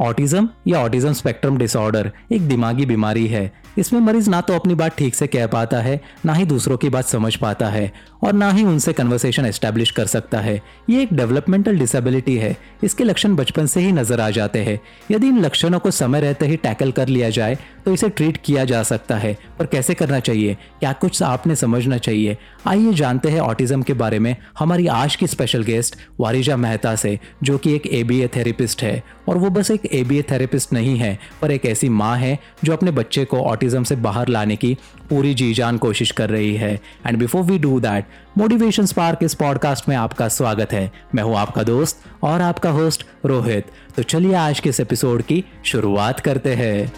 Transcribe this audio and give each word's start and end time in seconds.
Autism 0.00 0.48
या 0.66 0.78
autism 0.78 1.12
spectrum 1.12 1.56
disorder 1.58 2.10
एक 2.32 2.48
दिमागी 2.48 2.86
बीमारी 2.86 3.26
है। 3.26 3.50
इसमें 3.78 4.00
मरीज़ 4.00 4.30
ना 4.30 4.40
तो 4.40 4.54
अपनी 4.54 4.74
बात 4.74 4.96
ठीक 4.96 5.14
से 5.14 5.26
कह 5.26 5.46
पाता 5.46 5.78
है, 5.78 6.00
ना 6.26 6.32
ही 6.32 6.44
दूसरों 6.44 6.76
की 6.76 6.88
बात 6.88 7.04
समझ 7.04 7.34
पाता 7.36 7.68
है 7.68 7.92
और 8.24 8.32
ना 8.32 8.50
ही 8.50 8.64
उनसे 8.64 8.92
कन्वर्सेशन 8.92 9.46
एस्टेब्लिश 9.46 9.90
कर 9.90 10.06
सकता 10.06 10.38
है। 10.40 10.60
ये 10.90 11.02
एक 11.02 11.12
डेवलपमेंटल 11.12 11.78
डिसेबिलिटी 11.78 12.36
है। 12.36 12.56
इसके 12.84 13.04
लक्षण 13.04 13.34
बचपन 13.36 13.66
से 13.66 13.80
ही 13.80 13.92
नज़र 13.92 14.20
आ 14.20 14.28
जाते 14.30 14.58
हैं। 14.58 14.78
यदि 15.10 15.28
इन 15.28 15.38
लक्षणों 15.38 15.78
को 15.78 15.90
समय 15.90 16.20
रहते 16.20 16.46
ही 16.46 16.56
टैकल 16.56 16.92
कर 16.92 17.08
लिया 17.08 17.30
जाए 17.30 17.58
तो 17.84 17.92
इसे 17.92 18.08
ट्रीट 18.08 18.36
किया 18.36 18.64
जा 18.64 18.82
सकता 18.82 19.16
है। 19.16 19.36
पर 19.58 19.66
कैसे 19.66 19.94
करना 19.94 20.18
चाहिए? 20.20 20.54
क्या 20.54 20.92
कुछ 20.92 21.22
आपने 21.22 21.56
समझना 21.56 21.98
चाहिए? 21.98 22.36
आइए 22.66 22.92
जानते 22.92 23.28
हैं 23.28 23.40
ऑटिज्म 23.40 23.82
के 23.82 23.92
बारे 23.92 24.18
में 24.18 24.36
हमारी 24.58 24.86
आज 24.86 25.16
की 25.16 25.26
स्पेशल 25.26 25.62
गेस्ट 25.62 25.96
वारिजा 26.20 26.56
मेहता 26.56 26.96
से, 26.96 27.18
जो 27.42 27.58
कि 27.58 27.74
एक 27.74 27.86
ए 27.86 28.28
थेरेपिस्ट 28.36 28.82
है। 28.82 29.02
और 29.28 29.38
वो 29.38 29.50
बस 29.50 29.70
एक 29.70 29.86
ए 29.86 30.24
थेरेपिस्ट 30.30 30.72
नहीं 30.72 30.96
है, 30.96 31.18
पर 31.42 31.50
एक 31.50 31.66
ऐसी 31.66 31.88
माँ 31.88 32.16
है, 32.16 32.38
जो 32.64 32.72
अपने 32.72 32.90
बच्चे 32.90 33.24
को 33.24 33.40
ऑटिज्म 33.40 33.82
से 33.82 33.96
बाहर 33.96 34.28
लाने 34.28 34.56
की 34.56 34.76
पूरी 35.10 35.34
जी 35.34 35.54
जान 35.54 35.78
कोशिश 35.78 36.10
कर 36.10 36.30
रही 36.30 36.54
है। 36.56 36.80
And 37.06 37.18
before 37.18 37.42
we 37.42 37.58
do 37.58 37.80
that 37.80 38.06
motivation 38.38 38.86
spark 38.86 39.18
इस 39.22 39.34
पॉडकास्ट 39.34 39.88
में 39.88 39.96
आपका 39.96 40.28
स्वागत 40.28 40.72
है। 40.72 40.90
मैं 41.14 41.22
हूँ 41.22 41.36
आपका 41.36 41.62
दोस्त 41.62 42.02
और 42.22 42.40
आपका 42.40 42.70
होस्ट 42.70 43.06
रोहित। 43.26 43.66
तो 43.96 44.02
चलिए 44.02 44.34
आज 44.34 44.60
के 44.60 44.68
इस 44.68 44.80
एपिसोड 44.80 45.22
की 45.22 45.44
शुरुआत 45.64 46.20
करते 46.20 46.54
हैं। 46.54 46.92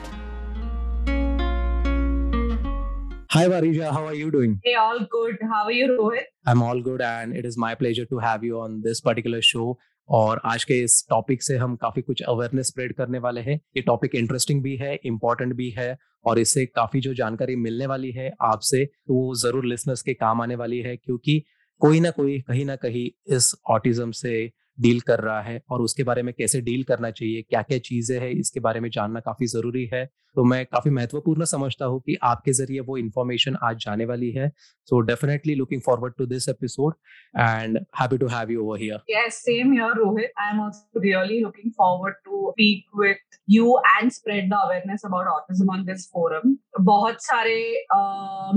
Hi 3.32 3.48
Varija, 3.48 3.90
how 3.90 4.04
are 4.04 4.12
you 4.12 4.30
doing? 4.30 4.60
Hey, 4.62 4.74
all 4.74 4.98
good. 5.10 5.38
How 5.42 5.64
are 5.64 5.72
you, 5.72 5.86
Rohit? 5.90 6.24
I'm 6.46 6.60
all 6.60 6.82
good 6.82 7.00
and 7.00 7.34
it 7.34 7.46
is 7.46 7.56
my 7.56 7.74
pleasure 7.74 8.04
to 8.04 8.18
have 8.18 8.44
you 8.44 8.60
on 8.60 8.82
this 8.82 9.00
particular 9.00 9.40
show. 9.42 9.76
और 10.08 10.40
आज 10.44 10.64
के 10.64 10.78
इस 10.84 11.04
टॉपिक 11.10 11.42
से 11.42 11.56
हम 11.56 11.76
काफ़ी 11.76 12.02
कुछ 12.02 12.22
अवेयरनेस 12.22 12.66
स्प्रेड 12.66 12.94
करने 12.96 13.18
वाले 13.18 13.40
हैं 13.40 13.58
ये 13.76 13.82
टॉपिक 13.82 14.14
इंटरेस्टिंग 14.14 14.62
भी 14.62 14.74
है 14.76 14.94
इम्पोर्टेंट 15.06 15.54
भी 15.56 15.70
है 15.78 15.96
और 16.24 16.38
इससे 16.38 16.64
काफ़ी 16.66 17.00
जो 17.00 17.14
जानकारी 17.14 17.56
मिलने 17.56 17.86
वाली 17.86 18.10
है 18.12 18.30
आपसे 18.50 18.84
तो 18.84 19.14
वो 19.14 19.34
ज़रूर 19.42 19.66
लिसनर्स 19.66 20.02
के 20.02 20.14
काम 20.14 20.42
आने 20.42 20.54
वाली 20.64 20.80
है 20.80 20.96
क्योंकि 20.96 21.42
कोई 21.80 22.00
ना 22.00 22.10
कोई 22.18 22.38
कहीं 22.48 22.64
ना 22.66 22.76
कहीं 22.76 23.08
इस 23.36 23.54
ऑटिज्म 23.70 24.10
से 24.16 24.34
डील 24.78 25.00
कर 25.06 25.20
रहा 25.20 25.40
है 25.42 25.60
और 25.70 25.82
उसके 25.82 26.02
बारे 26.04 26.22
में 26.22 26.32
कैसे 26.38 26.60
डील 26.60 26.82
करना 26.84 27.10
चाहिए 27.10 27.42
क्या 27.42 27.62
क्या 27.62 27.78
चीज़ें 27.86 28.18
हैं 28.20 28.30
इसके 28.30 28.60
बारे 28.60 28.80
में 28.80 28.90
जानना 28.90 29.20
काफ़ी 29.20 29.46
ज़रूरी 29.46 29.88
है। 29.92 30.04
तो 30.36 30.44
मैं 30.44 30.64
काफ़ी 30.66 30.90
महत्वपूर्ण 30.90 31.44
समझता 31.44 31.86
हूँ 31.86 32.00
कि 32.00 32.16
आपके 32.24 32.52
ज़रिए 32.52 32.80
वो 32.80 32.96
इन्फॉर्मेशन 32.96 33.56
आज 33.64 33.76
जाने 33.84 34.04
वाली 34.06 34.30
है। 34.32 34.48
So 34.88 35.00
definitely 35.08 35.54
looking 35.54 35.80
forward 35.86 36.14
to 36.18 36.26
this 36.26 36.48
episode 36.48 36.94
and 37.38 37.78
happy 38.00 38.18
to 38.18 38.26
have 38.34 38.50
you 38.50 38.62
over 38.64 38.78
here. 38.80 39.02
Yes 39.10 39.40
same 39.48 39.74
here 39.78 39.90
rohit. 39.98 40.32
I'm 40.44 40.62
also 40.66 41.02
really 41.04 41.40
looking 41.42 41.74
forward 41.80 42.16
to 42.28 42.40
speak 42.54 43.02
with 43.02 43.38
you 43.56 43.74
and 43.92 44.14
spread 44.18 44.48
the 44.54 44.62
awareness 44.68 45.04
about 45.10 45.30
autism 45.34 45.74
on 45.76 45.84
this 45.90 46.08
forum. 46.14 46.56
बहुत 46.80 47.22
सारे 47.24 47.58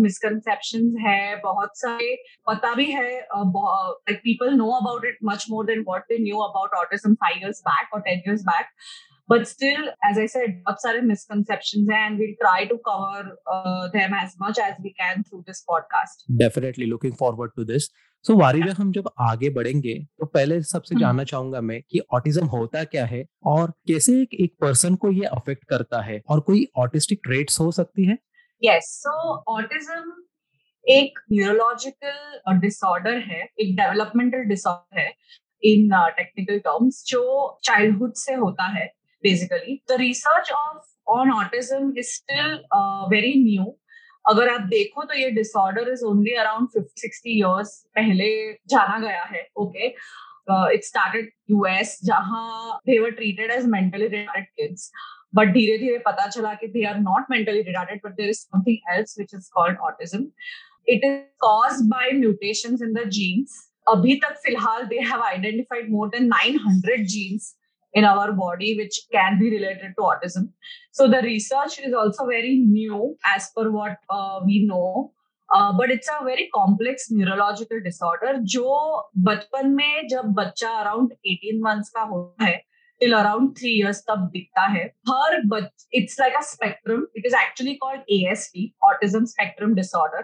misconceptions 0.02 0.94
uh, 0.94 1.08
है 1.08 1.36
बहुत 1.44 1.78
सारे 1.78 2.16
पता 2.50 2.74
भी 2.76 2.86
है 2.92 3.10
like 4.10 4.24
people 4.24 4.58
know 4.62 4.72
about 4.80 5.10
it 5.12 5.22
much 5.32 5.50
more 5.50 5.66
than 5.72 5.86
what 5.92 6.05
they 6.10 6.20
knew 6.20 6.46
about 6.46 6.78
autism 6.82 7.18
5 7.26 7.42
years 7.42 7.62
back 7.66 7.94
or 7.94 8.02
10 8.08 8.24
years 8.26 8.44
back 8.44 8.72
but 9.30 9.48
still 9.48 9.86
as 10.10 10.20
i 10.24 10.26
said 10.36 10.58
बहुत 10.66 10.82
सारे 10.82 11.02
misconceptions 11.12 11.94
and 12.00 12.24
we'll 12.24 12.36
try 12.42 12.58
to 12.66 12.80
cover 12.90 13.22
uh, 13.54 13.88
them 13.96 14.18
as 14.24 14.36
much 14.42 14.60
as 14.66 14.82
we 14.88 14.94
can 15.00 15.24
through 15.30 15.44
this 15.48 15.64
podcast 15.72 16.28
definitely 16.44 16.90
looking 16.96 17.16
forward 17.24 17.56
to 17.60 17.72
this 17.72 17.90
so 18.26 18.34
so, 18.34 18.40
वारिदा 18.40 18.74
हम 18.78 18.92
जब 18.92 19.10
आगे 19.22 19.50
बढ़ेंगे 19.56 19.94
तो 20.20 20.26
पहले 20.26 20.62
सबसे 20.64 20.96
जानना 21.00 21.24
चाहूँगा 21.24 21.60
मैं 21.62 21.82
कि 21.92 22.00
ऑटिज्म 22.14 22.46
होता 22.54 22.84
क्या 22.84 23.06
है 23.06 23.24
और 23.46 23.72
कैसे 23.88 24.14
एक 24.22 24.34
एक 24.44 24.54
पर्सन 24.62 24.96
को 25.04 25.12
ये 25.12 25.26
अफेक्ट 25.26 25.64
करता 25.70 26.02
है 26.02 26.20
और 26.30 26.40
कोई 26.48 26.66
ऑटिस्टिक 26.84 27.20
ट्रेट्स 27.24 27.60
हो 27.60 27.72
सकती 27.72 28.06
है 28.06 28.18
यस 28.64 28.90
सो 29.04 29.14
ऑटिज्म 29.58 30.02
एक 30.86 31.20
न्यूरोलॉजिकल 31.32 32.58
डिसऑर्डर 32.62 33.18
है 33.28 33.42
एक 33.60 33.76
डेवलपमेंटल 33.76 34.44
डिसऑर्डर 34.50 35.00
है 35.00 35.14
इन 35.66 35.90
टेक्निकल 36.18 36.60
टर्म्स 36.60 37.04
जो 37.08 37.24
चाइल्डहुड 37.64 38.14
से 38.16 38.34
होता 38.36 38.68
है 38.70 38.86
basically 39.24 39.80
research 40.00 40.52
of 40.54 40.84
on 41.08 41.32
autism 41.32 41.92
is 41.96 42.14
still 42.14 42.54
uh, 42.72 43.08
very 43.10 43.34
new. 43.40 43.66
अगर 44.26 44.50
आप 44.50 44.62
देखो 44.68 45.04
तो 45.04 45.14
ये 45.14 45.30
disorder 45.32 45.92
is 45.92 46.04
only 46.06 46.32
around 46.34 46.84
sixty 46.98 47.30
years 47.32 47.74
पहले 47.96 48.30
जाना 48.70 48.98
गया 49.00 49.24
है 49.24 49.48
ओके 49.58 49.88
इट 50.76 50.84
स्टार्टेड 50.84 51.30
यूएस 51.52 52.00
जहाँ 52.06 52.80
they 52.88 52.98
were 53.00 53.12
treated 53.12 53.52
as 53.52 53.66
mentally 53.68 54.08
retarded 54.08 54.46
kids 54.46 54.92
but 55.36 55.54
धीरे 55.54 55.78
धीरे 55.78 55.98
पता 56.08 56.28
चला 56.28 56.54
कि 56.54 56.68
they 56.68 56.86
are 56.86 56.98
not 57.00 57.32
mentally 57.32 57.62
retarded 57.62 58.02
but 58.06 58.16
there 58.16 58.30
is 58.30 58.40
something 58.40 58.96
else 58.96 59.16
which 59.20 59.34
is 59.36 59.50
called 59.54 59.80
autism 59.90 60.26
it 60.88 61.06
is 61.06 61.22
caused 61.42 61.82
by 61.90 62.12
mutations 62.20 62.82
in 62.82 62.94
the 62.94 63.08
genes 63.10 63.62
अभी 63.89 64.15
तक 64.25 64.37
फिलहाल 64.45 64.85
they 64.87 64.99
have 65.13 65.23
identified 65.23 65.91
more 65.93 66.09
than 66.09 66.31
900 66.33 67.05
genes 67.15 67.55
in 67.95 68.05
our 68.05 68.33
body 68.33 68.67
which 68.79 68.97
can 69.13 69.39
be 69.39 69.47
related 69.51 69.95
to 69.95 70.03
autism 70.09 70.45
so 70.99 71.07
the 71.15 71.23
research 71.23 71.79
is 71.87 71.95
also 72.03 72.27
very 72.27 72.53
new 72.59 73.17
as 73.31 73.49
per 73.57 73.65
what 73.71 73.97
uh, 74.11 74.41
we 74.45 74.59
know 74.67 75.13
uh, 75.49 75.73
but 75.73 75.91
it's 75.91 76.09
a 76.09 76.25
very 76.25 76.49
complex 76.55 77.09
neurological 77.11 77.81
disorder 77.87 78.35
जो 78.55 78.69
बचपन 79.29 79.71
में 79.71 80.09
जब 80.09 80.33
बच्चा 80.35 80.71
around 80.81 81.13
18 81.33 81.61
months 81.65 81.89
का 81.97 82.03
होता 82.13 82.45
है 82.45 82.63
till 83.02 83.14
around 83.14 83.50
three 83.58 83.74
years 83.74 83.98
तब 84.10 84.28
दिखता 84.34 84.66
है। 84.68 84.84
हर 85.10 85.42
बच 85.46 85.86
it's 85.94 86.20
like 86.20 86.38
a 86.40 86.44
spectrum 86.44 87.02
it 87.16 87.26
is 87.30 87.36
actually 87.40 87.76
called 87.84 88.14
ASD 88.16 88.68
autism 88.90 89.26
spectrum 89.32 89.76
disorder. 89.80 90.24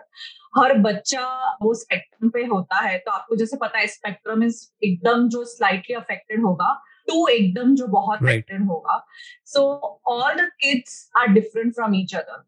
हर 0.57 0.73
बच्चा 0.77 1.25
वो 1.61 1.73
स्पेक्ट्रम 1.73 2.29
पे 2.29 2.45
होता 2.45 2.79
है 2.79 2.97
तो 2.97 3.11
आपको 3.11 3.35
जैसे 3.35 3.57
पता 3.57 3.79
है 3.79 3.87
स्पेक्ट्रम 3.87 4.43
इज़ 4.43 4.57
एकदम 4.83 5.27
जो 5.29 5.43
स्लाइटली 5.45 5.95
अफेक्टेड 5.95 6.43
होगा 6.43 6.73
टू 7.07 7.27
एकदम 7.27 7.75
जो 7.75 7.87
बहुत 7.87 8.23
अफेक्टेड 8.23 8.65
होगा। 8.67 9.05
So 9.45 9.61
all 10.07 10.33
the 10.35 10.49
kids 10.61 11.09
are 11.17 11.27
different 11.27 11.73
from 11.73 11.95
each 11.95 12.15
other 12.15 12.43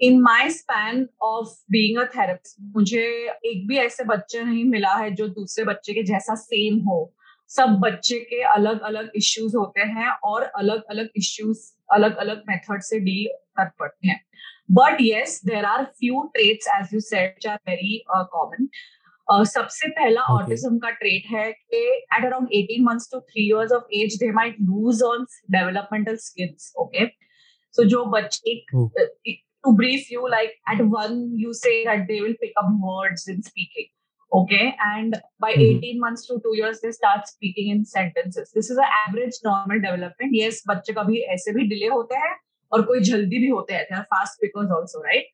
in 0.00 0.20
my 0.22 0.50
span 0.50 1.08
of 1.22 1.48
being 1.70 1.98
a 1.98 2.04
therapist 2.16 2.56
मुझे 2.76 3.04
एक 3.44 3.66
भी 3.68 3.78
ऐसे 3.78 4.04
बच्चे 4.04 4.42
नहीं 4.42 4.64
मिला 4.64 4.94
है 4.94 5.10
जो 5.10 5.28
दूसरे 5.28 5.64
बच्चे 5.64 5.94
के 5.94 6.02
जैसा 6.02 6.34
सेम 6.34 6.78
हो। 6.78 6.98
सब 7.50 7.78
बच्चे 7.80 8.18
के 8.30 8.42
अलग 8.52 8.80
अलग 8.80 9.10
इश्यूज़ 9.16 9.56
होते 9.56 9.80
हैं 9.96 10.08
और 10.30 10.42
अलग 10.42 10.82
अलग 10.90 11.08
इश्यूज़ 11.16 11.60
अलग 11.94 12.16
अलग 12.16 12.42
मेथड 12.48 12.82
से 12.82 12.98
डील 13.00 13.26
कर 13.58 13.68
पड़ते 13.80 14.08
हैं। 14.08 14.20
But 14.78 15.00
yes 15.00 15.40
there 15.46 15.64
are 15.64 15.84
few 15.84 16.22
traits 16.34 16.68
as 16.76 16.94
you 16.94 17.00
said 17.00 17.46
are 17.46 17.58
very 17.68 18.02
common 18.08 18.68
सबसे 19.30 19.88
पहला 19.90 20.22
ऑटिज्म 20.32 20.78
का 20.78 20.90
ट्रेट 20.98 21.30
है 21.30 21.50
कि 21.52 21.78
at 22.16 22.24
around 22.24 22.48
18 22.56 22.84
months 22.84 23.08
to 23.12 23.18
3 23.30 23.40
years 23.44 23.72
of 23.72 23.94
age 24.00 24.16
they 24.20 24.30
might 24.32 24.56
lose 24.60 25.02
on 25.02 25.24
developmental 25.50 26.16
skills 26.26 26.72
okay 26.84 27.06
so 27.74 27.84
जो 27.94 28.04
बच्चे 28.16 28.54
to 29.66 29.72
brief 29.78 30.10
you 30.10 30.28
like 30.32 30.52
at 30.72 30.80
one 30.90 31.14
you 31.36 31.52
say 31.60 31.84
that 31.84 32.02
they 32.08 32.20
will 32.24 32.34
pick 32.40 32.52
up 32.60 32.66
words 32.88 33.26
in 33.28 33.42
speaking. 33.42 33.88
Okay 34.32 34.76
and 34.84 35.20
by 35.38 35.52
mm-hmm. 35.52 35.78
18 35.78 36.00
months 36.00 36.26
to 36.26 36.40
2 36.42 36.56
years 36.56 36.80
they 36.80 36.90
start 36.90 37.26
speaking 37.28 37.68
in 37.70 37.84
sentences 37.84 38.50
this 38.54 38.70
is 38.70 38.76
an 38.76 38.90
average 39.06 39.36
normal 39.44 39.80
development 39.80 40.34
yes 40.34 40.62
बच्चे 40.68 40.92
कभी 40.92 41.20
ऐसे 41.34 41.52
भी 41.54 41.66
delay 41.68 41.86
होते 41.88 42.16
हैं 42.24 42.34
और 42.72 42.82
कोई 42.86 43.00
जल्दी 43.10 43.38
भी 43.38 43.48
होते 43.48 43.74
हैं 43.74 43.86
they 43.90 43.98
are 43.98 44.06
fast 44.14 44.38
speakers 44.38 44.72
also 44.78 45.02
right 45.02 45.30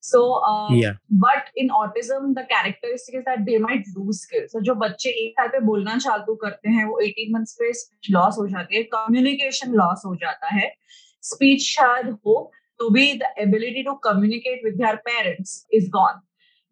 so 0.00 0.20
uh, 0.48 0.70
yeah 0.70 0.94
but 1.24 1.50
in 1.56 1.72
autism 1.80 2.34
the 2.34 2.44
characteristic 2.52 3.16
is 3.20 3.24
that 3.24 3.44
they 3.48 3.58
might 3.66 3.88
lose 3.96 4.20
skills 4.26 4.52
so 4.52 4.62
जो 4.68 4.74
बच्चे 4.84 5.10
एक 5.24 5.40
साल 5.40 5.48
पे 5.54 5.60
बोलना 5.70 5.96
चालू 6.06 6.34
करते 6.44 6.76
हैं 6.76 6.84
वो 6.90 7.00
18 7.06 7.32
मंथ्स 7.34 7.56
पे 7.62 7.70
लॉस 8.18 8.38
हो 8.38 8.46
जाती 8.48 8.76
है 8.76 8.82
कम्युनिकेशन 8.94 9.72
लॉस 9.82 10.02
हो 10.06 10.14
जाता 10.22 10.54
है 10.54 10.70
स्पीच 11.30 11.66
शायद 11.68 12.10
हो 12.26 12.36
तो 12.80 12.90
भी 12.94 13.06
the 13.18 13.32
ability 13.46 13.82
to 13.88 13.98
communicate 14.06 14.64
with 14.68 14.78
their 14.78 14.96
parents 15.10 15.58
is 15.78 15.90
gone 15.98 16.22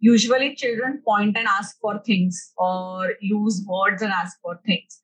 usually 0.03 0.55
children 0.55 1.01
point 1.05 1.37
and 1.37 1.47
ask 1.47 1.77
for 1.79 1.99
things 2.05 2.53
or 2.57 3.13
use 3.21 3.63
words 3.67 4.01
and 4.01 4.11
ask 4.11 4.37
for 4.41 4.59
things 4.65 5.01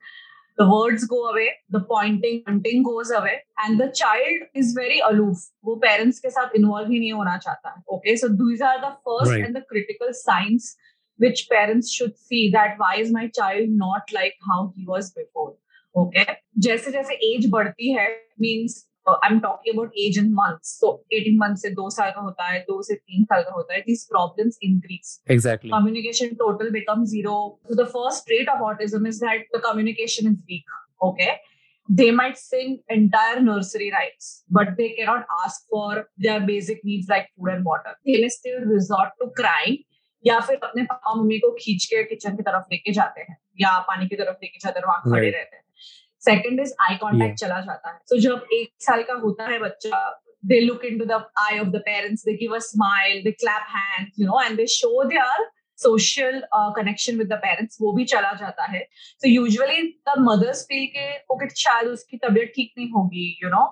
the 0.57 0.69
words 0.69 1.05
go 1.05 1.27
away 1.29 1.49
the 1.69 1.81
pointing 1.81 2.41
hunting 2.47 2.83
goes 2.83 3.11
away 3.11 3.41
and 3.63 3.79
the 3.79 3.91
child 3.91 4.47
is 4.53 4.71
very 4.77 5.01
aloof 5.09 5.43
wo 5.69 5.75
parents 5.85 6.21
ke 6.25 6.31
sath 6.37 6.55
involve 6.61 6.93
hi 6.93 7.01
nahi 7.03 7.19
hona 7.19 7.35
chahta 7.47 7.75
okay 7.97 8.15
so 8.23 8.31
these 8.43 8.65
are 8.69 8.79
the 8.85 8.93
first 9.09 9.31
right. 9.31 9.45
and 9.45 9.59
the 9.59 9.65
critical 9.73 10.15
signs 10.21 10.71
which 11.25 11.47
parents 11.51 11.91
should 11.97 12.17
see 12.29 12.41
that 12.55 12.81
why 12.83 12.95
is 13.03 13.13
my 13.19 13.27
child 13.39 13.77
not 13.83 14.17
like 14.19 14.41
how 14.51 14.61
he 14.77 14.89
was 14.95 15.13
before 15.21 15.51
okay 16.03 16.27
जैसे 16.65 16.91
जैसे 16.91 17.13
as 17.27 17.49
बढ़ती 17.51 17.91
है 17.93 18.09
means 18.41 18.75
I 19.06 19.32
am 19.32 19.38
talking 19.40 19.74
about 19.74 19.92
age 19.98 20.18
in 20.18 20.32
months 20.32 20.78
so 20.80 20.92
18 21.14 21.38
months 21.38 21.62
से 21.62 21.70
दो 21.70 21.88
साल 21.90 22.10
का 22.10 22.20
होता 22.20 22.48
है 22.48 22.58
दो 22.60 22.80
से 22.82 22.94
तीन 22.94 23.24
साल 23.24 23.42
का 23.42 23.50
होता 23.50 23.74
है 23.74 23.80
this 23.80 24.04
problems 24.04 24.58
increase 24.62 25.18
exactly 25.30 25.70
communication 25.70 26.34
total 26.34 26.70
become 26.70 27.04
zero 27.04 27.36
first 27.74 28.26
trait 28.26 28.48
of 28.48 28.60
autism 28.62 29.06
is 29.06 29.24
that 29.24 29.46
the 29.56 29.60
communication 29.64 30.30
is 30.32 30.38
weak 30.50 30.78
okay 31.02 31.30
they 31.88 32.10
might 32.12 32.36
sing 32.36 32.76
entire 32.90 33.40
nursery 33.40 33.88
rhymes 33.90 34.32
but 34.52 34.68
they 34.70 34.88
can 34.88 35.06
not 35.06 35.24
ask 35.44 35.66
for 35.70 36.04
their 36.20 36.40
basic 36.40 36.80
needs 36.84 37.10
like 37.10 37.24
food 37.24 37.50
and 37.50 37.64
water 37.66 37.92
they 37.92 38.22
may 38.22 38.28
still 38.28 38.68
resort 38.72 39.12
to 39.20 39.32
या 40.24 40.38
फिर 40.40 40.56
अपने 40.62 40.82
papa 40.82 41.14
mummy 41.14 41.38
को 41.38 41.50
खींच 41.50 41.84
के 41.84 42.02
kitchen 42.04 42.36
की 42.36 42.42
तरफ़ 42.42 42.64
लेके 42.72 42.92
जाते 42.92 43.20
हैं 43.20 43.36
या 43.60 43.78
पानी 43.78 44.08
की 44.08 44.16
तरफ़ 44.16 44.36
लेके 44.42 44.58
जाते 44.58 44.78
हैं 44.80 44.86
वहाँ 44.86 45.02
खड़े 45.04 45.30
रहते 45.30 45.56
हैं। 45.56 45.62
Second 46.28 46.60
is 46.60 46.72
I 46.88 46.96
Yeah. 47.02 47.34
चला 47.40 47.60
जाता 47.60 47.90
है 47.90 47.98
तो 48.10 48.18
जब 48.20 48.46
एक 48.54 48.72
साल 48.88 49.02
का 49.10 49.14
होता 49.22 49.46
है 49.52 49.58
बच्चा 49.60 50.02
they 50.50 50.58
look 50.66 50.84
into 50.88 51.06
the 51.08 51.16
eye 51.40 51.56
of 51.62 51.70
the 51.72 51.80
parents 51.86 52.22
they 52.26 52.34
give 52.42 52.52
a 52.58 52.60
smile 52.66 53.16
they 53.24 53.32
clap 53.40 53.64
hands 53.72 54.20
you 54.20 54.28
know 54.28 54.38
and 54.44 54.60
they 54.60 54.66
show 54.74 54.92
their 55.10 55.42
social 55.82 56.38
uh, 56.58 56.70
connection 56.78 57.18
with 57.22 57.28
the 57.32 57.38
parents 57.42 57.76
वो 57.82 57.92
भी 57.96 58.04
चला 58.12 58.32
जाता 58.40 58.64
है 58.72 58.80
so 59.24 59.32
usually 59.32 59.82
the 60.10 60.14
mothers 60.28 60.62
feel 60.70 60.86
के 60.96 61.04
okay 61.34 61.48
शायद 61.64 61.88
उसकी 61.88 62.16
तबीयत 62.24 62.52
ठीक 62.56 62.72
नहीं 62.78 62.88
होगी 62.96 63.26
you 63.42 63.52
know 63.56 63.66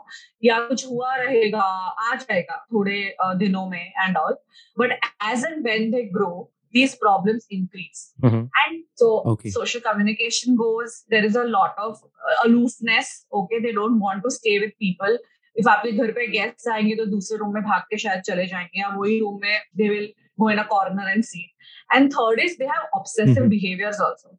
या 0.44 0.58
कुछ 0.68 0.86
हुआ 0.90 1.14
रहेगा 1.22 1.62
आ 2.10 2.14
जाएगा 2.14 2.56
थोड़े 2.72 3.00
uh, 3.24 3.34
दिनों 3.44 3.66
में 3.70 3.84
and 4.06 4.22
all 4.24 4.38
but 4.82 4.96
as 5.32 5.44
and 5.50 5.70
when 5.70 5.90
they 5.96 6.04
grow 6.18 6.34
these 6.77 6.93
problems 7.01 7.45
increase 7.57 7.99
Mhm. 8.27 8.39
and 8.63 8.79
so 9.01 9.09
Okay. 9.33 9.49
social 9.57 9.81
communication 9.87 10.55
goes 10.61 10.95
there 11.15 11.25
is 11.29 11.35
a 11.41 11.43
lot 11.55 11.75
of 11.87 11.99
uh, 12.03 12.35
aloofness 12.47 13.11
okay 13.41 13.59
they 13.67 13.73
don't 13.79 13.99
want 14.07 14.23
to 14.27 14.31
stay 14.39 14.55
with 14.65 14.73
people 14.85 15.17
if 15.61 15.67
आपके 15.75 15.91
घर 16.03 16.11
पे 16.17 16.27
guest 16.35 16.67
आएंगे 16.75 16.95
तो 16.99 17.05
दूसरे 17.15 17.37
room 17.37 17.53
में 17.53 17.63
भाग 17.63 17.81
के 17.89 17.97
शायद 18.03 18.21
चले 18.29 18.45
जाएंगे 18.53 18.79
या 18.79 18.87
वही 18.99 19.19
रूम 19.19 19.39
में 19.41 19.59
they 19.81 19.89
will 19.89 20.11
go 20.41 20.47
in 20.51 20.59
a 20.59 20.63
corner 20.69 21.03
and 21.09 21.25
sit 21.25 21.73
and 21.95 22.13
third 22.13 22.39
is 22.45 22.53
they 22.61 22.69
have 22.69 22.93
obsessive 22.99 23.43
Mhm. 23.43 23.49
behaviors 23.49 23.99
also 24.05 24.31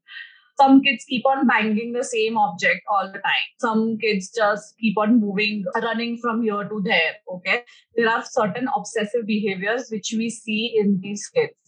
some 0.63 0.81
kids 0.87 1.05
keep 1.11 1.29
on 1.33 1.45
banging 1.51 1.93
the 1.97 2.03
same 2.09 2.37
object 2.45 2.91
all 2.97 3.13
the 3.13 3.21
time 3.27 3.47
some 3.65 3.85
kids 4.05 4.31
just 4.39 4.75
keep 4.85 4.99
on 5.05 5.15
moving 5.21 5.63
running 5.85 6.17
from 6.25 6.43
here 6.49 6.65
to 6.73 6.81
there 6.89 7.13
okay 7.37 7.57
there 8.01 8.09
are 8.15 8.21
certain 8.33 8.69
obsessive 8.81 9.25
behaviors 9.31 9.89
which 9.97 10.11
we 10.23 10.29
see 10.39 10.61
in 10.83 10.93
these 11.07 11.29
kids 11.39 11.68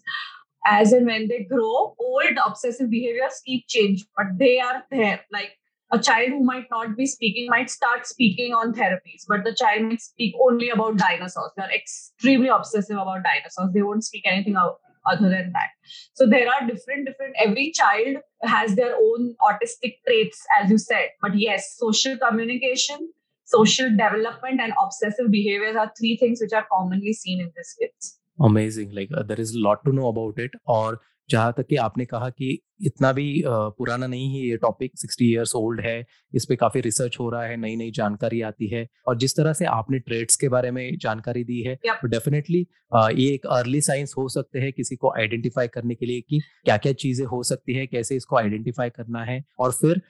as 0.65 0.91
and 0.93 1.05
when 1.05 1.27
they 1.27 1.43
grow 1.43 1.95
old 1.99 2.37
obsessive 2.45 2.89
behaviors 2.89 3.41
keep 3.45 3.67
changing 3.67 4.05
but 4.15 4.27
they 4.37 4.59
are 4.59 4.83
there. 4.91 5.21
Like 5.31 5.57
a 5.91 5.99
child 5.99 6.29
who 6.29 6.43
might 6.43 6.67
not 6.71 6.95
be 6.95 7.05
speaking 7.05 7.47
might 7.49 7.69
start 7.69 8.07
speaking 8.07 8.53
on 8.53 8.73
therapies 8.73 9.23
but 9.27 9.43
the 9.43 9.55
child 9.55 9.83
might 9.83 10.01
speak 10.01 10.35
only 10.41 10.69
about 10.69 10.97
dinosaurs. 10.97 11.51
They're 11.57 11.73
extremely 11.73 12.47
obsessive 12.47 12.97
about 12.97 13.23
dinosaurs. 13.23 13.73
They 13.73 13.81
won't 13.81 14.03
speak 14.03 14.23
anything 14.25 14.55
o- 14.55 14.77
other 15.05 15.29
than 15.29 15.51
that. 15.53 15.69
So 16.13 16.27
there 16.27 16.47
are 16.47 16.67
different 16.67 17.07
different 17.07 17.35
every 17.39 17.71
child 17.71 18.17
has 18.43 18.75
their 18.75 18.95
own 18.95 19.35
autistic 19.41 19.95
traits 20.07 20.45
as 20.61 20.69
you 20.69 20.77
said. 20.77 21.09
But 21.21 21.37
yes 21.37 21.75
social 21.77 22.17
communication 22.17 23.11
social 23.43 23.89
development 23.89 24.61
and 24.61 24.73
obsessive 24.81 25.29
behaviors 25.29 25.75
are 25.75 25.91
three 25.99 26.15
things 26.17 26.39
which 26.41 26.53
are 26.53 26.65
commonly 26.71 27.13
seen 27.13 27.41
in 27.41 27.51
these 27.55 27.75
kids 27.79 28.17
amazing 28.45 28.91
like 28.93 29.13
there 29.27 29.41
is 29.41 29.57
lot 29.57 29.83
to 29.85 29.91
know 29.91 30.11
about 30.11 30.39
it 30.39 30.57
और 30.67 30.99
जहाँ 31.29 31.53
तक 31.57 31.67
कि 31.67 31.75
आपने 31.79 32.05
कहा 32.05 32.29
कि 32.29 32.59
इतना 32.81 33.11
भी 33.13 33.43
पुराना 33.47 34.07
नहीं 34.07 34.29
है 34.31 34.41
ये 34.41 34.57
टॉपिक 34.57 34.91
60 34.97 35.21
इयर्स 35.21 35.55
ओल्ड 35.55 35.81
है 35.81 36.05
इस 36.33 36.45
पे 36.45 36.55
काफ़ी 36.55 36.81
रिसर्च 36.81 37.17
हो 37.19 37.29
रहा 37.29 37.43
है 37.43 37.57
नई 37.57 37.75
नई 37.75 37.91
जानकारी 37.91 38.41
आती 38.43 38.67
है 38.67 38.87
और 39.07 39.17
जिस 39.17 39.35
तरह 39.35 39.53
से 39.53 39.65
आपने 39.67 39.99
ट्रेड्स 40.01 40.35
के 40.35 40.49
बारे 40.49 40.71
में 40.71 40.97
जानकारी 40.97 41.43
दी 41.43 41.61
है 41.61 41.75
तो 41.85 42.07
डेफिनेटली 42.07 42.65
ये 42.95 43.27
एक 43.27 43.45
अर्ली 43.49 43.81
साइंस 43.81 44.13
हो 44.17 44.27
सकते 44.29 44.59
हैं 44.59 44.71
किसी 44.73 44.95
को 44.95 45.13
आइडेंटिफाई 45.13 45.67
करने 45.69 45.95
के 45.95 46.05
लिए 46.05 46.21
कि 46.21 46.39
क्या 46.65 46.77
क्या 46.77 46.93
चीज़ें 46.95 47.25
हो 47.25 47.43
सकती 47.43 47.73
है 47.73 47.85
कैसे 47.87 48.15
इसको 48.15 48.37
आइडेंटिफाई 48.37 48.89
करना 48.91 49.23
है 49.23 49.43
और 49.59 49.71
फिर 49.73 50.01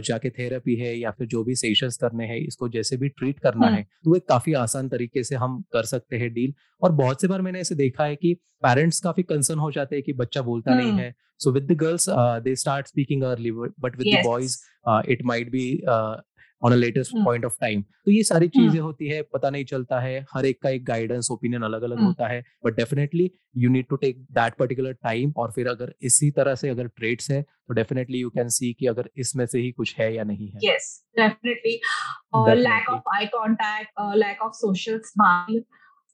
जाके 0.00 0.30
थेरेपी 0.30 0.74
है 0.76 0.96
या 0.96 1.10
फिर 1.10 1.26
जो 1.26 1.42
भी 1.44 1.54
सेशंस 1.56 1.96
करने 1.96 2.26
हैं 2.26 2.38
इसको 2.38 2.68
जैसे 2.70 2.96
भी 2.96 3.08
ट्रीट 3.10 3.38
करना 3.40 3.66
हम्म। 3.66 3.76
है 3.76 3.86
तो 4.04 4.16
एक 4.16 4.26
काफ़ी 4.28 4.52
आसान 4.56 4.88
तरीके 4.88 5.24
से 5.24 5.36
हम 5.36 5.62
कर 5.72 5.84
सकते 5.86 6.16
हैं 6.16 6.32
डील 6.34 6.54
और 6.82 6.92
बहुत 6.94 7.20
से 7.20 7.28
बार 7.28 7.42
मैंने 7.42 7.60
ऐसे 7.60 7.74
देखा 7.74 8.04
है 8.04 8.16
कि 8.16 8.34
पेरेंट्स 8.64 9.00
काफ़ी 9.00 9.22
कंसर्न 9.24 9.58
हो 9.58 9.70
जाते 9.72 9.96
हैं 9.96 10.02
कि 10.02 10.12
बच्चा 10.14 10.42
बोलता 10.42 10.74
नहीं 10.74 10.90
हम्म। 10.90 11.00
है 11.00 11.14
so 11.40 11.52
with 11.52 11.72
the 11.72 11.76
girls 11.78 12.06
they 12.44 12.54
start 12.56 12.86
speaking 12.86 13.22
early 13.32 13.50
but 13.52 13.96
with 13.98 14.06
the 14.06 14.16
Yes. 14.16 14.24
Boys 14.26 14.58
it 15.12 15.24
might 15.26 15.50
be 15.50 15.66
on 16.62 16.72
a 16.72 16.76
latest. 16.76 17.12
Point 17.24 17.44
of 17.44 17.54
time 17.60 17.82
तो 17.82 18.10
ये 18.10 18.22
सारी 18.24 18.48
चीज़ें 18.48 18.78
होती 18.80 19.08
है 19.08 19.20
पता 19.32 19.50
नहीं 19.50 19.64
चलता 19.64 19.98
है 20.00 20.20
हर 20.34 20.46
एक 20.46 20.60
का 20.62 20.70
एक 20.70 20.84
गाइडेंस 20.84 21.28
ओपिनियन 21.30 21.62
अलग 21.62 21.82
अलग। 21.82 22.00
होता 22.00 22.28
है 22.28 22.42
but 22.64 22.76
definitely 22.76 23.30
you 23.56 23.70
need 23.70 23.86
to 23.88 23.96
take 23.96 24.22
that 24.38 24.54
particular 24.58 24.92
time 24.92 25.32
और 25.36 25.50
फिर 25.52 25.68
अगर 25.68 25.92
इसी 26.10 26.30
तरह 26.38 26.54
से 26.54 26.68
अगर 26.68 26.86
ट्रेड्स 26.96 27.30
है 27.30 27.42
तो 27.42 27.74
डेफिनेटली 27.74 28.20
यू 28.20 28.30
कैन 28.30 28.48
सी 28.56 28.72
कि 28.80 28.86
अगर 28.86 29.10
इसमें 29.16 29.44
से 29.46 29.60
ही 29.60 29.70
कुछ 29.72 29.94
है 29.98 30.14
या 30.14 30.24
नहीं 30.24 30.48
है 30.50 30.60
Yes, 30.64 30.88
definitely. 31.20 31.74
Uh, 32.32 32.44
lack 32.46 32.88
Definitely. 32.88 32.94
of 32.94 33.12
eye 33.16 33.28
contact, 33.34 33.92
uh, 34.04 34.14
lack 34.24 34.42
of 34.46 34.56
social 34.60 34.98
smile, 35.10 35.60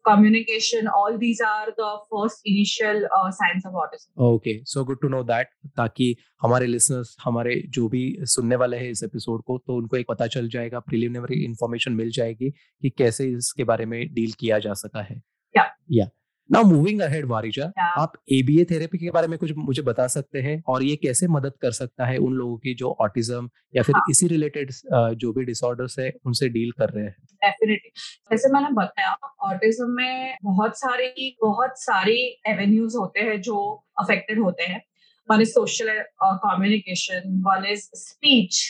communication, 0.05 0.89
all 0.89 1.17
these 1.19 1.41
are 1.41 1.67
the 1.77 1.91
first 2.11 2.41
initial 2.45 3.03
uh, 3.19 3.31
signs 3.31 3.67
of 3.67 3.73
autism. 3.75 4.09
okay 4.29 4.55
so 4.65 4.85
good 4.85 5.01
to 5.05 5.09
know 5.09 5.23
that 5.23 5.47
ताकि 5.77 6.15
हमारे 6.43 6.67
लिसनर्स 6.67 7.17
हमारे 7.25 7.55
जो 7.77 7.89
भी 7.89 8.05
सुनने 8.35 8.57
वाले 8.57 8.77
हैं 8.77 8.91
इस 8.91 9.03
episode 9.03 9.43
को 9.43 9.59
तो 9.67 9.77
उनको 9.77 9.97
एक 9.97 10.07
पता 10.09 10.27
चल 10.37 10.49
जाएगा 10.49 10.81
प्रिलिमिनरी 10.89 11.43
इंफॉर्मेशन 11.45 11.93
मिल 11.93 12.11
जाएगी 12.11 12.51
कि 12.51 12.91
कैसे 12.99 13.29
इसके 13.33 13.65
बारे 13.65 13.87
में 13.87 14.01
डील 14.15 14.33
किया 14.41 14.59
जा 14.67 14.75
सका 14.85 15.03
है 15.03 15.21
Yeah. 15.55 15.71
या 15.93 16.07
now 16.51 16.65
moving 16.65 17.01
ahead 17.01 17.27
Varija 17.27 17.65
Yeah. 17.65 17.93
आप 17.99 18.13
एबीए 18.33 18.65
थेरेपी 18.65 18.99
के 18.99 19.11
बारे 19.11 19.29
में 19.29 19.39
कुछ 19.39 19.53
मुझे 19.59 19.83
बता 19.83 20.07
सकते 20.07 20.41
हैं 20.43 20.63
और 20.69 20.83
ये 20.83 20.97
कैसे 20.97 21.27
मदद 21.29 21.53
कर 21.63 21.71
सकता 21.73 22.07
है 22.07 22.17
उन 22.19 22.33
लोगों 22.35 22.57
की 22.57 22.75
जो 22.75 22.91
ऑटिज्म 23.01 23.49
या 23.75 23.83
फिर 23.83 23.97
हाँ. 23.97 24.05
इसी 24.11 24.27
रिलेटेड 24.29 24.73
जो 25.17 25.33
भी 25.33 25.45
डिसऑर्डर्स 25.45 25.99
है 25.99 26.13
उनसे 26.27 26.49
डील 26.49 26.71
कर 26.79 26.91
रहे 26.91 27.05
हैं 27.05 27.15
डेफिनेटली 27.45 27.91
जैसे 28.31 28.53
मैंने 28.53 28.73
बताया 28.75 29.17
ऑटिज्म 29.45 29.89
में 29.93 30.37
बहुत 30.45 30.79
सारी 30.79 31.37
बहुत 31.43 31.81
सारी 31.81 32.19
एवेन्यूज 32.49 32.97
होते 32.97 33.21
हैं 33.21 33.41
जो 33.43 33.59
अफेक्टेड 34.01 34.43
होते 34.43 34.65
हैं 34.65 34.81
one 35.29 35.41
is 35.41 35.51
social 35.51 35.99
communication 36.23 37.43
one 37.47 37.67
is 37.73 37.89
speech 37.99 38.63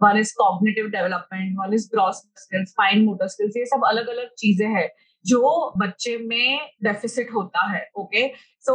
one 0.00 0.18
is 0.18 0.32
cognitive 0.38 0.88
development 0.90 1.56
one 1.58 1.74
is 1.74 1.88
gross 1.92 2.22
skills 2.38 2.74
fine 2.78 3.04
motor 3.04 3.28
skills 3.28 3.56
ये 3.56 3.64
सब 3.66 3.86
अलग 3.88 4.08
अलग 4.08 4.34
चीज़ें 4.38 4.66
हैं 4.70 4.88
जो 5.26 5.72
बच्चे 5.76 6.16
में 6.18 6.70
डेफिसिट 6.84 7.28
होता 7.34 7.66
है 7.70 7.86
ओके 7.96 8.26
सो 8.60 8.74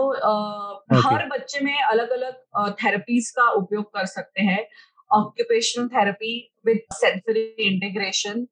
हर 1.00 1.26
बच्चे 1.28 1.60
में 1.60 1.82
अलग 1.84 2.10
अलग 2.10 2.76
थेरेपीज 2.84 3.30
का 3.30 3.50
उपयोग 3.52 3.86
कर 3.86 4.06
सकते 4.06 4.42
हैं। 4.42 4.66
occupational 5.11 5.89
therapy 5.89 6.51
with 6.65 6.79
sensory 6.93 7.55
integration 7.59 8.49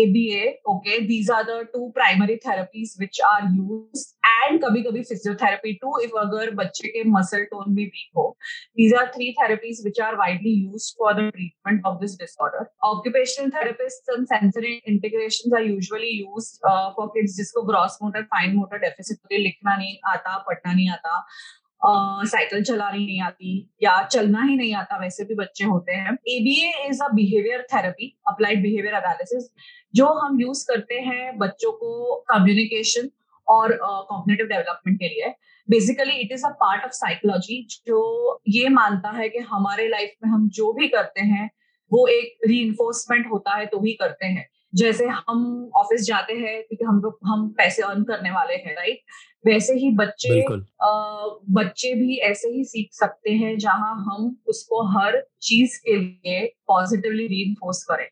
aba 0.00 0.54
okay 0.72 1.06
these 1.06 1.28
are 1.28 1.44
the 1.44 1.58
two 1.74 1.90
primary 1.94 2.38
therapies 2.44 2.90
which 2.98 3.18
are 3.28 3.48
used 3.48 4.14
and 4.42 4.60
kabhi 4.62 4.82
kabhi 4.86 5.02
physiotherapy 5.10 5.72
too 5.82 5.92
if 6.06 6.16
agar 6.22 6.46
bacche 6.60 6.88
ke 6.96 7.04
muscle 7.16 7.46
tone 7.52 7.76
bhi 7.78 7.86
weak 7.94 8.20
ho 8.20 8.26
these 8.80 8.94
are 9.00 9.06
three 9.16 9.30
therapies 9.40 9.82
which 9.86 10.00
are 10.08 10.12
widely 10.22 10.54
used 10.56 10.94
for 10.98 11.14
the 11.20 11.26
treatment 11.36 11.88
of 11.92 12.00
this 12.02 12.16
disorder 12.22 12.64
occupational 12.90 13.50
therapists 13.56 14.14
and 14.16 14.32
sensory 14.34 14.74
integrations 14.94 15.58
are 15.60 15.64
usually 15.68 16.12
used 16.18 16.60
uh, 16.72 16.88
for 16.98 17.08
kids 17.16 17.38
जिसको 17.40 17.66
gross 17.72 17.98
motor 18.04 18.26
fine 18.36 18.56
motor 18.60 18.82
deficit 18.86 19.24
होती 19.24 19.34
है 19.34 19.42
लिखना 19.48 19.76
नहीं 19.76 19.96
आता 20.14 20.36
पढ़ना 20.50 20.72
नहीं 20.72 20.90
आता 20.98 21.24
cycle 21.81 22.63
चलानी 22.63 23.05
नहीं 23.05 23.21
आती 23.21 23.49
या 23.83 24.01
चलना 24.03 24.43
ही 24.43 24.55
नहीं 24.57 24.73
आता, 24.75 24.97
वैसे 24.97 25.23
भी 25.23 25.35
बच्चे 25.35 25.65
होते 25.65 25.93
हैं। 25.93 26.13
ABA 26.29 26.71
is 26.87 27.01
a 27.03 27.07
behaviour 27.13 27.65
therapy 27.73 28.07
applied 28.27 28.61
behaviour 28.63 28.95
analysis 28.95 29.49
जो 29.93 30.05
हम 30.15 30.39
यूज़ 30.41 30.65
करते 30.67 30.99
हैं 31.01 31.37
बच्चों 31.37 31.71
को 31.73 32.15
कम्युनिकेशन 32.29 33.09
और 33.47 33.77
कॉग्निटिव 33.81 34.47
डेवलपमेंट 34.47 34.99
के 34.99 35.07
लिए। 35.07 35.33
Basically 35.67 36.15
it 36.21 36.31
is 36.31 36.45
a 36.45 36.49
part 36.61 36.83
of 36.83 36.91
psychology 36.91 37.61
जो 37.87 38.41
ये 38.49 38.69
मानता 38.69 39.11
है 39.17 39.29
कि 39.29 39.39
हमारे 39.51 39.87
लाइफ 39.87 40.13
में 40.23 40.31
हम 40.31 40.47
जो 40.49 40.71
भी 40.73 40.87
करते 40.87 41.21
हैं, 41.23 41.49
वो 41.91 42.07
एक 42.07 42.37
री 42.47 42.63
होता 43.29 43.55
है 43.57 43.65
तो 43.65 43.79
ही 43.79 43.93
करते 43.93 44.25
हैं। 44.25 44.47
जैसे 44.75 45.05
हम 45.05 45.71
ऑफ़िस 45.75 46.01
जाते 46.01 46.33
हैं 46.33 46.61
क्योंकि 46.63 46.85
हम 46.85 46.99
लोग 47.01 47.19
हम 47.25 47.47
पैसे 47.49 47.81
अर्न 47.81 48.03
करने 48.03 48.31
वाले 48.31 48.53
हैं 48.53 48.75
राइट 48.75 49.01
वैसे 49.45 49.73
ही 49.73 49.91
बच्चे 49.95 50.29
बिल्कुल। 50.29 50.65
बच्चे 51.55 51.93
भी 51.93 52.17
ऐसे 52.17 52.49
ही 52.49 52.63
सीख 52.63 52.89
सकते 52.93 53.31
हैं 53.31 53.57
जहाँ 53.57 53.93
हम 53.95 54.35
उसको 54.47 54.83
हर 54.89 55.21
चीज़ 55.41 55.77
के 55.79 55.97
लिए 55.97 56.45
पॉजिटिवली 56.67 57.27
री 57.27 57.55
करें। 57.63 58.07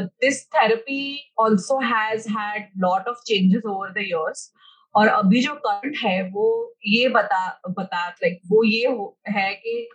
This 0.00 0.46
therapy 0.46 1.32
also 1.38 1.78
has 1.80 2.28
had 2.28 2.68
lot 2.78 3.08
of 3.08 3.16
changes 3.26 3.62
over 3.66 3.92
the 3.92 3.98
years 3.98 4.52
और 4.94 5.08
अभी 5.08 5.40
जो 5.40 5.54
करंट 5.54 5.96
है 5.96 6.22
वो 6.30 6.46
ये 6.86 7.08
बता 7.08 7.60
बता 7.68 8.08
लाइक 8.08 8.40
वो 8.46 8.64
ये 8.64 8.88
है 9.28 9.52
कि 9.54 9.88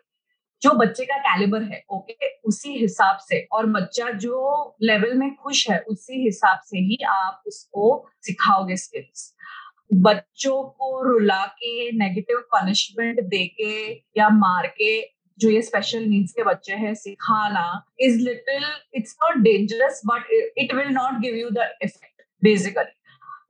जो 0.62 0.70
बच्चे 0.70 1.06
का 1.06 1.18
कैलिबर 1.18 1.63
है 1.63 1.84
ओके 1.89 2.27
उसी 2.46 2.74
हिसाब 2.74 3.18
से। 3.18 3.48
और 3.51 3.65
बच्चा 3.65 4.10
जो 4.10 4.75
लेवल 4.82 5.13
में 5.13 5.36
खुश 5.36 5.70
है 5.70 5.80
उसी 5.80 6.24
हिसाब 6.24 6.60
से 6.65 6.77
ही 6.77 6.98
आप 7.10 7.44
उसको 7.48 8.10
सिखाओगे 8.22 8.75
स्किल्स 8.75 9.36
बच्चों 9.94 10.63
को 10.63 11.03
रुला 11.03 11.46
के 11.46 11.91
नेगेटिव 11.91 12.38
पनिशमेंट 12.38 13.22
दे 13.22 13.48
के 13.48 13.91
या 13.94 14.30
मार 14.30 14.68
के 14.68 15.01
जो 15.39 15.50
ये 15.50 15.62
स्पेशल 15.62 16.00
नीड्स 16.00 16.32
के 16.32 16.44
बच्चे 16.44 16.74
हैं 16.74 16.94
सिखाना 16.94 17.86
is 18.00 18.20
little 18.20 18.63
it's 18.94 19.18
not 19.24 19.38
dangerous 19.38 20.01
but 20.06 20.51
it 20.58 20.74
will 20.74 20.88
not 20.88 21.13
give 21.13 21.36
you 21.36 21.50
the 21.50 21.58
effect 21.58 22.22
basically 22.44 22.91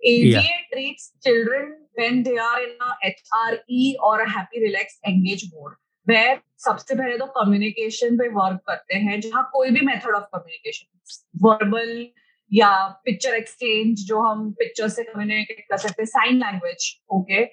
ABA 0.09 0.29
yeah. 0.29 0.41
treats 0.73 1.11
children 1.23 1.73
when 1.93 2.23
they 2.23 2.37
are 2.37 2.63
in 2.63 2.69
a 2.81 2.93
HRE 3.07 3.95
or 3.99 4.21
a 4.21 4.29
happy 4.29 4.61
relaxed 4.61 4.99
mode. 5.05 5.73
Where 6.09 6.37
सबसे 6.57 6.95
पहले 6.95 7.17
तो 7.17 7.25
communication 7.25 8.17
पे 8.17 8.27
work 8.27 8.59
करते 8.67 8.95
हैं 8.95 9.21
जहाँ 9.21 9.49
कोई 9.53 9.69
भी 9.69 9.81
method 9.81 10.15
of 10.15 10.23
communication 10.23 10.99
verbal 11.41 12.07
या 12.53 12.87
पिक्चर 12.87 13.33
एक्सचेंज 13.33 13.99
जो 14.07 14.21
हम 14.21 14.51
पिक्चर 14.51 14.87
से 14.87 15.03
कम्युनिकेट 15.03 15.59
कर 15.59 15.77
सकते 15.77 16.01
हैं 16.01 16.05
साइन 16.05 16.35
लैंग्वेज 16.35 16.99
ओके 17.13 17.43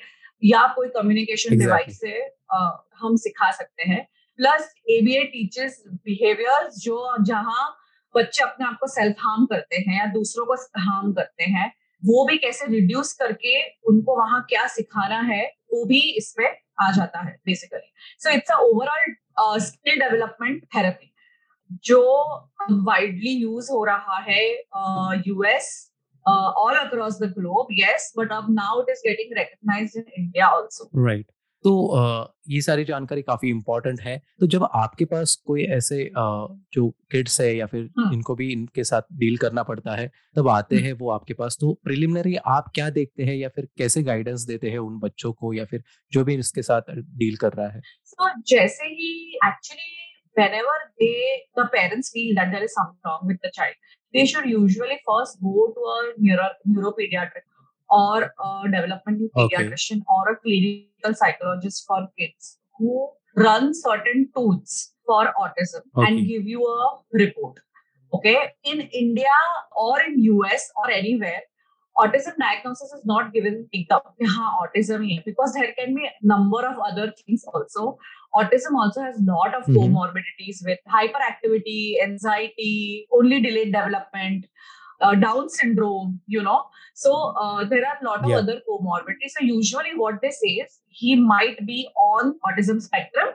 या 0.44 0.66
कोई 0.66 0.88
कम्युनिकेशन 0.88 1.58
डिवाइस 1.58 2.00
से 2.00 2.28
uh, 2.28 2.72
हम 2.98 3.16
सिखा 3.16 3.50
सकते 3.50 3.82
हैं। 3.82 4.08
प्लस 4.36 4.74
एबीए 4.90 5.24
टीचर्स 5.24 5.82
बिहेवियर 5.88 6.70
जो 6.78 7.16
जहाँ 7.24 7.76
बच्चे 8.16 8.42
अपने 8.42 8.66
आप 8.66 8.76
को 8.80 8.86
सेल्फ 8.86 9.16
हार्म 9.18 9.46
करते 9.46 9.76
हैं 9.76 9.98
या 9.98 10.06
दूसरों 10.06 10.46
को 10.46 10.54
हार्म 10.80 11.12
करते 11.12 11.44
हैं। 11.44 11.72
वो 12.02 12.24
भी 12.26 12.36
कैसे 12.38 12.66
रिड्यूस 12.70 13.12
करके 13.12 13.60
उनको 13.88 14.16
वहाँ 14.16 14.44
क्या 14.50 14.66
सिखाना 14.66 15.20
है, 15.22 15.44
वो 15.72 15.84
भी 15.84 16.00
इसमें 16.18 16.46
आ 16.80 16.90
जाता 16.92 17.20
है 17.20 17.32
basically 17.46 17.92
so 18.20 18.30
it's 18.30 18.50
overall 18.52 19.58
skill 19.60 19.98
development 20.00 20.64
therapy 20.76 21.12
जो 21.84 22.02
वाइडली 22.84 23.30
यूज़ 23.32 23.70
हो 23.72 23.84
रहा 23.84 24.18
है 24.28 24.44
US 25.26 25.70
all 26.26 26.76
across 26.76 27.18
the 27.22 27.32
globe 27.38 27.68
yes 27.72 28.12
but 28.18 28.32
अब 28.32 28.46
now 28.50 28.80
it 28.82 28.90
is 28.90 29.02
getting 29.06 29.36
recognised 29.38 29.96
in 29.96 30.12
India 30.18 30.48
also 30.50 30.90
right 31.04 31.26
तो 31.68 32.34
ये 32.48 32.60
सारी 32.60 32.84
जानकारी 32.84 33.22
काफ़ी 33.22 33.48
इम्पोर्टेंट 33.50 34.00
है। 34.00 34.16
तो 34.40 34.46
जब 34.46 34.62
आपके 34.74 35.04
पास 35.04 35.34
कोई 35.46 35.64
ऐसे 35.64 36.10
जो 36.72 36.88
किड्स 37.10 37.40
है 37.40 37.56
या 37.56 37.66
फिर 37.66 37.88
हाँ। 37.98 38.12
इनको 38.12 38.34
भी 38.34 38.50
इनके 38.52 38.84
साथ 38.84 39.02
डील 39.12 39.36
करना 39.36 39.62
पड़ता 39.62 39.96
है 39.96 40.10
तब 40.36 40.48
आते 40.48 40.76
हैं 40.76 40.92
वो 40.92 41.10
आपके 41.10 41.34
पास। 41.34 41.56
तो 41.60 41.72
प्रिलिमिनरी 41.84 42.34
आप 42.36 42.70
क्या 42.74 42.90
देखते 42.90 43.24
हैं 43.24 43.36
या 43.36 43.48
फिर 43.48 43.68
कैसे 43.78 44.02
गाइडेंस 44.02 44.42
देते 44.42 44.70
हैं 44.70 44.78
उन 44.78 44.98
बच्चों 44.98 45.32
को 45.32 45.52
या 45.54 45.64
फिर 45.64 45.82
जो 46.12 46.24
भी 46.24 46.34
इसके 46.34 46.62
साथ 46.62 46.90
डील 46.90 47.36
कर 47.36 47.52
रहा 47.52 47.68
है? 47.68 47.80
So, 48.06 48.30
जैसे 48.48 48.86
ही 48.86 49.38
actually 49.46 49.96
whenever 50.36 50.74
they 51.00 51.12
the 51.56 51.64
parents 51.68 52.10
feel 52.14 52.34
that 52.36 52.50
there 52.54 52.64
is 52.64 52.74
something 52.74 53.06
wrong 53.06 53.22
with 53.26 53.38
the 53.44 53.50
child 53.54 53.94
they 54.14 54.24
should 54.24 54.44
usually 54.50 54.98
first 55.08 55.40
go 55.46 55.64
to 55.76 55.86
a 55.92 55.96
neuro 56.18 56.48
neuropediatric 56.68 57.47
or 57.90 58.22
a 58.22 58.70
developmental 58.70 59.28
pediatrician 59.36 59.96
okay. 59.96 60.14
or 60.16 60.32
a 60.32 60.36
clinical 60.36 61.14
psychologist 61.14 61.84
for 61.86 62.08
kids 62.18 62.58
who 62.78 63.08
run 63.36 63.74
certain 63.74 64.28
tools 64.34 64.92
for 65.06 65.32
autism 65.40 65.82
okay. 65.96 66.06
and 66.06 66.26
give 66.26 66.44
you 66.44 66.64
a 66.64 66.98
report. 67.12 67.58
Okay. 68.12 68.38
In 68.64 68.80
India 68.80 69.38
or 69.76 70.00
in 70.00 70.22
US 70.22 70.70
or 70.76 70.90
anywhere, 70.90 71.42
autism 71.98 72.36
diagnosis 72.38 72.92
is 72.92 73.04
not 73.04 73.32
given 73.32 73.68
up 73.90 74.14
autism 74.22 75.24
because 75.24 75.52
there 75.52 75.72
can 75.78 75.94
be 75.94 76.04
a 76.04 76.12
number 76.22 76.64
of 76.66 76.76
other 76.90 77.12
things 77.20 77.44
also 77.52 77.98
autism 78.34 78.76
also 78.78 79.02
has 79.02 79.18
a 79.18 79.24
lot 79.24 79.54
of 79.54 79.64
mm-hmm. 79.64 79.78
comorbidities 79.78 80.64
with 80.64 80.78
hyperactivity 80.88 82.02
anxiety 82.02 83.06
only 83.12 83.40
delayed 83.40 83.72
development 83.72 84.46
uh, 85.00 85.14
Down 85.14 85.48
syndrome, 85.48 86.20
you 86.26 86.42
know. 86.42 86.64
So 86.94 87.34
uh, 87.40 87.64
there 87.64 87.84
are 87.86 87.98
a 88.00 88.04
lot 88.04 88.24
of 88.24 88.30
yeah. 88.30 88.38
other 88.38 88.60
comorbidities. 88.68 89.36
So 89.38 89.44
usually 89.44 89.94
what 89.96 90.20
they 90.22 90.30
say 90.30 90.48
is 90.64 90.80
he 90.88 91.16
might 91.16 91.64
be 91.66 91.88
on 91.96 92.34
autism 92.46 92.82
spectrum. 92.82 93.28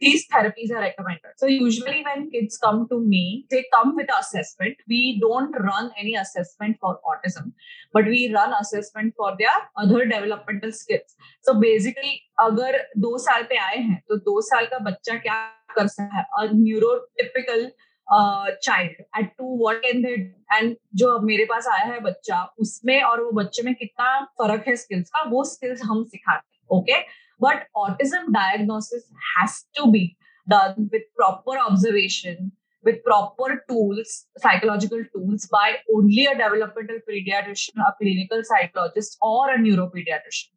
These 0.00 0.26
therapies 0.28 0.70
are 0.70 0.80
recommended. 0.80 1.32
So 1.36 1.46
usually 1.46 2.02
when 2.02 2.30
kids 2.30 2.56
come 2.56 2.88
to 2.88 2.98
me, 2.98 3.44
they 3.50 3.66
come 3.74 3.94
with 3.94 4.08
assessment. 4.18 4.78
We 4.88 5.18
don't 5.20 5.52
run 5.52 5.90
any 5.98 6.14
assessment 6.14 6.78
for 6.80 6.98
autism, 7.04 7.52
but 7.92 8.06
we 8.06 8.32
run 8.32 8.54
assessment 8.58 9.12
for 9.14 9.36
their 9.38 9.50
other 9.76 10.06
developmental 10.06 10.72
skills. 10.72 11.14
So 11.42 11.60
basically, 11.60 12.22
अगर 12.40 12.78
दो 12.98 13.18
साल 13.18 13.42
पे 13.50 13.58
आए 13.58 13.76
हैं 13.76 14.02
तो 14.08 14.16
दो 14.16 14.40
साल 14.40 14.66
का 14.66 14.78
बच्चा 14.90 15.16
क्या 15.26 15.34
कर 15.76 15.86
सकता 15.86 16.16
है 16.16 16.24
a 16.40 16.48
neurotypical 16.54 17.68
child 18.12 19.02
at 19.18 19.32
two 19.38 19.56
what 19.64 19.76
can 19.84 20.02
they 20.02 20.12
and 20.54 20.76
जो 21.02 21.18
मेरे 21.22 21.44
पास 21.50 21.66
आया 21.72 21.84
है 21.92 22.00
बच्चा 22.00 22.42
उसमें 22.60 23.00
और 23.02 23.22
वो 23.22 23.30
बच्चे 23.32 23.62
में 23.62 23.74
कितना 23.74 24.20
फ़र्क 24.40 24.68
है 24.68 24.76
स्किल्स 24.76 25.10
का 25.10 25.22
वो 25.30 25.44
स्किल्स 25.54 25.82
हम 25.90 26.04
सिखाते 26.04 26.56
हैं 26.56 26.78
okay 26.78 27.00
but 27.40 27.66
autism 27.78 28.32
diagnosis 28.32 29.10
has 29.36 29.62
to 29.78 29.90
be 29.90 30.06
done 30.46 30.88
with 30.92 31.12
proper 31.16 31.58
observation 31.58 32.50
with 32.84 33.02
proper 33.04 33.62
tools, 33.68 34.26
psychological 34.38 35.02
tools, 35.14 35.46
by 35.52 35.76
only 35.94 36.26
a 36.26 36.34
developmental 36.34 36.98
pediatrician, 37.08 37.80
a 37.86 37.94
clinical 37.98 38.42
psychologist, 38.42 39.18
or 39.20 39.50
a 39.50 39.58
neuropediatrician. 39.58 40.48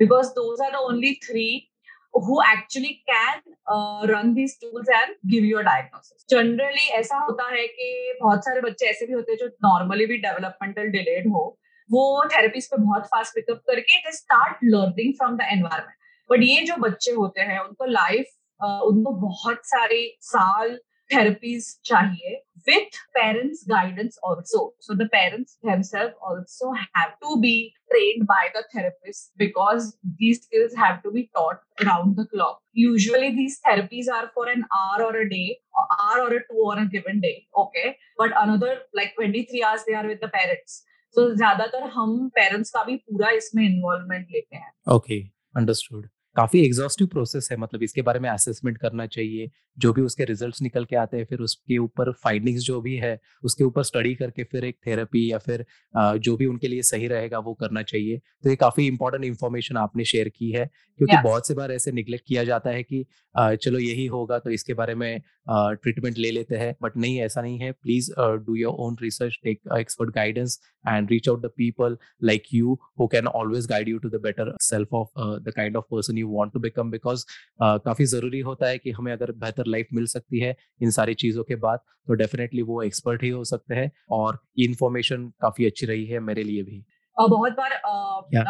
Because 0.00 0.32
those 0.34 0.60
are 0.60 0.70
the 0.70 0.78
only 0.80 1.20
three 1.26 1.68
who 2.14 2.42
actually 2.42 3.02
can 3.08 3.40
uh, 3.72 4.06
run 4.06 4.34
these 4.34 4.56
tools 4.58 4.86
and 4.94 5.16
give 5.30 5.44
you 5.44 5.58
a 5.58 5.64
diagnosis. 5.64 6.24
Generally 6.30 6.90
ऐसा 6.92 7.16
होता 7.16 7.44
है 7.54 7.66
कि 7.66 8.18
बहुत 8.22 8.44
सारे 8.44 8.60
बच्चे 8.60 8.86
ऐसे 8.86 9.06
भी 9.06 9.12
होते 9.12 9.32
हैं 9.32 9.38
जो 9.38 9.48
normally 9.66 10.06
भी 10.06 10.22
developmental 10.22 10.92
delayed 10.96 11.26
हो 11.32 11.58
वो 11.92 12.24
therapies 12.34 12.66
पे 12.66 12.76
बहुत 12.76 13.08
fast 13.14 13.38
pick 13.38 13.50
up 13.54 13.62
करके 13.70 14.02
they 14.04 14.14
start 14.18 14.64
learning 14.74 15.14
from 15.22 15.38
the 15.40 15.50
environment. 15.56 15.98
But 16.30 16.42
ये 16.42 16.62
जो 16.62 16.76
बच्चे 16.76 17.12
होते 17.12 17.40
हैं 17.40 17.58
उनको 17.58 17.84
लाइफ 17.84 18.26
uh, 18.64 18.80
उनको 18.82 19.12
बहुत 19.12 19.60
सारे 19.64 20.16
साल 20.20 20.78
therapies 21.12 21.68
chahiye 21.88 22.32
with 22.66 22.98
parents 23.16 23.62
guidance 23.70 24.18
also 24.28 24.60
so 24.86 24.94
the 25.00 25.08
parents 25.14 25.56
themselves 25.68 26.14
also 26.28 26.72
have 26.94 27.12
to 27.24 27.40
be 27.40 27.54
trained 27.92 28.26
by 28.26 28.42
the 28.54 28.62
therapist 28.74 29.32
because 29.36 29.88
these 30.20 30.40
skills 30.44 30.76
have 30.82 31.02
to 31.02 31.10
be 31.16 31.24
taught 31.38 31.60
around 31.84 32.14
the 32.20 32.26
clock 32.34 32.60
usually 32.84 33.30
these 33.40 33.58
therapies 33.66 34.12
are 34.18 34.30
for 34.34 34.46
an 34.54 34.64
hour 34.78 35.02
or 35.08 35.16
a 35.24 35.28
day 35.34 35.58
or 35.74 35.84
hour 35.98 36.22
or 36.26 36.30
a 36.38 36.40
two 36.46 36.64
on 36.70 36.78
a 36.84 36.86
given 36.94 37.20
day 37.20 37.36
okay 37.64 37.96
but 38.22 38.32
another 38.46 38.72
like 38.94 39.14
23 39.16 39.62
hours 39.64 39.84
they 39.88 39.94
are 40.02 40.06
with 40.14 40.24
the 40.26 40.32
parents 40.38 40.82
so 41.14 41.22
ज़्यादातर 41.36 41.82
हम 41.94 42.28
parents 42.36 42.70
का 42.70 42.82
भी 42.84 42.96
पूरा 42.96 43.30
इसमें 43.38 43.64
involvement 43.64 44.28
लेते 44.32 44.56
हैं 44.56 44.72
okay 44.94 45.18
understood 45.56 46.06
काफ़ी 46.36 46.64
exhaustive 46.64 47.06
process 47.06 47.48
है 47.52 47.56
मतलब 47.56 47.82
इसके 47.82 48.02
बारे 48.02 48.20
में 48.20 48.28
असेसमेंट 48.30 48.78
करना 48.78 49.06
चाहिए 49.06 49.50
जो 49.78 49.92
भी 49.92 50.02
उसके 50.02 50.24
रिजल्ट्स 50.24 50.62
निकल 50.62 50.84
के 50.84 50.96
आते 50.96 51.16
हैं 51.16 51.24
फिर 51.24 51.40
उसके 51.40 51.78
ऊपर 51.78 52.12
फाइंडिंग्स 52.22 52.62
जो 52.62 52.80
भी 52.80 52.94
है 52.96 53.18
उसके 53.44 53.64
ऊपर 53.64 53.82
स्टडी 53.82 54.14
करके 54.14 54.44
फिर 54.44 54.64
एक 54.64 54.76
थेरेपी 54.86 55.30
या 55.32 55.38
फिर 55.38 55.64
जो 55.94 56.36
भी 56.36 56.46
उनके 56.46 56.68
लिए 56.68 56.82
सही 56.82 57.06
रहेगा 57.06 57.38
वो 57.38 57.54
करना 57.54 57.82
चाहिए 57.82 58.18
तो 58.44 58.50
ये 58.50 58.56
काफ़ी 58.56 58.86
इंपॉर्टेंट 58.86 59.24
इन्फॉर्मेशन 59.24 59.76
आपने 59.76 60.04
शेयर 60.04 60.28
की 60.28 60.50
है 60.50 60.66
क्योंकि 61.00 61.14
yes. 61.14 61.24
बहुत 61.24 61.48
से 61.48 61.54
बार 61.54 61.72
ऐसे 61.72 61.92
निग्लेक्ट 61.92 62.26
किया 62.26 62.44
जाता 62.44 62.70
है 62.70 62.82
कि 62.82 63.04
चलो 63.34 63.78
यही 63.78 64.06
होगा 64.06 64.38
तो 64.38 64.50
इसके 64.50 64.74
बारे 64.74 64.94
में 64.94 65.20
ट्रीटमेंट 65.48 66.18
ले 66.18 66.30
लेते 66.30 66.56
हैं 66.56 66.74
बट 66.82 66.96
नहीं 66.96 67.20
ऐसा 67.20 67.42
नहीं 67.42 67.58
है 67.58 67.70
please 67.72 68.10
do 68.46 68.54
your 68.54 68.74
own 68.78 68.96
research 69.02 69.38
take 69.44 69.60
expert 69.78 70.14
guidance 70.14 70.58
and 70.84 71.10
reach 71.10 71.28
out 71.28 71.42
the 71.42 71.50
people 71.56 71.96
like 72.22 72.42
you 72.54 72.78
who 73.00 73.06
can 73.06 73.26
always 73.28 73.66
guide 73.66 73.88
you 73.88 73.98
to 73.98 74.08
the 74.08 74.20
better 74.22 74.54
self 74.62 74.94
of 74.94 75.20
the 75.40 75.52
kind 75.56 75.76
of 75.76 75.84
person 75.90 76.18
you 76.22 76.36
want 76.36 76.52
to 76.52 76.60
become 76.60 76.90
because 76.90 77.24
काफ़ी 77.60 78.04
ज़रूरी 78.06 78.40
होता 78.50 78.68
है 78.68 78.78
कि 78.78 78.90
हमें 78.90 79.12
अगर 79.12 79.32
बेहतर 79.44 79.66
life 79.66 79.88
मिल 79.94 80.06
सकती 80.14 80.40
है 80.40 80.54
इन 80.82 80.90
सारी 80.98 81.14
चीज़ों 81.24 81.44
के 81.44 81.56
बाद 81.66 81.80
तो 82.08 82.14
डेफिनेटली 82.22 82.62
वो 82.70 82.82
एक्सपर्ट 82.82 83.22
ही 83.22 83.28
हो 83.30 83.44
सकते 83.44 83.74
हैं 83.74 83.90
और 84.12 84.38
इन्फॉर्मेशन 84.60 85.28
काफ़ी 85.42 85.66
अच्छी 85.66 85.86
रही 85.86 86.06
है 86.06 86.20
मेरे 86.30 86.42
लिए 86.44 86.62
भी 86.62 86.84
और 87.16 87.28
बहुत 87.30 87.52
बार 87.52 87.80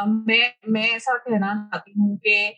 मैं 0.06 0.42
मैं 0.72 0.88
ऐसा 0.90 1.16
कहना 1.18 1.54
चाहती 1.72 1.92
हूँ 1.98 2.16
कि 2.26 2.54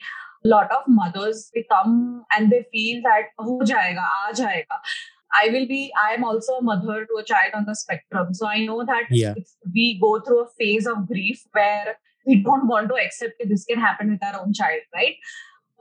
lot 0.47 0.73
of 0.73 0.85
mothers 0.90 1.50
come 1.73 1.99
and 2.35 2.49
they 2.50 2.61
feel 2.62 3.00
that 3.00 3.30
हो 3.40 3.61
जाएगा 3.64 4.02
आ 4.16 4.30
जाएगा 4.33 4.83
I 5.30 5.49
will 5.49 5.64
be, 5.66 5.92
I 6.00 6.14
am 6.14 6.25
also 6.25 6.54
a 6.54 6.62
mother 6.62 7.04
to 7.06 7.16
a 7.21 7.25
child 7.25 7.54
on 7.54 7.64
the 7.66 7.75
spectrum. 7.75 8.33
So 8.35 8.47
I 8.47 8.64
know 8.64 8.85
that 8.85 9.09
yeah. 9.11 9.35
we 9.75 9.99
go 10.00 10.21
through 10.21 10.42
a 10.42 10.50
phase 10.59 10.87
of 10.87 11.09
grief 11.09 11.40
where 11.52 11.97
we 12.25 12.43
don't 12.43 12.67
want 12.67 12.89
to 12.89 12.96
accept 12.96 13.39
that 13.39 13.50
this 13.50 13.65
can 13.65 13.79
happen 13.79 14.12
with 14.12 14.24
our 14.24 14.41
own 14.41 14.53
child, 14.53 14.81
right? 14.93 15.15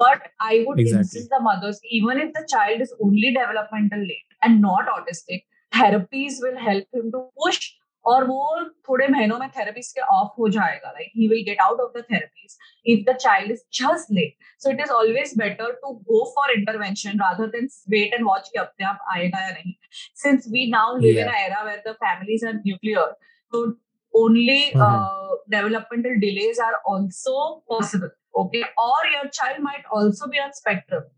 But 0.00 0.22
I 0.40 0.64
would 0.66 0.78
exactly. 0.78 1.00
insist 1.00 1.30
the 1.30 1.40
mothers, 1.40 1.80
even 1.90 2.18
if 2.18 2.32
the 2.32 2.46
child 2.48 2.80
is 2.80 2.94
only 3.02 3.32
developmental 3.32 4.00
late 4.00 4.38
and 4.42 4.60
not 4.60 4.86
autistic, 4.86 5.44
therapies 5.72 6.34
will 6.40 6.58
help 6.58 6.84
him 6.92 7.12
to 7.12 7.26
push 7.36 7.74
और 8.04 8.24
वो 8.24 8.64
थोड़े 8.88 9.06
महीनों 9.08 9.38
में 9.38 9.48
therapies 9.56 9.90
के 9.92 10.00
off 10.16 10.34
हो 10.38 10.48
जाएगा 10.48 10.90
like 10.90 11.10
he 11.16 11.26
will 11.28 11.42
get 11.44 11.60
out 11.60 11.80
of 11.80 11.92
the 11.96 12.02
therapies 12.12 12.56
if 12.92 13.04
the 13.08 13.16
child 13.16 13.50
is 13.52 13.64
just 13.80 14.12
late 14.18 14.46
so 14.62 14.70
it 14.70 14.80
is 14.80 14.90
always 14.98 15.32
better 15.38 15.72
to 15.82 15.92
go 16.10 16.24
for 16.36 16.52
intervention 16.52 17.18
rather 17.22 17.46
than 17.56 17.68
wait 17.96 18.14
and 18.14 18.24
watch 18.26 18.48
के 18.48 18.60
अपने 18.60 18.86
आप 18.86 19.04
आएगा 19.14 19.42
या 19.44 19.50
नहीं 19.50 19.74
since 20.22 20.48
we 20.52 20.70
now 20.70 20.96
live 20.98 21.18
in 21.18 21.34
era 21.34 21.62
where 21.62 21.82
the 21.88 21.94
families 22.04 22.44
are 22.44 22.54
nuclear 22.54 23.12
तो 23.52 23.66
only 24.13 24.71
mm-hmm. 24.71 24.81
uh, 24.81 25.29
developmental 25.49 26.19
delays 26.19 26.59
are 26.59 26.75
also 26.85 27.63
possible 27.69 28.11
okay 28.35 28.63
or 28.77 28.99
your 29.15 29.29
child 29.31 29.61
might 29.61 29.85
also 29.91 30.27
be 30.27 30.45
on 30.47 30.53
spectrum 30.61 31.09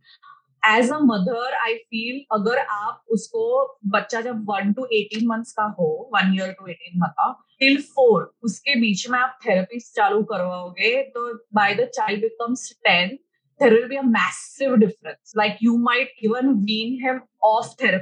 as 0.68 0.92
a 0.92 0.98
mother 1.00 1.54
I 1.54 1.74
feel 1.74 2.20
अगर 2.34 2.58
आप 2.58 3.12
उसको 3.16 3.42
बच्चा 3.96 4.22
जब 4.22 4.40
one 4.50 4.72
two 4.74 4.86
eighteen 5.00 5.28
months 5.28 5.52
का 5.60 5.64
हो 5.80 5.88
one 6.14 6.34
year 6.36 6.52
to 6.60 6.68
eighteen 6.68 6.98
month 7.00 7.12
का 7.20 7.28
till 7.60 7.82
four 7.82 8.24
उसके 8.44 8.76
बीच 8.80 9.08
में 9.10 9.20
आप 9.20 9.38
थेरेपी 9.46 9.80
चालू 9.80 10.24
करवाओगे 10.32 10.92
तो 11.16 11.28
by 11.56 11.76
the 11.76 11.88
child 11.96 12.22
becomes 12.22 12.72
ten 12.88 13.18
there 13.60 13.72
will 13.72 13.88
be 13.88 13.96
a 13.96 14.04
massive 14.04 14.80
difference. 14.80 15.34
Like 15.34 15.60
you 15.60 15.78
might 15.78 16.10
even 16.22 16.66
wean 16.66 17.00
him 17.02 17.22
off 17.42 17.78
then. 17.78 18.02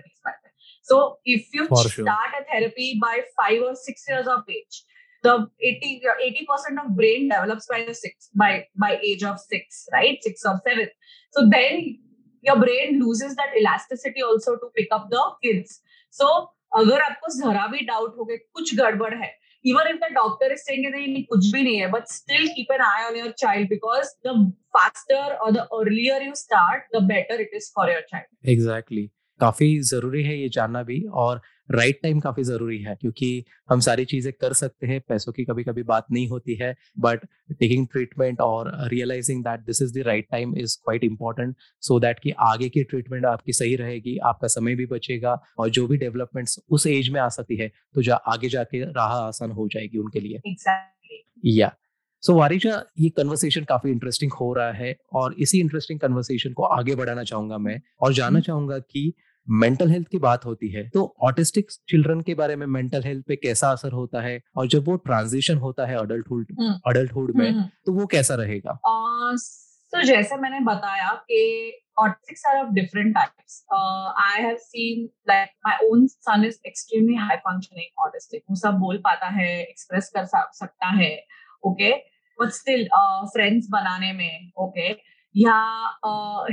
So 0.83 1.18
if 1.25 1.52
you 1.52 1.66
For 1.68 1.85
start 1.85 1.90
sure. 1.90 2.09
a 2.09 2.45
therapy 2.52 2.99
by 3.00 3.21
five 3.37 3.62
or 3.62 3.75
six 3.75 4.04
years 4.09 4.26
of 4.26 4.42
age, 4.49 4.85
the 5.23 5.49
80 5.61 6.47
percent 6.49 6.78
of 6.85 6.97
brain 6.97 7.28
develops 7.28 7.66
by 7.66 7.85
the 7.85 7.95
six 7.95 8.28
by 8.35 8.66
by 8.76 8.99
age 9.02 9.25
of 9.25 9.40
six, 9.40 9.87
right? 9.92 10.18
Six 10.23 10.45
or 10.45 10.61
seven. 10.66 10.88
So 11.33 11.49
then 11.49 11.99
your 12.42 12.59
brain 12.59 13.00
loses 13.00 13.35
that 13.37 13.57
elasticity 13.59 14.23
also 14.23 14.57
to 14.57 14.68
pick 14.76 14.88
up 14.92 15.11
the 15.11 15.25
kids. 15.42 15.80
So 16.11 16.28
अगर 16.76 17.00
आपको 17.00 17.33
जरा 17.35 17.66
भी 17.66 17.85
doubt 17.87 18.16
हो 18.18 18.25
गया 18.25 18.37
कुछ 18.54 18.75
गड़बड़ 18.76 19.14
है 19.14 19.37
even 19.64 19.88
if 19.90 19.97
the 20.00 20.09
doctor 20.14 20.49
is 20.54 20.64
saying 20.64 20.85
that 20.87 20.97
नहीं 20.97 21.23
कुछ 21.30 21.47
भी 21.52 21.62
नहीं 21.62 21.78
है 21.80 21.90
but 21.92 22.09
still 22.09 22.47
keep 22.57 22.68
an 22.75 22.83
eye 22.88 23.07
on 23.09 23.16
your 23.21 23.33
child 23.42 23.68
because 23.71 24.11
the 24.26 24.35
faster 24.76 25.23
or 25.45 25.52
the 25.57 25.64
earlier 25.78 26.18
you 26.26 26.35
start 26.40 26.85
the 26.92 27.00
better 27.12 27.38
it 27.47 27.57
is 27.61 27.71
for 27.78 27.87
your 27.92 28.02
child 28.11 28.28
exactly 28.54 28.54
exactly. 28.54 29.04
काफ़ी 29.43 29.79
ज़रूरी 29.79 30.23
है 30.23 30.39
ये 30.41 30.50
जानना 30.50 30.83
भी 30.83 31.01
और 31.13 31.41
राइट 31.71 32.00
टाइम 32.03 32.19
काफ़ी 32.19 32.43
ज़रूरी 32.43 32.77
है 32.77 32.95
क्योंकि 33.01 33.43
हम 33.69 33.79
सारी 33.79 34.05
चीज़ें 34.05 34.31
कर 34.33 34.53
सकते 34.53 34.88
हैं 34.88 35.00
पैसों 35.01 35.31
की 35.31 35.45
कभी 35.45 35.63
कभी 35.63 35.83
बात 35.83 36.05
नहीं 36.12 36.27
होती 36.27 36.55
है 36.55 36.73
बट 37.00 37.25
टेकिंग 37.59 37.88
ट्रीटमेंट 37.88 38.41
और 38.41 38.71
realising 38.89 39.43
that 39.43 39.59
this 39.59 39.81
is 39.81 39.93
the 39.93 40.03
right 40.07 40.27
time 40.31 40.57
is 40.57 40.77
quite 40.77 41.03
important 41.03 41.55
so 41.81 42.00
that 42.00 42.19
कि 42.19 42.33
आगे 42.39 42.69
की 42.69 42.83
ट्रीटमेंट 42.83 43.25
आपकी 43.25 43.53
सही 43.53 43.75
रहेगी 43.75 44.17
आपका 44.17 44.47
समय 44.47 44.75
भी 44.75 44.85
बचेगा 44.85 45.39
और 45.59 45.69
जो 45.69 45.88
भी 45.88 45.97
डेवलपमेंट्स 45.97 46.59
उस 46.69 46.88
एज 46.88 47.09
में 47.09 47.21
आ 47.21 47.29
सकती 47.29 47.55
है 47.55 47.71
तो 47.95 48.01
जा 48.01 48.15
आगे 48.15 48.50
जाके 48.50 48.83
राह 48.83 49.15
आसान 49.19 49.51
हो 49.51 49.67
जाएगी 49.67 49.97
उनके 49.97 50.19
लिए। 50.19 50.41
Exactly. 50.47 51.19
या 51.45 51.75
सो 52.23 52.33
वारिजा 52.33 52.83
ये 53.00 53.09
कन्वर्सेशन 53.09 53.63
काफ़ी 53.63 53.91
इंटरेस्टिंग 53.91 54.31
हो 54.33 54.53
रहा 54.53 54.71
है 54.71 54.95
और 55.13 55.33
इसी 55.39 55.59
इंटरेस्टिंग 55.59 56.00
कन्वर्सेशन 56.00 56.53
को 56.53 56.63
आगे 56.63 56.95
बढ़ाना 56.95 57.23
चाहूँगा 57.23 57.57
मैं 57.57 57.81
और 58.01 58.13
जानना 58.13 58.39
चाहूँगा 58.39 58.77
कि 58.79 59.13
मेंटल 59.50 59.89
हेल्थ 59.91 60.07
की 60.07 60.17
बात 60.17 60.45
होती 60.45 60.69
है 60.69 60.88
तो 60.89 61.13
ऑटिस्टिक 61.21 61.71
चिल्ड्रन 61.89 62.21
के 62.21 62.33
बारे 62.33 62.55
में 62.55 62.65
मेंटल 62.67 63.03
हेल्थ 63.03 63.25
पे 63.27 63.35
कैसा 63.35 63.71
असर 63.71 63.91
होता 63.91 64.21
है 64.21 64.39
और 64.57 64.67
जब 64.67 64.88
वो 64.88 64.95
ट्रांजिशन 64.95 65.57
होता 65.57 65.85
है 65.85 65.97
अडल्टहुड 65.97 66.55
हम्म। 66.59 66.79
अडल्टहुड 66.88 67.35
में 67.35 67.50
हम्म। 67.50 67.69
तो 67.85 67.93
वो 67.93 68.05
कैसा 68.05 68.35
रहेगा 68.35 68.79
Uh, 68.85 69.35
so 69.93 70.03
जैसे 70.05 70.38
मैंने 70.38 70.59
बताया 70.59 71.09
कि 71.29 71.39
autistics 71.97 72.41
are 72.50 72.65
of 72.65 72.73
different 72.75 73.15
types. 73.15 73.63
Uh, 73.71 74.12
I 74.17 74.41
have 74.41 74.59
seen 74.59 75.09
like 75.27 75.50
my 75.65 75.75
own 75.83 76.07
son 76.07 76.43
is 76.43 76.59
extremely 76.65 77.15
high 77.15 77.39
functioning 77.45 77.89
autistic. 78.00 78.43
वो 78.50 78.55
सब 78.55 78.79
बोल 78.79 78.97
पाता 78.97 79.27
है, 79.27 79.50
express 79.67 80.09
कर 80.09 80.25
सकता 80.53 80.88
है, 80.88 81.12
okay? 81.63 81.93
But 82.39 82.53
still 82.53 82.85
uh, 82.91 83.21
friends 83.35 83.69
बनाने 83.69 84.13
में, 84.13 84.51
okay? 84.59 84.95
या 85.36 85.58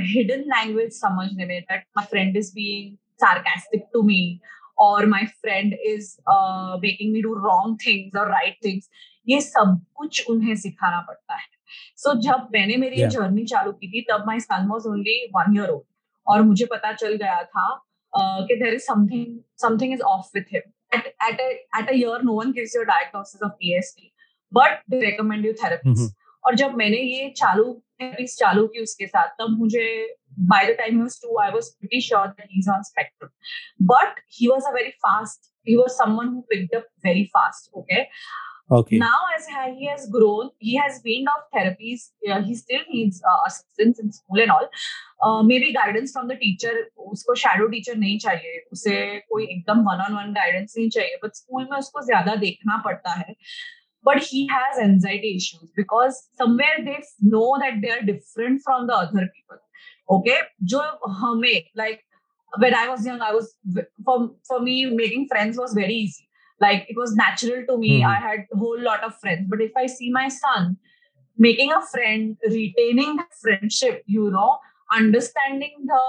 hidden 0.05 0.43
language 0.47 0.91
समझने 0.93 1.45
में 1.45 1.61
my 1.97 2.05
friend 2.05 2.37
is 2.37 2.51
being 2.51 2.97
sarcastic 3.19 3.85
to 3.93 4.03
me 4.03 4.39
or 4.77 5.05
my 5.05 5.25
friend 5.41 5.75
is 5.85 6.19
uh, 6.27 6.77
making 6.81 7.13
me 7.13 7.21
do 7.21 7.35
wrong 7.35 7.77
things 7.77 8.15
or 8.15 8.27
right 8.27 8.59
things. 8.63 8.89
ये 9.27 9.39
सब 9.41 9.79
कुछ 9.95 10.29
उन्हें 10.29 10.55
सिखाना 10.55 11.01
पड़ता 11.07 11.35
है 11.35 11.49
सो 11.97 12.09
so, 12.09 12.19
जब 12.21 12.47
मैंने 12.53 12.77
मेरी 12.77 12.97
Yeah. 12.97 13.11
जर्नी 13.11 13.45
चालू 13.45 13.71
की 13.73 13.87
थी 13.87 14.01
तब 14.09 14.23
my 14.27 14.39
son 14.39 14.67
was 14.67 14.87
only 14.87 15.17
one 15.35 15.57
year 15.57 15.69
old 15.69 15.85
और 16.27 16.41
मुझे 16.43 16.65
पता 16.71 16.91
चल 16.93 17.15
गया 17.15 17.41
था 17.43 17.67
uh, 18.13 18.47
कि 18.47 18.55
there 18.55 18.73
is 18.73 18.83
something 18.83 19.39
something 19.61 19.93
is 19.93 20.01
off 20.13 20.31
with 20.35 20.53
him 20.53 20.97
at 20.97 21.05
at 21.29 21.39
at 21.41 21.89
a 21.89 21.93
year 21.93 22.23
no 22.23 22.39
one 22.39 22.51
gives 22.51 22.75
you 22.75 22.83
diagnosis 22.83 23.43
of 23.43 23.51
PSD 23.59 24.11
but 24.51 24.81
they 24.89 24.99
recommend 25.01 25.45
you 25.45 25.53
hmm. 25.63 26.09
और 26.43 26.55
जब 26.55 26.75
मैंने 26.75 26.97
ये 26.97 27.29
चालू 27.37 27.65
थेरेपीज 28.01 28.37
चालू 28.39 28.67
की 28.67 28.83
उसके 28.83 29.07
साथ। 29.07 29.27
तब 29.39 29.57
मुझे 29.59 29.87
by 30.51 30.65
the 30.65 30.77
time 30.77 31.01
was 31.01 31.19
two 31.21 31.39
I 31.39 31.51
was 31.51 31.69
pretty 31.69 32.01
sure 32.01 32.27
that 32.27 32.47
he 32.51 32.59
is 32.59 32.69
on 32.71 32.83
spectrum 32.83 33.29
but 33.87 34.19
he 34.33 34.47
was 34.47 34.67
a 34.67 34.71
very 34.75 34.89
fast 35.07 35.51
he 35.67 35.75
was 35.77 35.89
someone 35.97 36.27
who 36.27 36.41
picked 36.49 36.75
up 36.75 36.87
very 37.05 37.23
fast 37.35 37.77
okay 37.77 38.03
okay 38.73 38.97
now 38.97 39.27
as 39.29 39.47
he 39.49 39.85
has 39.85 40.05
grown 40.11 40.49
he 40.63 40.75
has 40.77 40.99
wean 41.05 41.27
off 41.29 41.41
therapies 41.55 42.09
he 42.45 42.55
still 42.55 42.85
needs 42.93 43.21
assistance 43.27 43.99
in 44.03 44.09
school 44.11 44.41
and 44.41 44.51
all 44.51 44.69
maybe 45.59 45.71
guidance 45.71 46.11
from 46.13 46.27
the 46.27 46.37
teacher 46.41 46.79
उसको 47.11 47.35
shadow 47.41 47.67
teacher 47.67 47.95
नहीं 47.97 48.17
चाहिए 48.19 48.63
उसे 48.71 48.95
कोई 49.29 49.43
एकदम 49.45 49.79
one 49.89 50.03
on 50.05 50.15
one 50.15 50.33
guidance 50.33 50.73
नहीं 50.77 50.89
चाहिए 50.89 51.19
but 51.23 51.35
school 51.35 51.67
में 51.71 51.77
उसको 51.77 52.01
ज़्यादा 52.01 52.35
देखना 52.45 52.81
पड़ता 52.85 53.13
है 53.13 53.35
but 54.02 54.18
he 54.22 54.48
has 54.48 54.78
anxiety 54.78 55.36
issues 55.36 55.70
because 55.76 56.28
somewhere 56.36 56.76
they 56.84 56.98
know 57.20 57.56
that 57.60 57.80
they 57.82 57.90
are 57.90 58.02
different 58.02 58.62
from 58.64 58.86
the 58.86 58.94
other 58.94 59.28
people 59.36 59.58
okay 60.10 60.38
जो 60.72 60.82
हमें 61.22 61.64
like 61.76 62.04
when 62.58 62.74
I 62.74 62.88
was 62.88 63.04
young 63.04 63.20
I 63.20 63.32
was 63.32 63.54
for 64.04 64.30
for 64.48 64.60
me 64.60 64.86
making 64.86 65.28
friends 65.28 65.58
was 65.58 65.74
very 65.74 65.94
easy 65.94 66.28
like 66.60 66.86
it 66.88 66.96
was 66.96 67.14
natural 67.14 67.64
to 67.68 67.78
me 67.80 67.90
Mhm. 68.02 68.10
i 68.10 68.14
had 68.26 68.44
a 68.54 68.58
whole 68.60 68.82
lot 68.88 69.02
of 69.08 69.16
friends 69.24 69.48
but 69.54 69.64
if 69.64 69.74
i 69.80 69.86
see 69.94 70.10
my 70.18 70.28
son 70.36 70.76
making 71.46 71.72
a 71.78 71.80
friend 71.90 72.36
retaining 72.54 73.16
the 73.16 73.26
friendship 73.40 74.02
you 74.06 74.30
know 74.36 74.58
understanding 75.00 75.74
the 75.92 76.02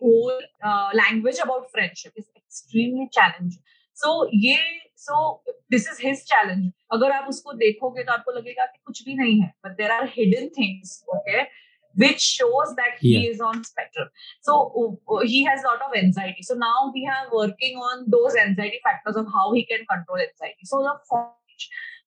whole 0.00 0.40
uh, 0.62 0.90
language 0.94 1.38
about 1.42 1.70
friendship 1.72 2.12
is 2.16 2.28
extremely 2.36 3.08
challenging 3.12 3.62
so 4.02 4.12
ये 4.34 4.58
so 4.96 5.40
this 5.70 5.86
is 5.92 5.98
his 5.98 6.24
challenge 6.26 6.70
अगर 6.92 7.10
आप 7.12 7.28
उसको 7.28 7.52
देखोगे 7.62 8.02
तो 8.04 8.12
आपको 8.12 8.32
लगेगा 8.38 8.66
कि 8.66 8.78
कुछ 8.86 9.02
भी 9.04 9.14
नहीं 9.14 9.40
है 9.40 9.52
but 9.66 9.76
there 9.80 9.92
are 9.96 10.06
hidden 10.18 10.48
things 10.58 10.94
okay 11.16 11.44
which 12.02 12.20
shows 12.20 12.72
that 12.80 12.98
he 13.04 13.12
Yeah. 13.14 13.30
is 13.30 13.40
on 13.46 13.62
spectrum 13.68 14.10
so 14.48 14.56
uh, 14.82 15.20
he 15.32 15.42
has 15.44 15.64
a 15.64 15.68
lot 15.68 15.80
of 15.88 15.96
anxiety 16.02 16.44
so 16.48 16.54
now 16.54 16.92
we 16.94 17.04
are 17.16 17.26
working 17.32 17.78
on 17.90 18.04
those 18.16 18.36
anxiety 18.42 18.80
factors 18.84 19.16
of 19.22 19.32
how 19.38 19.46
he 19.58 19.64
can 19.72 19.86
control 19.94 20.24
anxiety 20.26 20.70
so 20.72 20.82
the 20.88 20.94
for- 21.08 21.26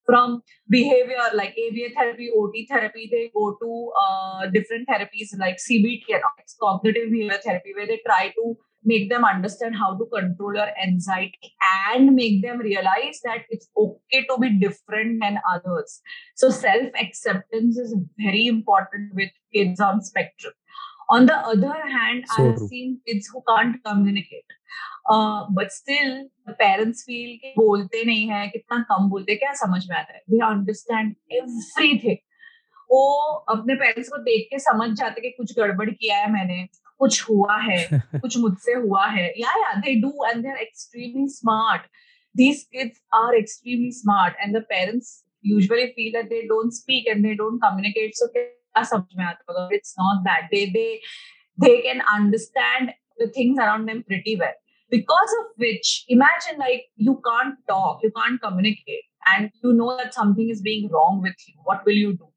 from 0.06 0.41
behavior 0.69 1.26
like 1.34 1.56
ABA 1.65 1.93
therapy, 1.97 2.30
OT 2.36 2.67
therapy, 2.69 3.08
they 3.12 3.32
go 3.34 3.56
to 3.62 3.91
uh, 4.02 4.47
different 4.47 4.88
therapies 4.88 5.30
like 5.38 5.58
CBT 5.58 6.04
and 6.10 6.23
all. 6.23 6.32
It's 6.39 6.56
cognitive 6.60 7.10
behavior 7.12 7.39
therapy, 7.43 7.73
where 7.73 7.88
they 7.88 8.02
try 8.06 8.34
to 8.36 8.58
make 8.85 9.11
them 9.11 9.25
understand 9.25 9.77
how 9.77 9.97
to 9.97 10.07
control 10.07 10.55
your 10.55 10.69
anxiety 10.83 11.55
and 11.91 12.14
make 12.14 12.43
them 12.43 12.59
realize 12.59 13.21
that 13.25 13.43
it's 13.51 13.69
okay 13.77 14.25
to 14.27 14.38
be 14.38 14.59
different 14.59 15.21
than 15.21 15.38
others. 15.55 16.01
So 16.37 16.51
self 16.51 16.88
acceptance 17.01 17.77
is 17.77 17.97
very 18.17 18.47
important 18.47 19.14
with 19.14 19.31
kids 19.55 19.81
on 19.81 20.03
spectrum. 20.03 20.53
On 21.11 21.27
the 21.27 21.37
other 21.37 21.88
hand, 21.88 22.25
So 22.27 22.43
I 22.43 22.47
have 22.47 22.57
true. 22.57 22.69
seen 22.69 23.01
kids 23.07 23.29
who 23.33 23.43
can't 23.49 23.77
communicate. 23.85 24.45
Uh, 25.11 25.47
but 25.55 25.73
still, 25.73 26.29
the 26.47 26.53
parents 26.53 27.03
feel 27.07 27.38
कि 27.38 27.55
बोलते 27.59 28.05
नहीं 28.05 28.29
है 28.29 28.49
कितना 28.49 28.79
कम 28.79 29.09
बोलते 29.09 29.33
हैं, 29.33 29.38
क्या 29.38 29.53
समझ 29.53 29.91
में 29.91 29.97
आता 29.97 30.12
है 30.12 30.21
दे 30.31 30.38
अंडरस्टैंड 30.47 31.14
एवरीथिंग 31.33 32.17
वो 32.91 33.25
अपने 33.33 33.75
पेरेंट्स 33.75 34.09
को 34.09 34.19
देख 34.19 34.47
के 34.51 34.59
समझ 34.59 34.91
जाते 34.99 35.21
कि 35.21 35.31
कुछ 35.31 35.59
गड़बड़ 35.59 35.91
किया 35.91 36.19
है 36.19 36.33
मैंने 36.33 36.69
कुछ 36.99 37.21
हुआ 37.30 37.58
है 37.62 37.78
कुछ 38.13 38.38
मुझसे 38.38 38.73
हुआ 38.73 39.06
है 39.17 39.28
या 39.39 39.52
या 39.62 39.73
they 39.86 39.95
do 40.02 40.13
and 40.26 40.41
they 40.43 40.49
are 40.49 40.58
extremely 40.67 41.28
smart 41.41 41.91
these 42.36 42.62
kids 42.76 42.99
are 43.17 43.36
extremely 43.39 43.91
smart 43.95 44.39
and 44.43 44.56
the 44.58 44.62
parents 44.69 45.10
usually 45.47 45.93
feel 45.97 46.13
that 46.13 46.30
they 46.30 46.39
don't 46.52 46.76
speak 46.78 47.10
and 47.12 47.28
they 47.28 47.36
don't 47.41 47.60
communicate 47.65 48.15
so 48.19 48.28
क्या 48.38 48.84
समझ 48.91 49.17
में 49.17 49.23
आता 49.26 49.52
होगा 49.52 49.67
it's 49.78 49.93
not 50.02 50.23
that 50.28 50.49
they 50.54 50.65
they 50.78 50.89
they 51.65 51.76
can 51.88 52.04
understand 52.15 52.93
the 53.21 53.28
things 53.38 53.63
around 53.65 53.91
them 53.91 54.04
pretty 54.12 54.36
well 54.43 54.58
because 54.95 55.34
of 55.39 55.63
which 55.65 55.91
imagine 56.15 56.58
like 56.65 56.86
you 56.95 57.15
can't 57.28 57.60
talk 57.73 58.04
you 58.04 58.12
can't 58.19 58.41
communicate 58.41 59.06
and 59.34 59.52
you 59.63 59.73
know 59.73 59.95
that 59.97 60.13
something 60.13 60.49
is 60.56 60.62
being 60.62 60.89
wrong 60.95 61.21
with 61.28 61.47
you 61.47 61.56
what 61.71 61.86
will 61.86 61.99
you 62.06 62.13
do 62.13 62.30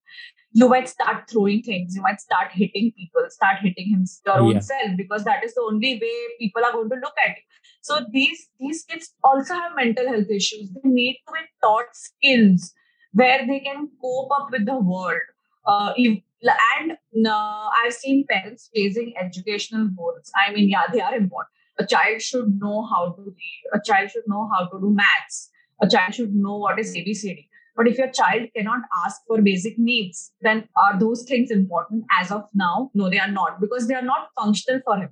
You 0.54 0.68
might 0.68 0.88
start 0.90 1.30
throwing 1.30 1.62
things 1.64 1.96
you 1.96 2.02
might 2.02 2.20
start 2.22 2.52
hitting 2.52 2.92
people 2.98 3.24
start 3.30 3.58
hitting 3.62 3.90
him 3.94 4.06
your 4.26 4.40
own 4.42 4.52
Yeah. 4.54 4.60
self 4.60 4.98
because 4.98 5.24
that 5.24 5.44
is 5.44 5.54
the 5.56 5.62
only 5.62 5.94
way 6.04 6.16
people 6.40 6.66
are 6.66 6.72
going 6.74 6.90
to 6.90 6.96
look 6.96 7.14
at 7.26 7.38
you. 7.38 7.44
So 7.82 8.00
these 8.12 8.42
these 8.60 8.84
kids 8.90 9.14
also 9.24 9.54
have 9.54 9.76
mental 9.76 10.08
health 10.08 10.30
issues. 10.40 10.70
They 10.74 10.90
need 10.90 11.20
to 11.28 11.34
be 11.34 11.46
taught 11.64 11.96
skills 12.02 12.74
where 13.14 13.46
they 13.48 13.60
can 13.60 13.90
cope 14.02 14.32
up 14.40 14.50
with 14.52 14.66
the 14.66 14.78
world. 14.78 15.22
Uh, 15.66 15.94
if, 15.96 16.20
and 16.44 16.98
uh, 17.28 17.70
i've 17.84 17.94
seen 17.94 18.26
parents 18.30 18.70
chasing 18.76 19.14
educational 19.20 19.88
goals. 19.98 20.32
I 20.44 20.52
mean 20.54 20.70
yeah 20.70 20.88
they 20.92 21.02
are 21.02 21.16
important. 21.16 21.52
A 21.80 21.86
child 21.86 22.22
should 22.22 22.60
know 22.60 22.86
how 22.86 23.12
to 23.14 23.22
read. 23.22 23.62
A 23.74 23.80
child 23.86 24.10
should 24.12 24.24
know 24.28 24.50
how 24.54 24.66
to 24.68 24.80
do 24.80 24.92
maths. 24.94 25.50
A 25.82 25.88
child 25.90 26.14
should 26.14 26.34
know 26.36 26.58
what 26.58 26.80
is 26.80 26.96
abcd 26.96 27.48
but 27.76 27.88
if 27.88 27.98
your 27.98 28.10
child 28.10 28.48
cannot 28.56 28.82
ask 29.06 29.22
for 29.28 29.42
basic 29.42 29.78
needs, 29.78 30.32
then 30.42 30.68
are 30.78 31.00
those 31.00 31.24
things 31.24 31.52
important 31.52 32.06
as 32.20 32.32
of 32.32 32.44
now? 32.54 32.92
No, 32.94 33.10
they 33.10 33.20
are 33.20 33.32
not 33.32 33.62
because 33.62 33.88
they 33.88 33.96
are 33.96 34.02
not 34.02 34.30
functional 34.40 34.82
for 34.86 34.98
him 34.98 35.10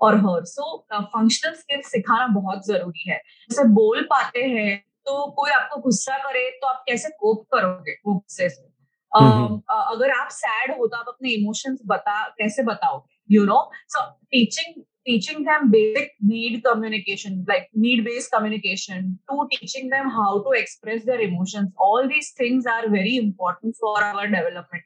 or 0.00 0.16
her. 0.16 0.44
So 0.44 0.84
uh, 0.90 1.04
functional 1.12 1.56
skills 1.56 1.90
सिखाना 1.92 2.26
बहुत 2.34 2.66
ज़रूरी 2.66 3.10
है 3.10 3.20
जैसे 3.50 3.64
बोल 3.74 4.02
पाते 4.12 4.42
हैं 4.56 4.78
तो 5.06 5.26
कोई 5.36 5.50
आपको 5.50 5.80
गुस्सा 5.80 6.16
करे 6.18 6.48
तो 6.62 6.66
आप 6.66 6.84
कैसे 6.88 7.08
कोप 7.20 7.44
करोगे 7.54 7.92
गुस्से 8.06 8.48
से 8.48 8.62
uh, 9.12 9.60
अगर 9.70 10.10
आप 10.10 10.28
सैड 10.32 10.76
हो 10.78 10.86
तो 10.86 10.96
आप 10.96 11.08
अपने 11.08 11.30
इमोशंस 11.30 11.78
बता 11.86 12.22
कैसे 12.38 12.62
बताओगे 12.62 13.34
you 13.34 13.44
know 13.46 13.58
so 13.94 14.10
teaching 14.32 14.82
teaching 15.06 15.44
them 15.44 15.70
basic 15.70 16.12
need 16.20 16.62
communication, 16.64 17.44
like 17.48 17.68
need 17.74 18.04
based 18.04 18.32
communication, 18.32 19.18
to 19.30 19.48
teaching 19.52 19.88
them 19.88 20.10
how 20.10 20.42
to 20.42 20.50
express 20.50 21.04
their 21.04 21.20
emotions. 21.20 21.70
All 21.78 22.08
these 22.08 22.32
things 22.36 22.66
are 22.66 22.88
very 22.88 23.16
important 23.16 23.76
for 23.80 24.02
our 24.02 24.26
development. 24.26 24.82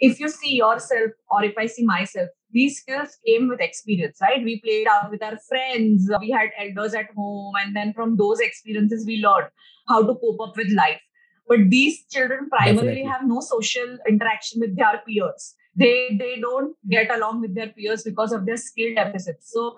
If 0.00 0.20
you 0.20 0.28
see 0.28 0.54
yourself, 0.54 1.10
or 1.30 1.42
if 1.42 1.58
I 1.58 1.66
see 1.66 1.84
myself, 1.84 2.28
these 2.52 2.80
skills 2.80 3.18
came 3.26 3.48
with 3.48 3.60
experience, 3.60 4.18
right? 4.22 4.42
We 4.42 4.60
played 4.60 4.86
out 4.86 5.10
with 5.10 5.22
our 5.22 5.38
friends, 5.48 6.08
we 6.20 6.30
had 6.30 6.50
elders 6.58 6.94
at 6.94 7.10
home, 7.16 7.54
and 7.60 7.74
then 7.74 7.92
from 7.92 8.16
those 8.16 8.38
experiences, 8.40 9.04
we 9.06 9.16
learned 9.16 9.48
how 9.88 10.02
to 10.02 10.14
cope 10.14 10.40
up 10.40 10.56
with 10.56 10.72
life. 10.72 11.00
But 11.48 11.68
these 11.68 12.04
children 12.10 12.48
primarily 12.48 12.76
Definitely. 12.76 13.02
have 13.04 13.22
no 13.26 13.40
social 13.40 13.98
interaction 14.08 14.60
with 14.60 14.76
their 14.76 15.02
peers 15.06 15.54
they 15.77 15.95
they 16.21 16.35
don't 16.39 16.75
get 16.95 17.11
along 17.17 17.41
with 17.41 17.53
their 17.55 17.69
peers 17.77 18.03
because 18.03 18.31
of 18.31 18.45
their 18.45 18.61
skill 18.69 18.95
deficits 19.01 19.53
so 19.57 19.75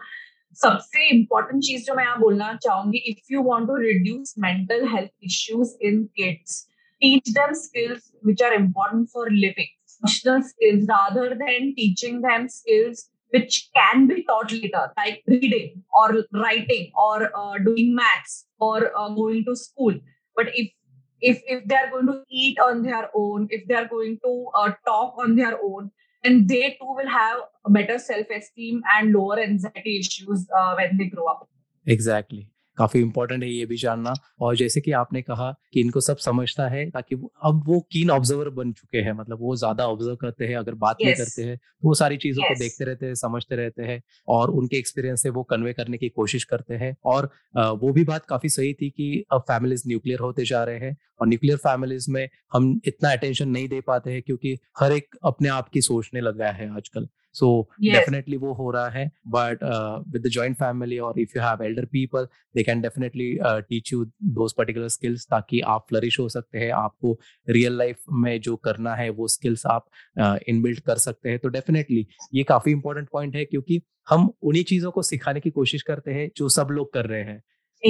सबसे 0.59 1.07
important 1.11 1.61
चीज 1.63 1.85
जो 1.85 1.93
मैं 1.95 2.03
यहाँ 2.03 2.19
बोलना 2.19 2.53
चाहूंगी 2.63 2.97
if 3.07 3.31
you 3.31 3.41
want 3.43 3.67
to 3.67 3.75
reduce 3.75 4.33
mental 4.39 4.85
health 4.93 5.11
issues 5.29 5.77
in 5.89 6.03
kids 6.19 6.65
teach 7.03 7.31
them 7.33 7.49
skills 7.53 8.11
which 8.27 8.41
are 8.41 8.53
important 8.57 9.09
for 9.15 9.23
living 9.29 9.67
functional 9.95 10.43
skills 10.43 10.85
rather 10.91 11.25
than 11.41 11.73
teaching 11.79 12.21
them 12.21 12.45
skills 12.53 13.01
which 13.33 13.57
can 13.75 14.07
be 14.07 14.23
taught 14.29 14.51
later 14.51 14.83
like 14.99 15.21
reading 15.27 15.83
or 16.01 16.05
writing 16.33 16.85
or 17.05 17.17
uh, 17.41 17.57
doing 17.65 17.93
maths 17.95 18.45
or 18.59 18.91
uh, 18.97 19.09
going 19.09 19.43
to 19.49 19.55
school 19.55 19.93
but 20.35 20.47
if 20.63 20.71
if 21.20 21.42
if 21.46 21.66
they 21.66 21.74
are 21.74 21.90
going 21.90 22.06
to 22.06 22.22
eat 22.30 22.58
on 22.58 22.82
their 22.82 23.08
own 23.14 23.48
if 23.50 23.66
they 23.68 23.74
are 23.74 23.88
going 23.88 24.18
to 24.24 24.46
uh, 24.54 24.72
talk 24.86 25.14
on 25.18 25.36
their 25.36 25.58
own 25.62 25.90
and 26.24 26.48
they 26.48 26.76
too 26.80 26.94
will 26.98 27.08
have 27.08 27.38
better 27.68 27.98
self-esteem 27.98 28.82
and 28.94 29.12
lower 29.12 29.38
anxiety 29.40 29.98
issues 29.98 30.46
uh, 30.56 30.74
when 30.74 30.98
they 30.98 31.06
grow 31.06 31.24
up. 31.26 31.48
Exactly 31.86 32.46
काफ़ी 32.80 33.00
important 33.00 33.42
है 33.42 33.50
ये 33.50 33.66
भी 33.66 33.76
जानना 33.76 34.14
और 34.40 34.56
जैसे 34.56 34.80
कि 34.80 34.92
आपने 34.94 35.22
कहा 35.22 35.50
कि 35.72 35.80
इनको 35.80 36.00
सब 36.00 36.16
समझता 36.20 36.68
है 36.68 36.88
ताकि 36.90 37.16
अब 37.44 37.62
वो 37.66 37.80
कीन 37.92 38.10
ऑब्जर्वर 38.10 38.48
बन 38.50 38.72
चुके 38.72 38.98
हैं 38.98 39.12
मतलब 39.12 39.38
वो 39.40 39.56
ज़्यादा 39.56 39.86
ऑब्ज़र्व 39.88 40.16
करते 40.16 40.46
हैं 40.46 40.56
अगर 40.56 40.74
बात 40.76 40.96
yes. 40.96 41.06
नहीं 41.06 41.14
करते 41.16 41.42
हैं 41.42 41.56
तो 41.56 41.88
वो 41.88 41.94
सारी 41.94 42.16
चीज़ों 42.16 42.42
yes. 42.42 42.48
को 42.48 42.58
देखते 42.58 42.84
रहते 42.84 43.06
हैं 43.06 43.14
समझते 43.16 43.56
रहते 43.56 43.82
हैं 43.82 44.00
और 44.28 44.50
उनके 44.52 44.78
एक्सपीरियंस 44.78 45.22
से 45.22 45.30
वो 45.30 45.42
कन्वे 45.50 45.72
करने 45.72 45.98
की 45.98 46.08
कोशिश 46.08 46.44
करते 46.44 46.74
हैं 46.74 46.94
और 47.04 47.30
वो 47.56 47.92
भी 47.92 48.04
बात 48.04 48.24
काफ़ी 48.24 48.48
सही 48.48 48.72
थी 48.74 48.90
कि 48.90 49.12
अब 49.32 49.40
फैमिलीज़ 49.48 49.88
न्यूक्लियर 49.88 50.20
होते 50.20 50.44
जा 50.44 50.64
रहे 50.64 50.78
हैं 50.78 50.96
और 51.20 51.28
न्यूक्लियर 51.28 51.56
फैमिलीज़ 51.58 52.10
में 52.10 52.28
हम 52.52 52.80
इतना 52.86 53.12
अटेंशन 53.12 53.48
नहीं 53.48 53.68
दे 53.68 53.80
पाते 53.86 54.12
हैं 54.12 54.22
क्योंकि 54.22 54.56
हर 54.80 54.92
एक 54.92 55.16
अपने 55.24 55.48
आप 55.50 55.68
की 55.68 55.80
सोचने 55.82 56.20
लग 56.20 56.38
गया 56.38 56.50
है 56.52 56.74
आजकल 56.76 57.08
सो 57.32 57.70
डेफिनेटली 57.82 58.36
वो 58.36 58.52
हो 58.52 58.70
रहा 58.70 58.88
है 58.88 59.10
बट 59.28 59.58
विद 60.08 60.26
द 60.26 60.54
फैमिली 60.60 60.98
और 60.98 61.20
if 61.20 61.32
you 61.36 61.42
have 61.42 61.62
elder 61.62 61.84
people 61.84 62.28
they 62.54 62.62
can 62.62 62.80
definitely 62.80 63.38
teach 63.42 63.92
you 63.92 64.04
those 64.22 64.54
particular 64.58 64.88
skills 64.88 65.26
ताकि 65.30 65.60
आप 65.60 65.86
फ्लरिश 65.88 66.18
हो 66.20 66.28
सकते 66.28 66.58
हैं। 66.58 66.70
आपको 66.72 67.18
रियल 67.48 67.78
लाइफ 67.78 67.96
में 68.12 68.40
जो 68.40 68.56
करना 68.56 68.94
है 68.94 69.10
वो 69.10 69.28
स्किल्स 69.28 69.66
आप 69.66 69.86
इनबिल्ड 70.48 70.78
uh, 70.78 70.84
कर 70.84 70.96
सकते 70.96 71.28
हैं। 71.28 71.38
तो 71.38 71.48
डेफिनेटली 71.48 72.06
ये 72.34 72.42
काफ़ी 72.42 72.72
इंपॉर्टेंट 72.72 73.08
पॉइंट 73.12 73.36
है 73.36 73.44
क्योंकि 73.44 73.82
हम 74.10 74.30
उन्हीं 74.42 74.64
चीज़ों 74.64 74.90
को 74.90 75.02
सिखाने 75.02 75.40
की 75.40 75.50
कोशिश 75.50 75.82
करते 75.82 76.10
हैं 76.10 76.30
जो 76.36 76.48
सब 76.48 76.68
लोग 76.70 76.92
कर 76.92 77.06
रहे 77.06 77.22
हैं। 77.22 77.42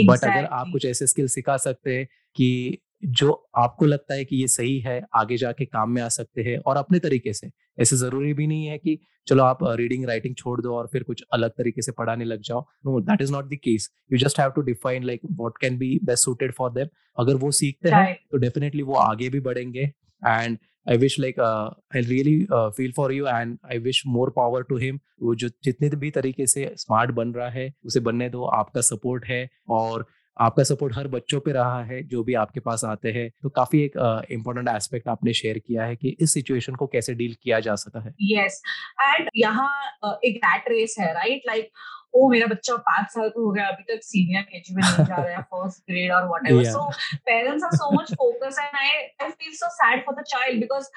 But 0.06 0.14
exactly. 0.14 0.36
अगर 0.36 0.44
आप 0.44 0.66
कुछ 0.72 0.84
ऐसे 0.86 1.06
स्किल 1.06 1.28
सिखा 1.28 1.56
सकते 1.56 1.98
हैं 1.98 2.06
कि 2.36 2.78
जो 3.02 3.32
आपको 3.56 3.86
लगता 3.86 4.14
है 4.14 4.24
कि 4.24 4.36
ये 4.36 4.46
सही 4.48 4.78
है 4.80 5.00
आगे 5.16 5.36
जाके 5.36 5.64
काम 5.66 5.90
में 5.90 6.00
आ 6.02 6.08
सकते 6.10 6.42
हैं 6.42 6.56
और 6.58 6.76
अपने 6.76 6.98
तरीके 6.98 7.32
से। 7.32 7.50
ऐसे 7.80 7.96
ज़रूरी 7.96 8.32
भी 8.34 8.46
नहीं 8.46 8.66
है 8.66 8.78
कि 8.78 8.98
चलो 9.26 9.42
आप 9.44 9.58
रीडिंग 9.76 10.04
राइटिंग 10.06 10.34
छोड़ 10.36 10.60
दो 10.60 10.74
और 10.74 10.88
फिर 10.92 11.02
कुछ 11.02 11.22
अलग 11.32 11.50
तरीके 11.50 11.82
से 11.82 11.92
पढ़ाने 11.92 12.24
लग 12.24 12.40
जाओ। 12.40 12.60
No 12.86 13.00
that 13.00 13.22
is 13.22 13.32
not 13.32 13.48
the 13.50 13.58
case 13.64 13.90
you 14.12 14.18
just 14.18 14.40
have 14.40 14.50
to 14.50 14.62
define 14.62 15.04
like 15.04 15.20
what 15.26 15.58
can 15.60 15.78
be 15.78 15.98
best 16.04 16.24
suited 16.24 16.52
for 16.54 16.72
them 16.72 16.88
अगर 17.18 17.34
वो 17.36 17.50
सीखते 17.52 17.90
हैं 17.90 18.14
तो 18.30 18.38
डेफिनेटली 18.38 18.82
वो 18.82 18.94
आगे 18.96 19.28
भी 19.28 19.40
बढ़ेंगे। 19.40 19.90
And 20.22 20.58
I 20.86 20.96
wish 20.96 21.18
like 21.20 21.40
I 21.40 22.00
really 22.00 22.46
feel 22.52 22.92
for 22.92 23.12
you 23.12 23.26
and 23.26 23.56
I 23.64 23.78
wish 23.78 24.02
more 24.06 24.30
power 24.36 24.62
to 24.68 24.76
him 24.76 24.98
वो 25.22 25.34
जो 25.34 25.48
जितने 25.64 25.88
भी 25.96 26.10
तरीके 26.10 26.46
से 26.46 26.72
स्मार्ट 26.76 27.10
बन 27.14 27.32
रहा 27.32 27.48
है 27.50 27.72
उसे 27.84 28.00
बनने 28.00 28.28
दो। 28.30 28.44
आपका 28.54 28.80
सपोर्ट 28.82 29.24
है 29.26 29.48
और 29.70 30.06
आपका 30.36 30.62
सपोर्ट 30.62 30.96
हर 30.96 31.08
बच्चों 31.08 31.40
पे 31.40 31.52
रहा 31.52 31.82
है 31.84 32.02
जो 32.02 32.22
भी 32.24 32.34
आपके 32.34 32.60
पास 32.60 32.84
आते 32.84 33.12
हैं। 33.12 33.28
तो 33.42 33.48
काफ़ी 33.50 33.82
एक 33.84 34.26
इम्पोर्टेंट 34.30 34.68
uh, 34.68 34.76
एस्पेक्ट 34.76 35.08
आपने 35.08 35.32
शेयर 35.32 35.58
किया 35.58 35.84
है 35.84 35.96
कि 35.96 36.16
इस 36.20 36.34
सिचुएशन 36.34 36.74
को 36.74 36.86
कैसे 36.86 37.14
डील 37.14 37.36
किया 37.42 37.60
जा 37.60 37.74
सकता 37.74 38.00
है। 38.00 38.14
यस 38.22 38.60
एंड 39.00 39.28
यहाँ 39.36 40.18
एक 40.24 40.40
रैट 40.44 40.68
रेस 40.68 40.96
है 41.00 41.12
राइट 41.14 41.42
लाइक 41.46 41.70
ओ 42.14 42.28
मेरा 42.30 42.46
बच्चा 42.46 42.76
पाँच 42.86 43.06
साल 43.06 43.28
का 43.28 43.40
हो 43.40 43.50
गया 43.50 43.66
अभी 43.66 43.82
तक 43.88 44.02
सीनियर 44.02 44.42
केजी 44.42 44.74
में 44.74 44.82
नहीं 44.82 45.04
जा 45.06 45.16
रहा 45.16 45.36
है 45.36 45.42
फ़र्स्ट 45.54 45.82
ग्रेड 45.90 46.12
और 46.12 46.26
whatever 46.28 46.64
so 46.64 46.90
parents 47.26 47.64
are 47.64 47.76
so 47.76 47.90
much 47.92 48.12
focus 48.14 48.58
and 48.58 48.76
I 48.76 48.88
I 48.88 49.30
feel 49.30 49.52
so 49.54 49.68
sad 49.74 50.04
for 50.06 50.20
the 50.20 50.24
child 50.28 50.60
because 50.60 50.88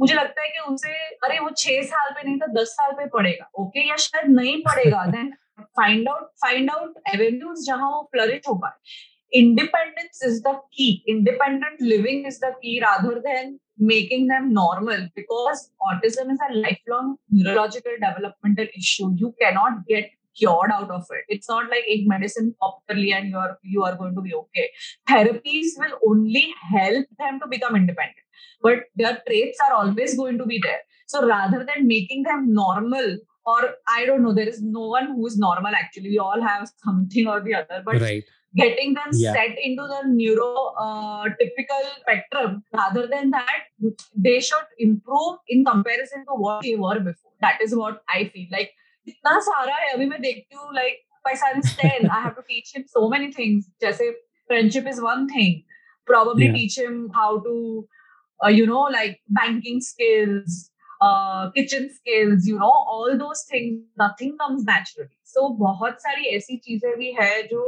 मुझे 0.00 0.14
लगता 0.14 0.42
है 0.42 0.48
कि 0.48 0.72
उसे 0.72 0.92
अरे 1.24 1.38
वो 1.38 1.50
छह 1.56 1.82
साल 1.84 2.10
पे 2.10 2.22
नहीं 2.22 2.38
तो 2.38 2.46
दस 2.52 2.68
साल 2.70 2.92
पे 2.92 3.06
पढ़ेगा 3.06 3.50
ओके 3.54 3.80
okay, 3.80 3.90
या 3.90 3.96
शायद 3.96 4.30
नहीं 4.30 4.56
पढ़ेगा 4.62 5.04
then 5.14 5.32
find 5.61 6.07
out 6.09 6.27
find 6.43 6.69
out 6.71 6.95
avenues 7.13 7.65
जहां 7.65 7.91
वो 7.91 8.01
फ्लरिश 8.13 8.47
हो 8.47 8.55
पाए 8.63 9.03
independence 9.37 10.21
is 10.27 10.41
the 10.43 10.51
key 10.71 11.03
independent 11.07 11.81
living 11.81 12.25
is 12.25 12.39
the 12.39 12.51
key 12.61 12.81
rather 12.83 13.21
than 13.23 13.59
making 13.77 14.27
them 14.27 14.53
normal 14.53 15.07
because 15.15 15.69
autism 15.81 16.31
is 16.31 16.39
a 16.49 16.53
lifelong 16.53 17.17
neurological 17.29 17.91
developmental 18.03 18.67
issue 18.81 19.09
you 19.23 19.33
cannot 19.41 19.85
get 19.87 20.11
cured 20.37 20.71
out 20.71 20.89
of 20.89 21.05
it 21.17 21.25
it's 21.27 21.49
not 21.49 21.69
like 21.69 21.83
a 21.87 22.03
medicine 22.05 22.53
properly 22.59 23.11
and 23.13 23.29
you 23.29 23.37
are 23.37 23.57
you 23.63 23.83
are 23.83 23.95
going 23.95 24.15
to 24.15 24.21
be 24.21 24.33
okay 24.33 24.69
therapies 25.09 25.75
will 25.77 25.97
only 26.07 26.45
help 26.71 27.05
them 27.19 27.39
to 27.39 27.47
become 27.47 27.75
independent 27.75 28.25
but 28.61 28.83
their 28.95 29.21
traits 29.27 29.59
are 29.67 29.73
always 29.73 30.17
going 30.17 30.37
to 30.37 30.45
be 30.45 30.59
there 30.63 30.81
so 31.07 31.25
rather 31.27 31.65
than 31.69 31.87
making 31.87 32.23
them 32.23 32.53
normal 32.53 33.17
or 33.45 33.75
I 33.87 34.05
don't 34.05 34.23
know, 34.23 34.33
there 34.33 34.47
is 34.47 34.61
no 34.61 34.87
one 34.87 35.07
who 35.07 35.25
is 35.27 35.37
normal 35.37 35.73
actually. 35.75 36.09
We 36.09 36.19
all 36.19 36.41
have 36.41 36.69
something 36.83 37.27
or 37.27 37.41
the 37.41 37.55
other, 37.55 37.83
but 37.85 38.01
right. 38.01 38.23
getting 38.55 38.93
them 38.95 39.09
yeah. 39.13 39.33
set 39.33 39.57
into 39.61 39.83
the 39.83 40.01
neuro 40.07 40.73
uh, 40.79 41.25
typical 41.39 41.81
spectrum 42.01 42.63
rather 42.73 43.07
than 43.07 43.31
that, 43.31 43.63
they 44.15 44.39
should 44.39 44.65
improve 44.79 45.37
in 45.47 45.63
comparison 45.63 46.25
to 46.25 46.33
what 46.33 46.63
they 46.63 46.75
were 46.75 46.99
before. 46.99 47.31
That 47.41 47.59
is 47.61 47.75
what 47.75 48.03
I 48.09 48.29
feel 48.33 48.47
like. 48.51 48.71
इतना 49.07 49.39
सारा 49.45 49.75
है 49.75 49.91
अभी 49.93 50.05
मैं 50.09 50.19
देखती 50.21 50.55
हूँ 50.55 50.73
like 50.75 51.01
by 51.25 51.33
son 51.41 51.59
is 51.59 51.69
10 51.77 52.07
i 52.15 52.19
have 52.23 52.35
to 52.37 52.43
teach 52.47 52.71
him 52.75 52.83
so 52.95 53.07
many 53.13 53.27
things 53.35 53.67
जैसे 53.83 54.09
friendship 54.51 54.89
is 54.91 55.01
one 55.05 55.27
thing 55.31 55.55
probably 56.11 56.47
yeah. 56.47 56.57
teach 56.57 56.77
him 56.81 56.97
how 57.15 57.29
to 57.45 57.53
uh, 58.45 58.51
you 58.57 58.65
know 58.71 58.83
like 58.95 59.15
banking 59.39 59.81
skills 59.81 60.59
kitchen 61.02 61.86
skills 61.88 62.48
you 62.48 62.58
know 62.58 62.70
all 62.96 63.16
those 63.18 63.46
things 63.52 63.80
nothing 64.02 64.32
comes 64.40 64.62
naturally 64.68 65.16
so 65.32 65.48
बहुत 65.64 66.02
सारी 66.02 66.36
ऐसी 66.36 66.56
चीज़ें 66.56 66.92
भी 66.98 67.12
है 67.20 67.42
जो 67.48 67.64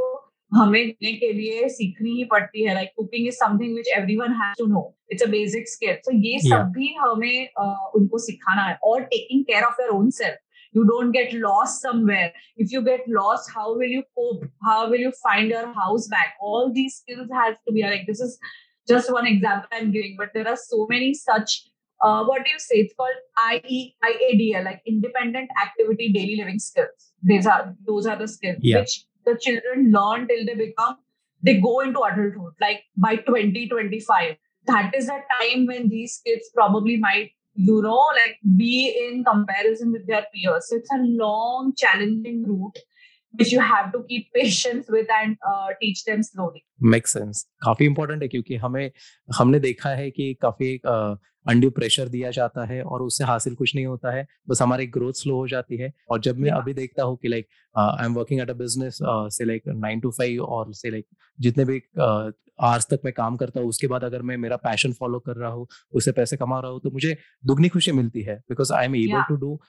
हमें 0.53 0.83
देने 0.87 1.12
के 1.16 1.33
लिए 1.33 1.68
सीखनी 1.75 2.11
ही 2.16 2.25
पड़ती 2.33 2.64
है 2.64 2.75
like 2.75 2.92
cooking 2.97 3.29
is 3.29 3.37
something 3.37 3.77
which 3.77 3.88
everyone 3.97 4.33
has 4.42 4.59
to 4.59 4.66
know 4.73 4.85
it's 5.12 5.23
a 5.23 5.27
basic 5.31 5.68
skill 5.68 5.95
so 6.07 6.16
ये 6.16 6.38
yeah. 6.38 6.49
सब 6.51 6.73
भी 6.77 6.95
हमें 6.99 7.49
uh, 7.62 8.01
उनको 8.01 8.18
सिखाना 8.27 8.66
है 8.68 8.79
और 8.85 9.03
taking 9.14 9.45
care 9.45 9.64
of 9.64 9.83
your 9.83 9.90
own 9.99 10.11
self 10.21 10.38
you 10.75 10.85
don't 10.88 11.12
get 11.12 11.33
lost 11.40 11.83
somewhere 11.83 12.29
if 12.57 12.71
you 12.73 12.81
get 12.85 13.09
lost 13.16 13.51
how 13.55 13.64
will 13.81 13.90
you 13.95 14.03
cope 14.18 14.45
how 14.68 14.77
will 14.92 15.03
you 15.07 15.11
find 15.25 15.55
your 15.55 15.66
house 15.75 16.07
back 16.09 16.31
all 16.40 16.73
these 16.73 16.97
skills 17.01 17.35
has 17.38 17.59
to 17.66 17.75
be 17.79 17.83
like 17.85 18.07
this 18.07 18.23
is 18.27 18.38
just 18.88 19.12
one 19.12 19.29
example 19.33 19.79
i'm 19.81 19.90
giving 19.97 20.16
but 20.21 20.33
there 20.35 20.49
are 20.49 20.57
so 20.62 20.87
many 20.92 21.12
such 21.14 21.59
uh, 22.03 22.25
what 22.25 22.45
do 22.45 22.51
you 22.51 22.59
say? 22.59 22.77
It's 22.77 22.95
called 22.95 23.15
IE, 23.53 23.95
IADL, 24.05 24.65
like 24.65 24.83
independent 24.87 25.51
activity 25.62 26.12
daily 26.12 26.37
living 26.37 26.59
skills. 26.59 27.12
These 27.23 27.47
are 27.47 27.75
those 27.87 28.07
are 28.07 28.17
the 28.17 28.29
skills 28.29 28.59
yeah. 28.61 28.81
which 28.81 29.05
the 29.25 29.38
children 29.41 29.93
learn 29.93 30.27
till 30.27 30.45
they 30.45 30.55
become 30.55 30.97
they 31.43 31.61
go 31.61 31.81
into 31.81 32.01
adulthood. 32.01 32.55
Like 32.61 32.83
by 32.97 33.17
2025, 33.17 34.37
that 34.67 34.93
is 34.95 35.09
a 35.09 35.21
time 35.41 35.67
when 35.67 35.88
these 35.88 36.21
kids 36.27 36.51
probably 36.55 36.97
might 36.97 37.31
you 37.55 37.83
know 37.83 38.09
like 38.17 38.38
be 38.57 38.88
in 38.88 39.25
comparison 39.25 39.93
with 39.93 40.07
their 40.07 40.27
peers. 40.35 40.69
So 40.69 40.77
it's 40.77 40.91
a 40.93 40.99
long, 40.99 41.75
challenging 41.77 42.45
route 42.47 42.79
which 43.35 43.51
you 43.51 43.61
have 43.61 43.93
to 43.93 44.05
keep 44.09 44.33
patience 44.35 44.87
with 44.88 45.07
and 45.11 45.37
uh, 45.49 45.69
teach 45.81 46.05
them 46.05 46.23
slowly. 46.23 46.65
Make 46.83 47.07
sense 47.07 47.47
काफ़ी 47.62 47.87
important 47.87 48.23
है 48.23 48.29
क्योंकि 48.29 48.57
हमें 48.57 48.90
हमने 49.37 49.61
देखा 49.61 49.90
है 49.90 50.11
कि 50.11 50.35
काफ़ी 50.35 50.81
undue 51.47 51.71
pressure 51.71 52.09
दिया 52.09 52.31
जाता 52.31 52.64
है 52.64 52.83
और 52.83 53.03
उससे 53.03 53.25
हासिल 53.25 53.55
कुछ 53.55 53.75
नहीं 53.75 53.87
होता 53.87 54.11
है। 54.12 54.27
बस 54.49 54.62
हमारी 54.62 54.87
ग्रोथ 54.87 55.12
स्लो 55.12 55.37
हो 55.37 55.49
जाती 55.49 55.77
है 55.77 55.92
और 56.11 56.21
जब 56.21 56.38
मैं 56.38 56.51
अभी 56.51 56.75
देखता 56.75 57.03
हूँ 57.03 57.16
कि 57.16 57.29
like 57.29 57.47
I 57.79 58.07
am 58.07 58.14
working 58.14 58.40
at 58.40 58.51
a 58.51 58.55
business 58.55 58.99
say 59.37 59.45
like 59.45 59.62
nine 59.68 60.01
to 60.01 60.11
five 60.11 60.42
और 60.42 60.75
से 60.75 60.90
लाइक 60.90 61.07
जितने 61.40 61.64
भी 61.64 61.83
आज 62.61 62.87
तक 62.87 63.01
मैं 63.05 63.12
काम 63.14 63.37
करता 63.37 63.61
हूँ 63.61 63.68
उसके 63.68 63.87
बाद 63.87 64.05
अगर 64.05 64.23
मैं 64.23 64.37
मेरा 64.37 64.57
पैशन 64.57 64.92
फॉलो 64.92 65.18
कर 65.18 65.37
रहा 65.37 65.51
हूँ 65.51 65.66
उससे 65.92 66.12
पैसे 66.12 66.37
कमा 66.37 66.61
रहा 66.61 66.71
हूँ 66.71 66.81
तो 66.81 66.90
मुझे 66.90 67.16
दुगनी 67.47 67.68
खुशी 67.68 67.92
मिलती 67.92 68.23
है 68.23 68.37
because 68.49 68.73
I 68.73 68.85
am 68.85 68.97
able 68.97 69.23
to 69.23 69.37
do 69.37 69.61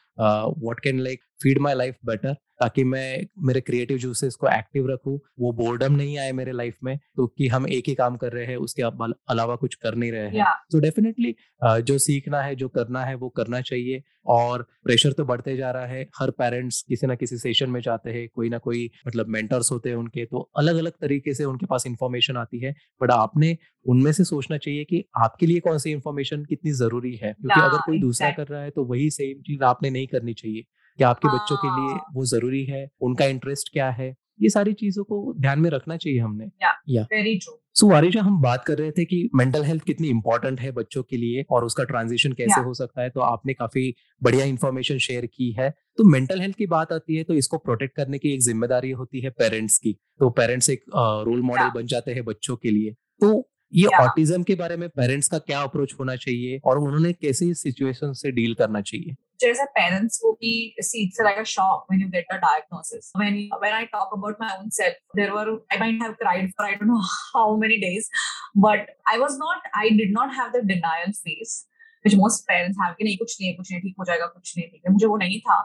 what 0.68 0.80
can 0.80 1.00
like 1.00 1.20
feed 1.44 1.60
my 1.60 1.74
life 1.74 1.96
better 2.06 2.34
ताकि 2.34 2.84
मैं 2.84 3.26
मेरे 3.40 3.62
क्रिएटिव 3.62 3.98
जूसेस 3.98 4.36
को 4.36 4.48
एक्टिव 4.48 4.90
रखूँ 4.90 5.20
वो 5.40 5.52
बोर्डम 5.52 5.94
नहीं 5.94 6.18
आए 6.18 6.32
मेरे 6.32 6.52
लाइफ 6.52 6.78
में 6.84 6.98
तो 7.18 7.28
कि 7.28 7.48
हम 7.48 7.68
एक 7.68 7.88
ही 7.88 7.94
काम 7.96 8.16
कर 8.18 8.32
रहे 8.34 8.46
हैं 8.46 8.56
उसके 8.58 8.82
अलावा 8.82 9.56
कुछ 9.56 9.76
कर 9.76 9.96
नहीं 9.96 10.12
रहे 10.12 10.22
हैं। 10.22 10.46
तो 10.72 10.80
डेफिनेटली 10.80 11.36
जो 11.64 11.98
सीखना 11.98 12.42
है 12.42 12.56
जो 12.56 12.68
करना 12.70 13.04
है 13.06 13.16
वो 13.16 13.30
करना 13.30 13.62
चाहिए 13.62 14.02
और 14.26 14.62
प्रेशर 14.84 15.12
तो 15.12 15.26
बढ़ते 15.26 15.56
जा 15.58 15.72
रहा 15.72 15.86
है। 15.86 16.06
हर 16.20 16.32
पेरेंट्स 16.32 16.82
किसी 16.82 17.08
ना 17.08 17.16
किसी 17.16 17.38
सेशन 17.38 17.70
में 17.70 17.80
जाते 17.82 18.12
हैं 18.12 18.28
कोई 18.36 18.50
ना 18.50 18.58
कोई 18.58 18.90
मतलब 19.08 19.28
मेंटर्स 19.28 19.72
होते 19.72 19.90
हैं 19.90 19.96
उनके 19.96 20.26
तो 20.26 20.40
अलग 20.58 20.76
अलग 20.76 20.92
तरीके 21.02 21.34
से 21.34 21.44
उनके 21.46 21.66
पास 21.66 21.88
इंफॉर्मेशन 21.88 22.38
आती 22.38 22.60
है। 22.60 22.74
बट 23.02 23.12
आपने 23.12 23.58
उनमें 23.86 24.12
से 24.12 24.24
सोचना 24.24 24.58
चाहिए 24.58 24.84
कि 24.84 25.04
आपके 25.18 25.46
लिए 25.46 25.60
कौन 25.60 25.78
सी 25.78 25.92
इंफॉर्मेशन 25.92 26.46
कितनी 26.46 26.72
ज़रूरी 26.74 27.16
है? 27.16 27.34
क्योंकि 27.34 27.62
अगर 27.62 27.78
कोई 27.78 28.00
दूसरा 28.00 28.32
कर 28.32 28.48
रहा 28.48 28.62
है 28.62 28.70
तो 28.70 28.86
वही 28.86 29.10
सेम 29.10 29.42
चीज़ 29.42 29.64
आपने 29.64 29.90
नहीं 29.90 30.08
करनी 30.08 30.34
चाहिए। 30.34 30.64
कि 31.00 31.04
आपके 31.04 31.28
बच्चों 31.28 31.56
के 31.58 31.68
लिए 31.70 31.92
हाँ। 31.92 32.02
वो 32.14 32.26
ज़रूरी 32.26 32.64
है? 32.66 32.88
उनका 33.02 33.26
इंटरेस्ट 33.26 33.70
क्या 33.74 33.90
है? 33.92 34.14
ये 34.40 34.50
सारी 34.50 34.74
चीज़ों 34.74 35.04
को 35.04 35.34
ध्यान 35.40 35.60
में 35.60 35.70
रखना 35.70 35.98
चाहिए 35.98 36.20
हमने। 36.20 36.50
Yeah 36.90 37.02
very 37.04 37.36
true 37.36 37.60
so 37.76 37.88
Warisha 37.88 38.22
हम 38.22 38.42
बात 38.42 38.64
कर 38.66 38.78
रहे 38.78 38.92
थे 38.92 39.04
कि 39.06 39.30
मेंटल 39.36 39.64
हेल्थ 39.64 39.84
कितनी 39.84 40.08
इंपॉर्टेंट 40.08 40.60
है 40.60 40.72
बच्चों 40.72 41.04
के 41.04 41.18
लिए 41.18 41.46
और 41.50 41.66
उसका 41.66 41.84
ट्रांजिशन 41.84 42.34
कैसे 42.34 42.52
yeah. 42.52 42.66
हो 42.66 42.74
सकता 42.74 43.02
है 43.02 43.10
तो 43.10 43.22
आपने 43.22 43.54
काफ़ी 43.54 43.94
बढ़िया 44.22 44.46
इन्फॉर्मेशन 44.46 44.98
शेयर 44.98 45.26
की 45.26 45.52
है। 45.52 45.70
तो 45.98 46.04
मेंटल 46.04 46.42
हेल्थ 46.42 46.56
की 46.56 46.66
बात 46.68 46.92
आती 46.94 47.16
है 47.16 47.24
तो 47.24 47.34
इसको 47.34 47.58
प्रोटेक्ट 47.58 47.96
करने 47.96 48.18
की 48.18 48.34
एक 48.34 48.42
ज़िम्मेदारी 48.42 48.92
होती 48.92 49.22
है 49.22 49.30
पेरेंट्स 49.30 49.78
की। 49.78 49.94
तो 50.20 50.30
पेरेंट्स 50.32 50.70
एक 50.70 50.84
रोल 50.96 51.42
मॉडल 51.42 51.62
yeah. 51.62 51.76
बन 51.76 51.86
जाते 51.86 52.14
हैं 52.14 52.24
बच्चों 52.26 52.56
के 52.56 52.72
लिए। 52.72 52.92
तो 53.22 53.50
ये 53.76 53.88
ऑटिज्म 54.00 54.44
के 54.44 54.56
बारे 54.56 54.76
में 54.78 54.88
पेरेंट्स 54.90 55.28
का 55.28 55.38
क्या 55.40 55.62
अप्रोच 55.62 55.94
होना 56.00 56.16
चाहिए 56.16 56.60
और 56.66 56.78
उन्होंने 56.78 57.14
कैसे 57.14 57.46
इस 57.50 57.62
सिचुएशन 57.64 58.14
से 58.14 58.32
डील 58.32 58.54
करना 58.54 58.82
चाहिए? 58.82 59.16
जैसे 59.42 59.66
पेरेंट्स 59.78 60.18
को 60.18 60.32
भी 60.32 60.52
see 60.80 61.04
it's 61.04 61.22
like 61.22 61.42
shock 61.48 61.86
when 61.92 62.02
you 62.02 62.10
get 62.10 62.26
a 62.32 62.38
diagnosis 62.38 63.12
when 63.18 63.34
when 63.62 63.74
I 63.74 63.86
talk 63.86 64.10
about 64.18 64.38
my 64.42 64.58
own 64.60 64.70
self 64.70 65.16
there 65.16 65.32
were 65.32 65.50
I 65.72 65.78
might 65.80 66.02
have 66.02 66.12
cried 66.22 66.52
for 66.52 66.68
I 66.68 66.74
don't 66.74 66.90
know 66.90 67.00
how 67.06 67.58
many 67.62 67.78
days 67.78 68.10
but 68.58 68.90
I 69.10 69.18
was 69.18 69.38
not 69.38 69.68
I 69.78 69.90
did 69.98 70.14
not 70.20 70.32
have 70.38 70.52
the 70.52 70.66
denial 70.66 71.12
phase 71.12 71.56
which 72.06 72.16
most 72.16 72.44
parents 72.48 72.78
have 72.84 72.94
कि 72.98 73.04
नहीं 73.04 73.18
कुछ 73.18 73.38
नहीं 73.42 73.56
कुछ 73.58 73.72
नहीं 73.72 73.82
ठीक 73.82 73.96
हो 74.00 74.06
जाएगा 74.06 74.26
कुछ 74.28 74.54
नहीं 74.58 74.68
ठीक 74.68 74.82
है। 74.88 74.94
मुझे 74.94 75.06
वो 75.06 75.18
नहीं 75.18 75.40
था 75.40 75.62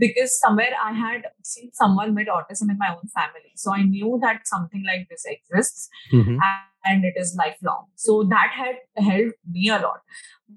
because 0.00 0.34
somewhere 0.40 0.74
i 0.80 0.90
had 0.96 1.24
seen 1.50 1.70
someone 1.78 2.10
with 2.18 2.28
autism 2.34 2.68
in 2.74 2.76
my 2.82 2.88
own 2.90 3.08
family 3.14 3.48
so 3.62 3.72
i 3.76 3.78
knew 3.86 4.10
that 4.24 4.44
something 4.50 4.84
like 4.90 5.06
this 5.12 5.24
exists 5.32 5.88
hmm, 6.12 6.24
hmm. 6.24 6.40
It 7.04 7.14
is 7.16 7.36
lifelong. 7.36 7.86
So 7.94 8.24
that 8.24 8.50
had 8.54 8.76
helped 8.96 9.38
me 9.46 9.68
a 9.68 9.78
lot. 9.78 10.00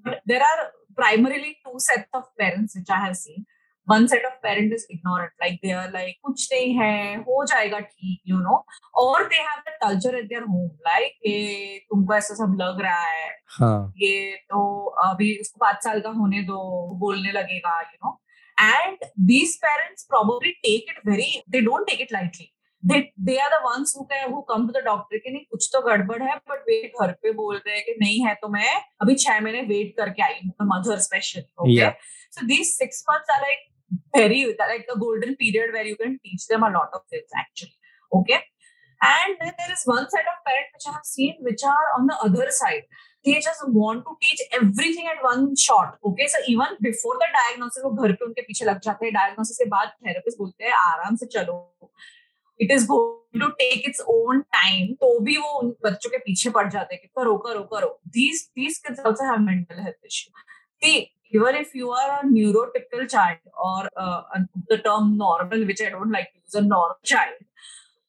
But 0.04 0.20
there 0.26 0.40
are 0.40 0.70
primarily 0.96 1.58
two 1.64 1.78
sets 1.78 2.08
of 2.14 2.24
parents 2.38 2.76
which 2.76 2.90
I 2.90 3.00
have 3.06 3.16
seen. 3.16 3.46
One 3.84 4.06
set 4.06 4.24
of 4.24 4.40
parents 4.42 4.74
is 4.76 4.86
ignorant, 4.88 5.32
like 5.40 5.58
they 5.62 5.72
are 5.72 5.90
like 5.90 6.14
कुछ 6.24 6.48
नहीं 6.52 6.74
है 6.78 7.16
हो 7.28 7.44
जाएगा 7.46 7.80
ठीक 7.80 8.20
you 8.30 8.38
know 8.42 8.58
और 9.02 9.28
they 9.30 9.40
have 9.46 9.64
the 9.66 9.74
culture 9.84 10.14
at 10.18 10.28
their 10.28 10.46
home 10.46 10.70
like 10.86 11.16
ये 11.26 11.78
तुमको 11.90 12.14
ऐसा 12.14 12.34
सब 12.34 12.56
लग 12.60 12.80
रहा 12.80 13.00
है 13.00 13.30
हाँ. 13.58 13.92
ये 14.02 14.36
तो 14.50 14.84
अभी 15.04 15.36
उसको 15.40 15.58
पाँच 15.64 15.82
साल 15.84 16.00
का 16.00 16.10
होने 16.20 16.42
दो 16.42 16.60
बोलने 17.00 17.32
लगेगा 17.32 17.78
you 17.90 17.98
know 18.04 18.16
and 18.58 19.04
these 19.32 19.58
parents 19.58 20.06
probably 20.08 20.54
take 20.64 20.90
it 20.94 21.02
very 21.04 21.42
they 21.48 21.60
don't 21.60 21.86
take 21.88 22.00
it 22.00 22.12
lightly 22.12 22.52
they 22.84 23.36
are 23.38 23.50
the 23.50 23.60
ones 23.64 23.94
who 23.98 24.04
can 24.04 24.32
who 24.32 24.40
come 24.48 24.66
to 24.66 24.72
the 24.72 24.82
doctor 24.84 25.18
कि 25.18 25.30
नहीं 25.30 25.44
कुछ 25.50 25.68
तो 25.72 25.80
गड़बड़ 25.82 26.22
है 26.22 26.36
बट 26.50 26.62
वे 26.68 26.80
घर 27.00 27.12
पे 27.22 27.32
बोल 27.32 27.56
रहे 27.56 27.74
हैं 27.74 27.84
कि 27.84 27.94
नहीं 28.00 28.24
है 28.26 28.34
तो 28.34 28.48
मैं 28.48 28.74
अभी 29.02 29.14
छह 29.24 29.40
महीने 29.40 29.60
वेट 29.68 29.94
करके 29.98 30.22
आई 30.22 30.40
हूँ 30.44 30.66
mother 30.70 30.98
special 31.00 31.44
okay 31.62 31.90
so 32.36 32.46
these 32.46 32.66
six 32.68 33.04
months 33.10 33.30
are 33.34 33.40
like 33.42 33.68
very 34.16 34.42
like 34.60 34.86
the 34.90 34.98
golden 35.00 35.34
period 35.38 35.74
where 35.74 35.86
you 35.86 35.94
can 36.02 36.16
teach 36.16 36.46
them 36.50 36.66
a 36.66 36.70
lot 36.78 36.94
of 36.94 37.02
things 37.12 37.38
actually 37.40 37.76
okay 38.12 38.34
and 38.34 39.36
there 39.42 39.72
is 39.72 39.84
one 39.88 40.04
side 40.16 40.28
of 40.28 40.38
parent 40.48 40.66
which 40.66 40.86
have 40.88 41.00
seen 41.06 41.44
which 41.46 41.64
are 41.74 41.90
on 41.92 42.06
the 42.06 42.18
other 42.24 42.50
side 42.58 42.84
they 43.26 43.32
just 43.40 43.64
want 43.74 44.04
to 44.04 44.14
teach 44.22 44.40
everything 44.54 45.10
at 45.10 45.20
one 45.24 45.54
shot 45.60 45.98
okay 46.08 46.28
so 46.28 46.42
even 46.52 46.76
before 46.82 47.16
the 47.16 47.28
diagnosis 47.34 47.84
वो 47.84 47.90
घर 47.90 48.12
पे 48.12 48.24
उनके 48.24 48.42
पीछे 48.42 48.64
लग 48.64 48.80
जाते 48.84 49.06
हैं। 49.06 49.12
Diagnosis 49.14 49.58
के 49.58 49.64
बाद 49.76 49.92
थेरेपिस्ट 50.06 50.38
बोलते 50.38 50.64
हैं 50.64 50.72
आराम 50.78 51.16
से 51.16 51.26
चलो। 51.34 51.54
It 52.61 52.71
is 52.71 52.85
going 52.91 53.41
to 53.41 53.47
take 53.63 53.87
its 53.87 54.01
own 54.15 54.41
time 54.57 54.93
तो 55.01 55.19
भी 55.25 55.37
वो 55.37 55.57
उन 55.59 55.75
बच्चों 55.83 56.09
के 56.09 56.17
पीछे 56.25 56.49
पड़ 56.57 56.69
जाते 56.71 56.95
हैं 56.95 57.01
कि 57.01 57.09
करो 57.19 57.37
करो 57.47 57.63
करो 57.73 57.93
these 58.17 58.41
these 58.59 58.79
kids 58.87 59.05
also 59.09 59.29
have 59.31 59.45
mental 59.49 59.83
health 59.87 60.11
issue 60.11 60.45
see 60.83 60.97
even 61.37 61.57
if 61.59 61.73
you 61.77 61.89
are 61.99 62.07
a 62.17 62.19
neurotypical 62.27 63.07
child 63.13 63.39
or 63.69 63.79
uh, 64.03 64.21
the 64.71 64.77
term 64.85 65.09
normal 65.21 65.65
which 65.71 65.81
i 65.87 65.89
don't 65.95 66.15
like 66.17 66.29
to 66.33 66.39
use 66.43 66.59
a 66.59 66.65
normal 66.67 66.99
child 67.13 67.47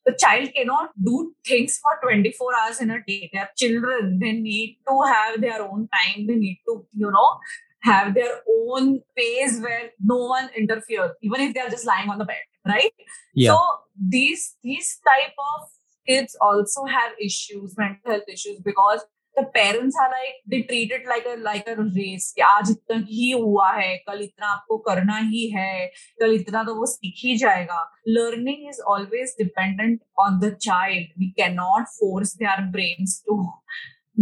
the 0.09 0.15
child 0.17 0.49
cannot 0.55 0.91
do 1.03 1.33
things 1.45 1.77
for 1.77 1.91
24 2.01 2.53
hours 2.59 2.81
in 2.81 2.91
a 2.91 2.99
day. 3.07 3.29
They 3.31 3.39
are 3.39 3.49
children. 3.55 4.19
They 4.19 4.31
need 4.33 4.77
to 4.87 5.01
have 5.01 5.41
their 5.41 5.61
own 5.61 5.87
time. 5.89 6.27
They 6.27 6.35
need 6.35 6.59
to, 6.67 6.85
you 6.93 7.11
know, 7.11 7.39
have 7.81 8.13
their 8.13 8.39
own 8.49 9.01
pace 9.15 9.59
where 9.59 9.89
no 10.03 10.17
one 10.17 10.49
interferes, 10.57 11.11
even 11.21 11.41
if 11.41 11.53
they 11.53 11.59
are 11.59 11.69
just 11.69 11.85
lying 11.85 12.09
on 12.09 12.17
the 12.17 12.25
bed, 12.25 12.37
Right? 12.66 12.92
Yeah. 13.34 13.52
So 13.52 13.60
these 14.08 14.56
these 14.62 14.98
type 15.06 15.34
of 15.38 15.68
kids 16.06 16.36
also 16.40 16.84
have 16.84 17.12
issues, 17.20 17.74
mental 17.76 18.12
health 18.12 18.28
issues, 18.28 18.60
because 18.60 19.04
the 19.36 19.44
parents 19.54 19.96
are 20.00 20.10
like 20.10 20.34
they 20.46 20.62
treat 20.62 20.92
it 20.92 21.06
like 21.06 21.24
a 21.26 21.36
like 21.42 21.66
a 21.68 21.76
race 21.76 22.32
कि 22.36 22.42
आज 22.42 22.70
इतना 22.70 22.96
ही 23.08 23.30
हुआ 23.30 23.70
है 23.72 23.96
कल 24.08 24.22
इतना 24.22 24.46
आपको 24.46 24.78
करना 24.88 25.16
ही 25.30 25.48
है 25.50 25.86
कल 26.20 26.34
इतना 26.34 26.62
तो 26.64 26.74
वो 26.74 26.86
सीख 26.86 27.14
ही 27.24 27.36
जाएगा 27.38 27.80
learning 28.16 28.68
is 28.72 28.80
always 28.94 29.34
dependent 29.40 30.00
on 30.24 30.38
the 30.44 30.52
child 30.66 31.18
we 31.22 31.32
cannot 31.40 31.90
force 31.98 32.34
their 32.44 32.58
brains 32.76 33.20
to 33.28 33.38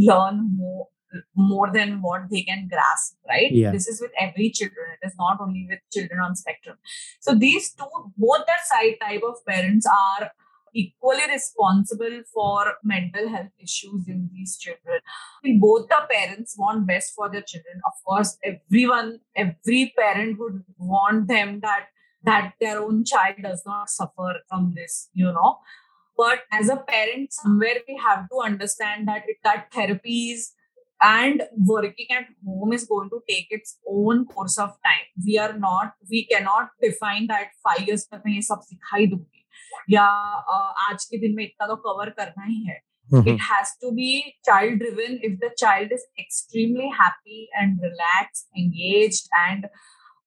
learn 0.08 0.40
more 0.56 0.86
more 1.34 1.72
than 1.72 2.00
what 2.02 2.22
they 2.30 2.42
can 2.42 2.68
grasp 2.68 3.16
right 3.28 3.52
yeah. 3.52 3.70
this 3.70 3.88
is 3.88 4.00
with 4.00 4.10
every 4.18 4.50
children 4.50 4.86
it 5.00 5.06
is 5.06 5.14
not 5.18 5.38
only 5.40 5.66
with 5.68 5.80
children 5.92 6.20
on 6.20 6.34
spectrum 6.34 6.76
so 7.20 7.34
these 7.34 7.72
two 7.72 7.90
both 8.16 8.44
that 8.46 8.64
side 8.66 8.96
type 9.00 9.22
of 9.22 9.36
parents 9.46 9.86
are 9.86 10.30
equally 10.74 11.22
responsible 11.30 12.22
for 12.32 12.74
mental 12.82 13.28
health 13.28 13.50
issues 13.60 14.08
in 14.08 14.30
these 14.32 14.56
children. 14.56 15.00
Both 15.60 15.88
the 15.88 16.00
parents 16.10 16.56
want 16.58 16.86
best 16.86 17.12
for 17.14 17.30
their 17.30 17.42
children. 17.42 17.80
Of 17.86 17.92
course, 18.04 18.38
everyone, 18.44 19.20
every 19.36 19.92
parent 19.98 20.38
would 20.38 20.64
want 20.78 21.28
them 21.28 21.60
that 21.60 21.86
that 22.24 22.52
their 22.60 22.80
own 22.80 23.04
child 23.04 23.34
does 23.42 23.62
not 23.66 23.90
suffer 23.90 24.36
from 24.48 24.74
this, 24.76 25.08
you 25.12 25.24
know. 25.24 25.58
But 26.16 26.40
as 26.52 26.68
a 26.68 26.76
parent, 26.76 27.32
somewhere 27.32 27.78
we 27.88 28.00
have 28.04 28.28
to 28.28 28.38
understand 28.44 29.08
that 29.08 29.24
it, 29.26 29.38
that 29.42 29.72
therapies 29.72 30.52
and 31.01 31.43
working 31.65 32.07
at 32.11 32.25
home 32.45 32.73
is 32.73 32.85
going 32.85 33.09
to 33.09 33.21
take 33.29 33.47
its 33.51 33.77
own 33.87 34.25
course 34.25 34.57
of 34.57 34.69
time. 34.69 35.05
We 35.25 35.37
are 35.37 35.53
not, 35.53 35.93
we 36.09 36.25
cannot 36.25 36.69
define 36.81 37.27
that 37.27 37.49
five 37.63 37.87
years 37.87 38.05
तक 38.11 38.23
मैं 38.25 38.33
ये 38.33 38.41
सब 38.41 38.61
सिखाई 38.69 39.07
दूंगी 39.07 39.45
या 39.93 40.05
आज 40.89 41.05
के 41.05 41.17
दिन 41.17 41.35
में 41.35 41.43
इतना 41.43 41.67
तो 41.67 41.75
कवर 41.87 42.09
करना 42.19 42.45
ही 42.45 42.63
है 42.67 42.81
it 43.13 43.39
has 43.39 43.69
to 43.81 43.91
be 43.97 44.35
child 44.45 44.79
driven 44.79 45.19
if 45.27 45.39
the 45.39 45.49
child 45.57 45.91
is 45.97 46.01
extremely 46.19 46.89
happy 46.89 47.47
and 47.59 47.79
relaxed 47.81 48.47
engaged 48.57 49.29
and 49.41 49.67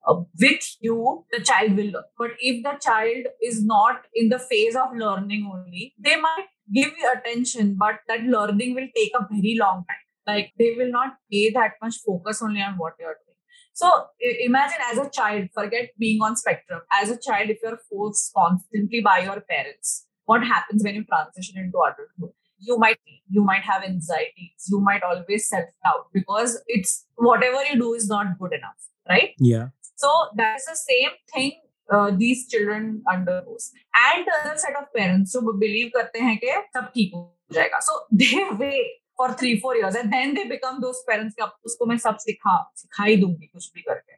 uh, 0.09 0.14
with 0.40 0.69
you 0.81 1.25
the 1.33 1.40
child 1.40 1.77
will 1.77 1.90
learn 1.97 2.09
but 2.19 2.31
if 2.38 2.62
the 2.62 2.73
child 2.87 3.27
is 3.43 3.62
not 3.64 4.07
in 4.14 4.31
the 4.31 4.38
phase 4.38 4.79
of 4.85 4.97
learning 4.97 5.51
only 5.53 5.93
they 5.99 6.16
might 6.16 6.49
give 6.73 7.03
you 7.03 7.12
attention 7.12 7.75
but 7.85 8.01
that 8.09 8.23
learning 8.23 8.75
will 8.75 8.88
take 8.97 9.12
a 9.21 9.27
very 9.31 9.55
long 9.59 9.85
time 9.90 10.04
like 10.27 10.53
they 10.59 10.75
will 10.77 10.90
not 10.90 11.19
pay 11.33 11.51
that 11.51 11.73
much 11.83 11.97
focus 12.07 12.43
only 12.43 12.61
on 12.61 12.75
what 12.85 12.95
you're 13.01 13.19
doing 13.25 13.31
so 13.73 13.90
imagine 14.21 14.79
as 14.90 14.99
a 14.99 15.09
child, 15.09 15.49
forget 15.55 15.90
being 15.99 16.21
on 16.21 16.37
spectrum. 16.37 16.81
As 16.93 17.11
a 17.11 17.19
child, 17.19 17.51
if 17.51 17.59
you're 17.62 17.79
forced 17.88 18.33
constantly 18.37 19.01
by 19.01 19.21
your 19.21 19.40
parents, 19.40 20.07
what 20.27 20.45
happens 20.45 20.83
when 20.85 20.97
you 20.97 21.05
transition 21.05 21.59
into 21.59 21.79
adulthood? 21.79 22.35
You 22.59 22.77
might 22.79 22.99
you 23.31 23.43
might 23.43 23.62
have 23.62 23.83
anxieties. 23.83 24.66
You 24.69 24.81
might 24.81 25.03
always 25.03 25.49
self 25.49 25.64
doubt 25.85 26.09
because 26.12 26.62
it's 26.66 27.07
whatever 27.16 27.62
you 27.71 27.79
do 27.81 27.95
is 27.95 28.07
not 28.09 28.38
good 28.38 28.53
enough, 28.53 28.77
right? 29.09 29.31
Yeah. 29.38 29.69
So 29.97 30.11
that's 30.37 30.66
the 30.66 30.77
same 30.77 31.19
thing 31.35 31.53
these 31.93 32.47
children 32.51 32.85
under 33.12 33.57
and 33.99 34.29
other 34.33 34.57
set 34.57 34.77
of 34.77 34.85
parents 34.95 35.33
जो 35.33 35.53
believe 35.59 35.88
करते 35.95 36.19
हैं 36.27 36.37
कि 36.38 36.51
सब 36.77 36.85
ठीक 36.95 37.14
हो 37.14 37.23
जाएगा 37.53 37.79
सो 37.83 37.97
दे 38.21 38.45
वे 38.61 38.71
for 39.17 39.34
three 39.39 39.56
four 39.63 39.78
years 39.78 39.95
and 39.95 40.12
then 40.12 40.34
they 40.34 40.43
become 40.49 40.80
those 40.82 41.04
parents 41.08 41.36
कि 41.39 41.49
उसको 41.65 41.86
मैं 41.86 41.97
सब 42.08 42.17
सिखा 42.28 42.58
सिखाई 42.78 43.15
दूँगी 43.21 43.45
कुछ 43.45 43.71
भी 43.75 43.82
करके 43.82 44.13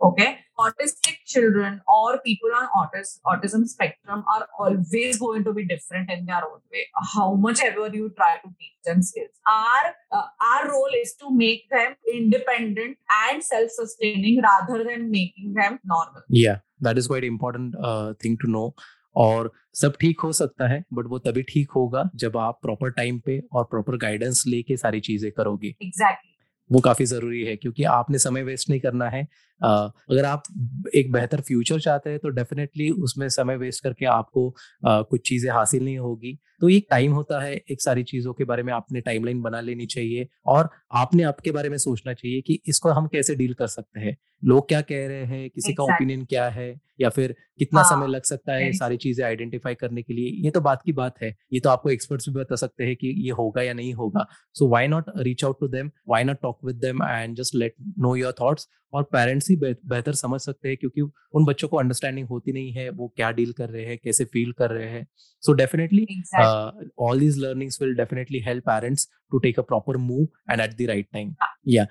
okay 0.00 0.38
autistic 0.58 1.16
children 1.24 1.80
or 1.88 2.18
people 2.20 2.50
on 2.54 2.66
autis- 2.78 3.20
autism 3.26 3.66
spectrum 3.66 4.24
are 4.34 4.46
always 4.58 5.18
going 5.18 5.44
to 5.44 5.52
be 5.52 5.64
different 5.64 6.10
in 6.10 6.24
their 6.26 6.42
own 6.44 6.60
way 6.72 6.86
how 7.14 7.34
much 7.34 7.60
ever 7.62 7.88
you 7.92 8.10
try 8.16 8.36
to 8.42 8.48
teach 8.58 8.76
them 8.84 9.02
skills 9.02 9.30
our 9.46 9.94
uh, 10.12 10.26
our 10.40 10.70
role 10.70 10.94
is 11.02 11.14
to 11.14 11.30
make 11.30 11.68
them 11.70 11.94
independent 12.12 12.96
and 13.28 13.42
self-sustaining 13.42 14.42
rather 14.42 14.84
than 14.84 15.10
making 15.10 15.54
them 15.54 15.78
normal 15.84 16.22
yeah 16.28 16.58
that 16.80 16.98
is 16.98 17.06
quite 17.06 17.24
important 17.24 17.74
uh, 17.82 18.12
thing 18.14 18.36
to 18.36 18.50
know 18.50 18.74
और 19.16 19.52
सब 19.74 19.96
ठीक 20.00 20.20
हो 20.20 20.32
सकता 20.32 20.68
है 20.68 20.82
but 20.92 21.06
वो 21.06 21.18
तभी 21.18 21.42
ठीक 21.42 21.70
होगा 21.70 22.08
जब 22.14 22.36
आप 22.36 22.58
प्रॉपर 22.62 22.90
टाइम 22.90 23.18
पे 23.18 23.40
और 23.52 23.64
प्रॉपर 23.64 23.96
गाइडेंस 23.96 24.44
लेके 24.46 24.76
सारी 24.76 25.00
चीज़ें 25.00 25.30
करोगे 25.32 25.68
एग्जैक्टली 25.68 25.88
exactly. 25.88 26.36
वो 26.70 26.80
काफ़ी 26.80 27.04
ज़रूरी 27.04 27.42
है 27.42 27.56
क्योंकि 27.56 27.84
आपने 27.84 28.18
समय 28.18 28.42
वेस्ट 28.42 28.70
नहीं 28.70 28.80
करना 28.80 29.08
है 29.08 29.26
अगर 29.60 30.24
आप 30.24 30.42
एक 30.94 31.12
बेहतर 31.12 31.40
फ्यूचर 31.40 31.80
चाहते 31.80 32.10
हैं 32.10 32.18
तो 32.18 32.28
डेफिनेटली 32.30 32.90
उसमें 32.90 33.28
समय 33.30 33.56
वेस्ट 33.56 33.82
करके 33.84 34.06
आपको 34.06 34.50
कुछ 34.84 35.28
चीज़ें 35.28 35.50
हासिल 35.52 35.84
नहीं 35.84 35.98
होगी। 35.98 36.38
तो 36.60 36.68
एक 36.68 36.86
टाइम 36.90 37.12
होता 37.12 37.40
है 37.40 37.54
एक 37.70 37.82
सारी 37.82 38.02
चीज़ों 38.02 38.32
के 38.32 38.44
बारे 38.44 38.62
में 38.62 38.72
आपने 38.72 39.00
टाइमलाइन 39.00 39.40
बना 39.42 39.60
लेनी 39.60 39.86
चाहिए 39.86 40.28
और 40.46 40.68
आपने 40.94 41.22
आपके 41.22 41.50
बारे 41.50 41.68
में 41.68 41.76
सोचना 41.78 42.12
चाहिए 42.12 42.40
कि 42.40 42.58
इसको 42.68 42.90
हम 42.90 43.06
कैसे 43.06 43.34
डील 43.34 43.52
कर 43.54 43.66
सकते 43.66 44.00
हैं। 44.00 44.16
लोग 44.42 44.68
क्या 44.68 44.80
कह 44.80 45.06
रहे 45.08 45.24
हैं 45.24 45.48
किसी 45.50 45.60
exactly. 45.62 45.76
का 45.78 45.94
ओपिनियन 45.94 46.24
क्या 46.24 46.48
है 46.48 46.74
या 47.00 47.08
फिर 47.08 47.34
कितना 47.58 47.80
हाँ, 47.80 47.90
समय 47.90 48.08
लग 48.08 48.22
सकता 48.22 48.52
है 48.52 48.72
सारी 48.72 48.96
चीज़ें 48.96 49.24
आइडेंटिफाई 49.26 49.74
करने 49.74 50.02
के 50.02 50.14
लिए 50.14 50.30
ये 50.44 50.50
तो 50.50 50.60
बात 50.60 50.82
की 50.82 50.92
बात 50.92 51.22
है। 51.22 51.34
ये 51.52 51.60
तो 51.60 51.70
आपको 51.70 51.90
एक्सपर्ट्स 51.90 52.28
भी 52.28 52.34
बता 52.34 52.56
सकते 52.56 52.84
हैं 52.84 52.96
कि 52.96 53.08
ये 53.18 53.30
होगा 53.32 53.62
या 53.62 53.72
नहीं 53.74 53.92
होगा। 53.94 54.26
So 54.56 54.68
why 54.68 54.88
not 54.88 55.10
reach 55.18 55.44
out 55.44 55.60
to 55.60 55.68
them 55.68 55.90
why 56.08 56.24
not 56.24 56.40
talk 56.42 56.58
with 56.64 56.76
them 56.76 57.02
and 57.02 57.36
just 57.36 57.54
let 57.54 57.74
know 57.98 58.14
your 58.16 58.34
thoughts 58.40 58.68
और 58.92 59.02
पेरेंट्स 59.12 59.45
ही 59.50 59.56
बेहतर 59.56 60.14
समझ 60.14 60.40
सकते 60.40 60.68
हैं 60.68 60.76
क्योंकि 60.76 61.00
उन 61.00 61.44
बच्चों 61.44 61.68
को 61.68 61.76
अंडरस्टैंडिंग 61.76 62.28
होती 62.28 62.52
नहीं 62.52 62.72
है 62.72 62.88
वो 62.90 63.12
क्या 63.16 63.30
डील 63.38 63.52
कर 63.52 63.70
रहे 63.70 63.84
हैं 63.86 63.98
कैसे 64.04 64.24
फील 64.32 64.52
कर 64.58 64.70
रहे 64.70 64.88
हैं 64.90 65.06
so 65.46 65.52
definitely 65.62 66.06
all 66.98 67.20
these 67.20 67.38
learnings 67.44 67.80
will 67.82 67.94
definitely 67.96 68.40
help 68.46 68.64
parents 68.66 69.08
to 69.30 69.38
take 69.46 69.58
a 69.58 69.62
proper 69.72 69.96
move 70.10 70.28
and 70.52 70.60
at 70.60 70.76
the 70.78 70.88
right 70.90 71.08
time 71.12 71.34
या 71.68 71.86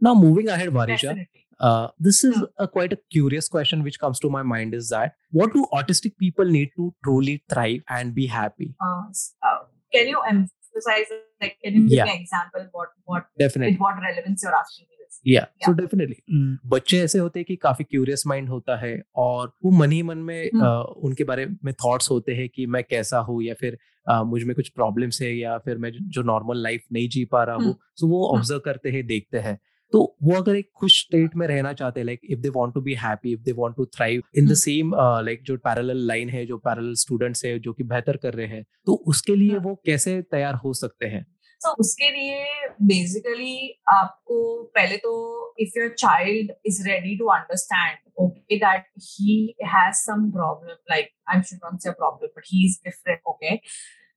now 0.00 0.14
moving 0.14 0.48
ahead 0.48 0.68
varisha 0.74 1.12
uh, 1.60 1.88
this 1.98 2.22
is 2.24 2.36
a 2.58 2.68
quite 2.68 2.92
a 2.92 2.98
curious 3.14 3.48
question 3.48 3.82
which 3.82 3.98
comes 3.98 4.20
to 4.20 4.30
my 4.30 4.42
mind 4.42 4.74
is 4.74 4.90
that 4.90 5.16
what 5.30 5.52
do 5.52 5.64
autistic 5.78 6.16
people 6.24 6.44
need 6.44 6.70
to 6.76 6.92
truly 7.04 7.42
thrive 7.52 7.82
and 7.96 8.14
be 8.14 8.26
happy 8.26 8.68
uh, 8.80 9.02
uh, 9.42 9.58
can 9.92 10.06
you 10.12 10.22
emphasize 10.34 11.10
like 11.40 11.56
can 11.64 11.74
you 11.74 11.82
give 11.88 11.98
yeah. 11.98 12.04
an 12.04 12.20
example 12.20 12.68
what 12.72 12.94
what 13.04 13.26
definitely 13.44 13.76
what 13.86 14.00
relevance 14.08 14.46
you're 14.46 14.58
asking 14.60 14.86
me 14.90 14.97
या 15.26 15.46
so 15.58 15.72
definitely 15.72 16.58
बच्चे 16.66 16.98
ऐसे 16.98 17.18
होते 17.18 17.38
हैं 17.38 17.44
कि 17.48 17.56
काफ़ी 17.56 17.84
curious 17.84 18.22
mind 18.26 18.48
होता 18.48 18.76
है 18.76 19.02
और 19.16 19.52
वो 19.64 19.70
मन 19.70 19.92
ही 19.92 20.02
मन 20.02 20.18
में 20.18 20.50
hmm. 20.50 20.62
आ, 20.62 20.80
उनके 20.80 21.24
बारे 21.24 21.46
में 21.64 21.74
थॉट्स 21.74 22.10
होते 22.10 22.32
हैं 22.32 22.48
कि 22.48 22.66
मैं 22.66 22.84
कैसा 22.84 23.18
हूँ 23.18 23.42
या 23.42 23.54
फिर 23.54 23.78
आ, 24.08 24.22
मुझमें 24.22 24.56
कुछ 24.56 24.68
प्रॉब्लम्स 24.68 25.22
है 25.22 25.38
या 25.38 25.58
फिर 25.58 25.78
मैं 25.78 25.92
जो 26.02 26.22
नॉर्मल 26.22 26.62
लाइफ 26.62 26.82
नहीं 26.92 27.08
जी 27.08 27.24
पा 27.24 27.44
रहा 27.44 27.56
हूँ। 27.56 27.78
सो 27.96 28.06
hmm. 28.06 28.14
वो 28.14 28.36
ऑब्ज़र्व 28.36 28.60
करते 28.60 28.90
हैं 28.90 29.06
देखते 29.06 29.38
हैं। 29.38 29.58
तो 29.92 30.16
वो 30.22 30.34
अगर 30.34 30.56
एक 30.56 30.70
खुश 30.76 31.00
स्टेट 31.00 31.36
में 31.36 31.46
रहना 31.46 31.72
चाहते 31.72 32.00
हैं 32.00 32.04
like 32.04 32.20
if 32.30 32.40
they 32.40 32.48
want 32.48 32.74
to 32.74 32.80
be 32.80 32.94
happy 32.94 33.32
if 33.32 33.40
they 33.40 33.52
want 33.52 33.76
to 33.76 33.84
thrive 33.84 34.22
in 34.36 34.46
the 34.46 34.54
same 34.54 34.92
like 34.96 35.42
जो 35.42 35.56
पैरेलल 35.56 36.06
लाइन 36.06 36.28
है 36.28 36.46
जो 36.46 36.58
पैरेलल 36.58 36.94
स्टूडेंट्स 36.94 37.44
है 37.44 37.58
जो 37.58 37.72
कि 37.72 37.82
बेहतर 37.82 38.16
कर 38.16 38.34
रहे 38.34 38.46
हैं 38.46 38.64
तो 38.86 38.92
उसके 38.94 39.36
लिए 39.36 39.56
वो 39.58 39.82
कैसे 39.86 40.22
तैयार 40.22 40.54
हो 40.54 40.74
सकते 40.74 41.06
हैं? 41.06 41.26
तो 41.62 41.70
उसके 41.80 42.10
लिए 42.10 42.44
बेसिकली 42.82 43.56
आपको 43.92 44.40
पहले 44.74 44.96
तो 44.96 45.12
if 45.60 45.78
your 45.78 45.88
child 45.98 46.52
is 46.66 46.82
ready 46.88 47.16
to 47.18 47.28
understand 47.30 47.98
okay 48.20 48.56
that 48.56 48.84
he 49.02 49.36
has 49.66 49.94
some 49.96 50.30
problem 50.32 50.76
like 50.90 51.10
I 51.30 51.42
should 51.42 51.58
not 51.64 51.80
say 51.82 51.90
problem 51.92 52.28
but 52.36 52.44
he 52.46 52.66
is 52.66 52.78
different 52.84 53.20
okay 53.28 53.56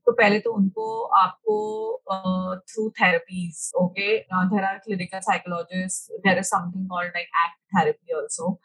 तो 0.08 0.12
पहले 0.12 0.40
तो 0.40 0.52
उनको 0.54 0.86
आपको 1.16 1.56
through 2.68 2.90
therapies 3.02 3.72
okay 3.78 4.18
there 4.18 4.64
are 4.64 4.78
clinical 4.78 5.20
psychologist 5.22 6.12
there 6.24 6.38
is 6.38 6.48
something 6.48 6.88
called 6.90 7.12
like 7.16 7.28
act 7.46 7.58
therapy 7.76 8.14
also 8.14 8.60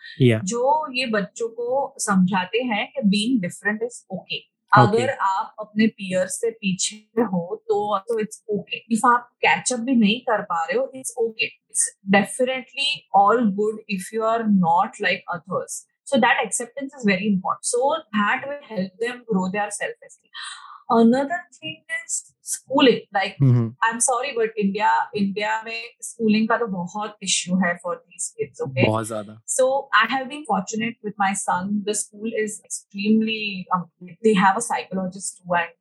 जो 0.52 0.62
ये 0.92 1.06
बच्चों 1.10 1.48
को 1.58 1.94
समझाते 2.00 2.62
हैं 2.64 2.86
कि 2.92 3.02
बीइंग 3.08 3.40
डिफरेंट 3.42 3.82
इज़ 3.82 4.04
ओके 4.10 4.38
अगर 4.76 5.10
आप 5.22 5.54
अपने 5.60 5.86
पियर 5.86 6.26
से 6.28 6.50
पीछे 6.50 7.22
हो 7.22 7.44
तो 7.68 8.18
इट्स 8.20 8.42
ओके 8.50 8.84
इफ़ 8.94 9.06
आप 9.06 9.28
कैचअप 9.42 9.80
भी 9.80 9.94
नहीं 9.96 10.20
कर 10.20 10.42
पा 10.42 10.64
रहे 10.64 10.78
हो 10.78 10.90
it's 10.94 11.14
okay 11.18 11.46
it's 11.46 11.88
definitely 12.10 12.88
all 13.16 13.44
good 13.54 13.80
if 13.90 14.14
you 14.14 14.22
are 14.24 14.46
not 14.46 15.00
like 15.02 15.24
others 15.34 15.84
so 16.06 16.18
that 16.18 16.44
acceptance 16.44 16.92
is 16.98 17.06
very 17.06 17.32
important 17.32 17.64
so 17.64 17.94
that 18.16 18.48
will 18.48 18.58
help 18.70 19.04
them 19.04 19.22
grow 19.30 19.48
their 19.50 19.68
self 19.72 20.08
esteem 20.10 20.65
another 20.88 21.40
thing 21.52 21.82
is 22.06 22.34
schooling 22.40 23.00
like 23.12 23.36
mm-hmm. 23.42 23.68
i'm 23.82 24.00
sorry 24.00 24.32
but 24.36 24.52
india 24.56 24.90
india 25.14 25.54
mein 25.64 25.88
schooling 26.00 26.46
ka 26.46 26.58
to 26.58 26.68
bahut 26.74 27.14
issue 27.28 27.56
hai 27.62 27.72
for 27.82 27.94
these 27.96 28.28
kids 28.36 28.62
okay 28.66 28.86
bahut 28.86 29.04
zyada 29.04 29.34
so 29.46 29.88
i 29.94 30.04
have 30.12 30.28
been 30.28 30.44
fortunate 30.52 30.94
with 31.04 31.16
my 31.24 31.32
son 31.32 31.72
the 31.88 31.94
school 31.94 32.30
is 32.44 32.60
extremely 32.64 33.64
um, 33.76 33.88
they 34.24 34.34
have 34.34 34.56
a 34.56 34.64
psychologist 34.68 35.42
too 35.42 35.58
and 35.58 35.74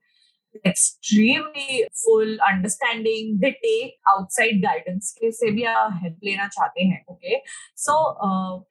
extremely 0.65 1.84
full 1.94 2.38
understanding 2.50 3.39
they 3.41 3.52
take 3.52 3.94
outside 4.13 4.62
guidance 4.68 5.12
के 5.12 5.32
से 5.32 5.52
भी 5.52 5.63
help 6.04 6.18
लेना 6.24 6.48
चाहते 6.48 6.84
हैं 6.84 7.06
okay 7.10 7.41
so 7.76 8.15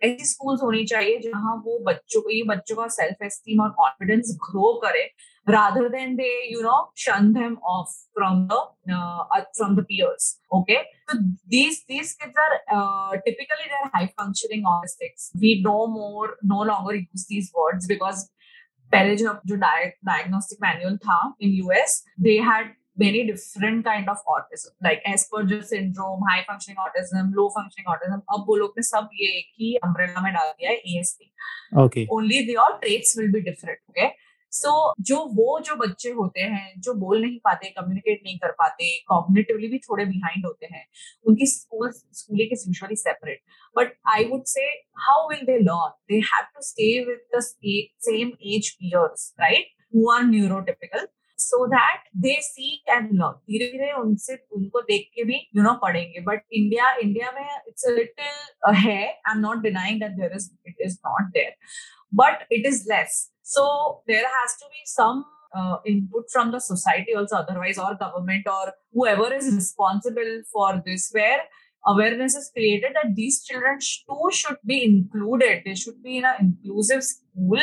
ऐसी 0.03 0.25
schools 0.25 0.62
होनी 0.62 0.85
चाहिए 0.85 1.18
जहाँ 1.18 1.57
वो 1.57 1.79
बच्चों 1.79 2.20
को 2.20 2.31
ये 2.31 2.42
बच्चों 2.42 2.77
का 2.77 2.88
सेल्फ 2.88 3.23
एस्टीम 3.23 3.61
और 3.61 3.70
कॉन्फिडेंस 3.70 4.38
ग्रो 4.40 4.81
करे 4.85 5.11
rather 5.47 5.89
than 5.89 6.15
they 6.15 6.34
you 6.49 6.62
know 6.62 6.89
shun 6.95 7.34
them 7.34 7.58
off 7.65 7.93
from 8.13 8.47
the 8.47 8.60
uh, 8.95 9.43
from 9.58 9.75
the 9.75 9.84
peers 9.84 10.39
okay 10.54 10.82
so 11.10 11.17
these 11.47 11.84
these 11.88 12.15
kids 12.15 12.36
are 12.45 12.56
uh, 12.78 13.12
typically 13.28 13.69
they're 13.71 13.91
high 13.93 14.12
functioning 14.17 14.63
autistics 14.73 15.30
we 15.41 15.62
no 15.69 15.88
more 15.88 16.36
no 16.43 16.60
longer 16.71 16.95
use 16.95 17.25
these 17.30 17.52
words 17.62 17.88
because 17.88 18.30
पहले 18.93 19.15
जो 19.15 19.32
जो 19.47 19.56
diagnostic 19.63 20.62
manual 20.62 20.97
था 21.08 21.17
in 21.39 21.52
US 21.63 22.04
they 22.28 22.38
had 22.38 22.71
many 23.02 23.19
different 23.25 23.84
kind 23.86 24.10
of 24.13 24.23
autism 24.36 24.71
like 24.88 25.04
Asperger 25.12 25.60
syndrome 25.71 26.23
high 26.30 26.43
functioning 26.47 26.80
autism 26.86 27.30
low 27.39 27.49
functioning 27.58 27.91
autism 27.93 28.23
अब 28.36 28.45
वो 28.47 28.56
लोग 28.62 28.73
ने 28.78 28.84
सब 28.88 29.10
ये 29.19 29.28
एक 29.38 29.52
ही 29.60 29.75
umbrella 29.88 30.23
में 30.23 30.32
डाल 30.34 30.52
दिया 30.52 30.71
है 30.71 30.82
ASD 30.93 31.30
okay 31.84 32.08
only 32.17 32.41
their 32.49 32.71
traits 32.82 33.15
will 33.19 33.32
be 33.38 33.43
different 33.49 33.80
okay 33.91 34.10
so 34.55 34.71
so, 34.71 35.05
जो 35.07 35.17
वो 35.35 35.59
जो 35.61 35.75
बच्चे 35.77 36.11
होते 36.11 36.40
हैं 36.40 36.81
जो 36.81 36.95
बोल 36.95 37.21
नहीं 37.21 37.38
पाते 37.45 37.71
कम्युनिकेट 37.71 38.21
नहीं 38.25 38.37
कर 38.38 38.51
पाते 38.59 38.90
कॉग्निटिवली 39.09 39.69
भी 39.69 39.79
थोड़े 39.88 40.05
बिहाइंड 40.05 40.47
होते 40.47 40.67
हैं 40.67 40.85
उनकी 41.27 41.47
school 41.47 41.90
schooling 41.93 42.53
is 42.53 42.64
usually 42.69 42.97
separate 42.97 43.40
but 43.77 43.93
I 44.14 44.25
would 44.25 44.45
say 44.49 44.67
how 45.07 45.29
will 45.31 45.45
they 45.47 45.59
learn 45.61 45.90
they 46.11 46.21
have 46.31 46.47
to 46.55 46.62
stay 46.62 46.88
with 47.07 47.27
the 47.37 47.40
same 47.40 48.33
age 48.55 48.71
peers 48.71 49.35
right 49.40 49.75
who 49.97 50.11
are 50.12 50.25
neurotypical 50.25 51.07
so 51.38 51.67
that 51.67 52.09
they 52.23 52.38
see 52.43 52.73
and 52.88 53.09
learn 53.12 53.40
धीरे 53.51 53.67
धीरे 53.73 53.93
उनसे 54.01 54.38
उनको 54.53 54.81
देख 54.83 55.11
के 55.14 55.25
भी 55.25 55.40
you 55.57 55.62
know 55.62 55.75
पढ़ेंगे. 55.83 56.21
But 56.21 56.43
India 56.53 56.95
India 56.97 57.33
में 57.33 57.47
it's 57.69 57.88
little 57.88 58.75
है. 58.77 59.03
I 59.07 59.33
am 59.33 59.40
not 59.40 59.62
denying 59.62 60.01
that 60.01 60.12
there 60.12 60.35
is 60.37 60.51
it 60.69 60.77
is 60.81 60.99
not 61.07 61.33
there 61.33 61.55
but 62.12 62.47
it 62.53 62.67
is 62.67 62.85
less 62.88 63.31
So 63.44 64.00
there 64.07 64.24
has 64.24 64.57
to 64.61 64.64
be 64.70 64.83
some 64.87 65.24
uh, 65.54 65.76
input 65.87 66.24
from 66.33 66.50
the 66.50 66.61
society 66.61 67.14
also, 67.14 67.37
otherwise, 67.37 67.78
or 67.78 67.94
government 67.94 68.46
or 68.48 68.72
whoever 68.92 69.33
is 69.33 69.54
responsible 69.54 70.42
for 70.50 70.83
this, 70.85 71.11
where 71.12 71.40
awareness 71.87 72.35
is 72.35 72.50
created 72.54 72.92
that 72.94 73.14
these 73.14 73.44
children 73.44 73.79
too 73.81 74.31
should 74.33 74.56
be 74.64 74.83
included. 74.85 75.62
They 75.66 75.75
should 75.75 76.02
be 76.02 76.16
in 76.19 76.25
an 76.25 76.37
inclusive 76.40 77.04
school 77.04 77.60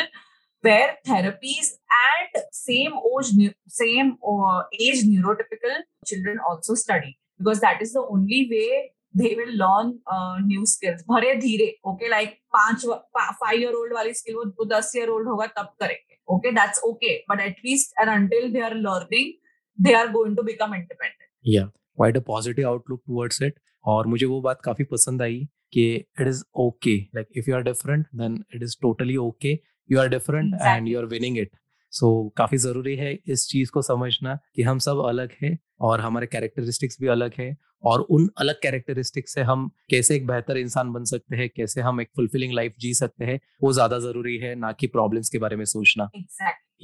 where 0.60 0.96
therapies 1.04 1.72
and 2.06 2.44
same 2.52 2.92
age, 2.92 3.52
same 3.66 4.18
uh, 4.24 4.62
age 4.80 5.02
neurotypical 5.04 5.82
children 6.06 6.38
also 6.48 6.74
study 6.74 7.18
because 7.38 7.60
that 7.60 7.82
is 7.82 7.92
the 7.92 8.06
only 8.08 8.48
way 8.48 8.92
they 9.14 9.34
will 9.34 9.52
learn 9.54 9.98
uh, 10.06 10.36
new 10.42 10.64
skills. 10.66 11.02
भरे 11.10 11.34
धीरे 11.36 11.74
okay 11.86 12.08
like 12.08 12.38
पाँच 12.52 12.84
five 13.16 13.60
year 13.60 13.74
old 13.74 13.94
वाली 13.94 14.14
skill 14.14 14.34
वो 14.36 14.64
दस 14.68 14.92
year 14.96 15.08
old 15.08 15.28
होगा 15.28 15.46
तब 15.58 15.72
करेंगे 15.80 16.18
okay 16.28 16.52
that's 16.52 16.80
okay 16.84 17.16
but 17.30 17.40
at least 17.40 18.00
and 18.00 18.10
until 18.10 18.52
they 18.52 18.60
are 18.60 18.74
learning 18.78 19.32
they 19.78 19.94
are 19.94 20.10
going 20.12 20.36
to 20.36 20.42
become 20.42 20.74
independent 20.74 21.28
या 21.44 21.64
quite 21.64 22.16
a 22.16 22.20
positive 22.26 22.68
outlook 22.68 23.02
towards 23.06 23.42
it 23.42 23.58
और 23.84 24.06
मुझे 24.06 24.26
वो 24.26 24.40
बात 24.40 24.60
काफ़ी 24.64 24.84
पसंद 24.92 25.22
आई 25.22 25.46
कि 25.72 25.84
it 25.94 26.26
is 26.28 26.42
okay 26.60 26.96
like 27.16 27.28
if 27.36 27.50
you 27.50 27.56
are 27.56 27.62
different 27.62 28.06
then 28.14 28.44
it 28.54 28.62
is 28.62 28.76
totally 28.82 29.16
okay 29.18 29.58
you 29.90 29.98
are 30.00 30.08
different 30.08 30.54
and 30.62 30.88
you 30.88 30.98
are 30.98 31.04
winning 31.06 31.38
it 31.38 31.50
so 31.92 32.08
काफ़ी 32.36 32.58
ज़रूरी 32.58 32.94
है 32.96 33.12
इस 33.26 33.46
चीज़ 33.48 33.70
को 33.70 33.82
समझना 33.82 34.38
कि 34.56 34.62
हम 34.62 34.78
सब 34.78 35.02
अलग 35.06 35.32
हैं 35.42 35.58
और 35.82 36.00
हमारे 36.00 36.26
कैरेक्टरिस्टिक्स 36.26 36.96
भी 37.00 37.06
अलग 37.06 37.32
है 37.38 37.56
और 37.84 38.00
उन 38.00 38.30
अलग 38.38 38.54
कैरेक्टरिस्टिक्स 38.54 39.34
से 39.34 39.40
हम 39.40 39.70
कैसे 39.90 40.16
एक 40.16 40.26
बेहतर 40.26 40.56
इंसान 40.56 40.92
बन 40.92 41.04
सकते 41.04 41.36
हैं 41.36 41.50
कैसे 41.56 41.80
हम 41.80 42.00
एक 42.00 42.08
फुलफिलिंग 42.16 42.52
लाइफ 42.52 42.74
जी 42.78 42.94
सकते 42.94 43.24
हैं 43.24 43.40
वो 43.62 43.72
ज़्यादा 43.72 43.98
ज़रूरी 43.98 44.36
है 44.36 44.54
ना 44.54 44.72
कि 44.72 44.86
प्रॉब्लम्स 44.86 45.28
के 45.28 45.38
बारे 45.38 45.56
में 45.56 45.64
सोचना। 45.64 46.10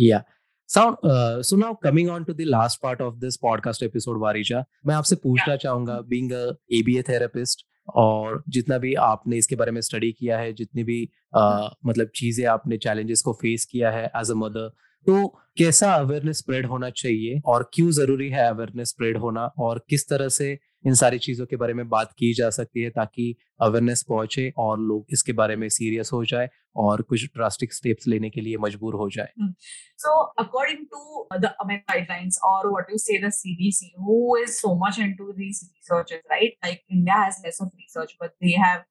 या 0.00 0.24
sound 0.68 0.96
so 1.42 1.56
now 1.56 1.74
coming 1.74 2.10
on 2.10 2.24
to 2.24 2.32
the 2.32 2.40
last 2.40 2.80
part 2.82 3.00
of 3.00 3.14
this 3.14 3.36
podcast 3.36 3.82
episode 3.82 4.20
Varija 4.20 4.64
मैं 4.86 4.94
आपसे 4.94 5.16
पूछना 5.16 5.52
yeah. 5.52 5.62
चाहूँगा 5.62 6.00
बीइंग 6.00 6.32
अ 6.32 6.52
एबीए 6.72 7.02
थेरेपिस्ट 7.02 7.66
और 7.94 8.44
जितना 8.48 8.78
भी 8.78 8.94
आपने 8.94 9.36
इसके 9.36 9.56
बारे 9.56 9.72
में 9.72 9.80
स्टडी 9.80 10.12
किया 10.12 10.38
है 10.38 10.52
जितनी 10.52 10.84
भी 10.84 11.08
uh, 11.36 11.70
मतलब 11.86 12.10
चीज़ें 12.14 12.46
आपने 12.46 12.78
चैलेंजेस 12.78 13.22
को 13.22 13.32
फेस 13.32 13.64
किया 13.64 13.90
है 13.90 14.10
एज 14.16 14.30
अ 14.30 14.34
मदर 14.34 14.72
तो 15.06 15.26
कैसा 15.58 15.92
अवेयरनेस 15.94 16.38
स्प्रेड 16.38 16.66
होना 16.66 16.90
चाहिए 16.90 17.40
और 17.46 17.70
क्यों 17.74 17.90
ज़रूरी 17.90 18.28
है 18.30 18.48
अवेयरनेस 18.48 18.88
स्प्रेड 18.88 19.16
होना 19.18 19.44
और 19.58 19.84
किस 19.88 20.08
तरह 20.08 20.28
से 20.28 20.58
इन 20.86 20.94
सारी 20.94 21.18
चीज़ों 21.18 21.46
के 21.46 21.56
बारे 21.56 21.74
में 21.74 21.88
बात 21.88 22.12
की 22.18 22.32
जा 22.34 22.48
सकती 22.50 22.82
है 22.82 22.90
ताकि 22.90 23.34
अवेयरनेस 23.60 24.02
पहुँचे 24.08 24.52
और 24.58 24.80
लोग 24.80 25.06
इसके 25.12 25.32
बारे 25.32 25.56
में 25.56 25.68
सीरियस 25.68 26.10
हो 26.12 26.24
जाए 26.24 26.48
और 26.76 27.02
कुछ 27.02 27.24
ड्रास्टिक 27.24 27.72
स्टेप्स 27.74 28.08
लेने 28.08 28.30
के 28.30 28.40
लिए 28.40 28.56
मजबूर 28.60 28.94
हो 28.94 29.08
जाए। 29.10 29.50
So 29.98 30.20
according 30.38 30.84
to 30.86 31.28
the 31.38 31.52
guidelines 31.70 32.38
और 32.44 32.70
what 32.70 32.90
you 32.92 32.98
say 32.98 33.18
the 33.26 33.30
CDC 33.32 33.92
who 34.00 34.36
is 34.38 34.50
so 34.50 34.74
much 34.86 34.98
into 35.00 35.32
these 35.32 35.60
researches 35.64 36.22
right 36.30 36.56
like 36.64 36.82
India 36.92 37.16
has 37.16 37.40
less 37.46 37.58
of 37.62 37.70
research 37.76 38.16
but 38.22 38.30
they 38.30 38.54
have 38.56 38.82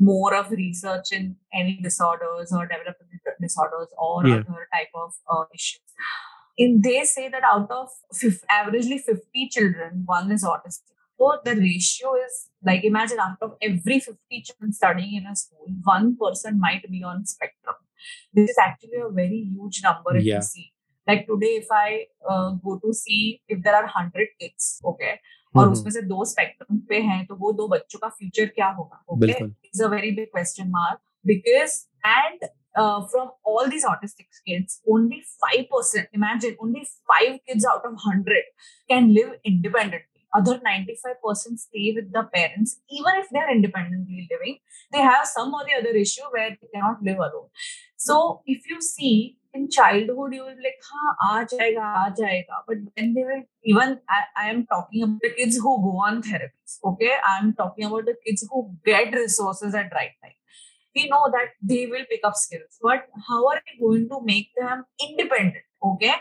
more 0.00 0.34
of 0.34 0.50
research 0.50 1.12
in 1.12 1.36
any 1.52 1.78
disorders 1.82 2.52
or 2.52 2.66
developmental 2.66 3.34
disorders 3.40 3.88
or 3.98 4.26
yeah. 4.26 4.36
other 4.36 4.66
type 4.72 4.88
of 4.94 5.12
uh, 5.30 5.44
issues. 5.54 5.80
In 6.56 6.80
they 6.82 7.04
say 7.04 7.28
that 7.28 7.42
out 7.44 7.70
of 7.70 7.88
averagely 8.50 8.98
50 9.00 9.48
children, 9.50 10.02
one 10.06 10.32
is 10.32 10.42
autistic. 10.42 10.96
So 11.18 11.38
the 11.44 11.54
ratio 11.54 12.14
is 12.14 12.48
like 12.64 12.82
imagine 12.82 13.18
out 13.20 13.36
of 13.42 13.56
every 13.60 14.00
50 14.00 14.16
children 14.42 14.72
studying 14.72 15.14
in 15.16 15.26
a 15.26 15.36
school, 15.36 15.66
one 15.84 16.16
person 16.16 16.58
might 16.58 16.90
be 16.90 17.02
on 17.02 17.26
spectrum. 17.26 17.76
This 18.32 18.50
is 18.50 18.56
actually 18.58 18.98
a 19.04 19.10
very 19.10 19.46
huge 19.52 19.82
number 19.82 20.16
if 20.16 20.24
yeah. 20.24 20.36
you 20.36 20.42
see. 20.42 20.72
Like 21.10 21.26
today, 21.28 21.52
if 21.62 21.74
I 21.80 22.06
uh, 22.28 22.50
go 22.64 22.78
to 22.84 22.94
see 23.02 23.42
if 23.48 23.62
there 23.62 23.74
are 23.74 23.86
100 23.86 24.28
kids, 24.38 24.70
okay, 24.92 25.18
और 25.56 25.70
उसमें 25.70 25.90
से 25.92 26.00
दो 26.08 26.24
spectrum 26.30 26.78
पे 26.88 27.00
हैं 27.02 27.24
तो 27.26 27.36
वो 27.36 27.52
दो 27.60 27.66
बच्चों 27.68 27.98
का 27.98 28.08
फ्यूचर 28.08 28.46
क्या 28.54 28.66
होगा 28.78 29.02
okay 29.12 29.30
it's 29.30 29.80
a 29.82 29.86
very 29.94 30.10
big 30.18 30.26
question 30.34 30.68
mark 30.70 31.00
because 31.26 31.78
and 32.06 32.48
uh, 32.76 33.06
from 33.06 33.30
all 33.44 33.68
these 33.68 33.84
autistic 33.84 34.26
kids, 34.46 34.80
only 34.88 35.22
5%, 35.44 36.06
imagine, 36.12 36.56
only 36.60 36.86
5 37.08 37.40
kids 37.46 37.64
out 37.64 37.84
of 37.84 37.92
100 37.92 38.36
can 38.88 39.12
live 39.14 39.32
independently. 39.44 40.06
Other 40.32 40.60
95% 40.60 41.58
stay 41.58 41.92
with 41.96 42.12
the 42.12 42.22
parents, 42.32 42.78
even 42.88 43.16
if 43.16 43.26
they're 43.32 43.50
independently 43.50 44.28
living. 44.30 44.58
They 44.92 45.00
have 45.00 45.26
some 45.26 45.52
or 45.52 45.64
the 45.64 45.74
other 45.80 45.96
issue 45.96 46.22
where 46.30 46.50
they 46.50 46.68
cannot 46.72 47.02
live 47.02 47.18
alone. 47.18 47.48
So, 47.96 48.42
if 48.46 48.68
you 48.68 48.80
see 48.80 49.38
in 49.54 49.68
childhood, 49.68 50.34
you 50.34 50.44
will 50.44 50.56
be 50.56 50.66
like, 50.68 50.80
ha, 50.90 51.14
aa 51.28 51.44
jayega, 51.52 51.86
aa 52.00 52.10
jayega. 52.20 52.58
But 52.66 52.78
when 52.96 53.14
they 53.14 53.24
will, 53.30 53.42
even 53.64 53.98
I, 54.08 54.20
I 54.44 54.50
am 54.50 54.66
talking 54.66 55.02
about 55.02 55.20
the 55.22 55.30
kids 55.38 55.56
who 55.56 55.72
go 55.86 55.94
on 56.08 56.22
therapies, 56.22 56.78
okay? 56.84 57.14
I'm 57.26 57.54
talking 57.54 57.84
about 57.84 58.04
the 58.06 58.16
kids 58.26 58.46
who 58.50 58.70
get 58.84 59.14
resources 59.14 59.74
at 59.74 59.92
right 60.00 60.14
time 60.22 60.36
we 60.94 61.08
know 61.08 61.26
that 61.32 61.50
they 61.62 61.86
will 61.86 62.04
pick 62.10 62.20
up 62.24 62.34
skills 62.34 62.78
but 62.82 63.06
how 63.28 63.46
are 63.48 63.60
we 63.66 63.78
going 63.80 64.08
to 64.08 64.18
make 64.30 64.48
them 64.60 64.84
independent 65.06 65.64
okay 65.84 66.14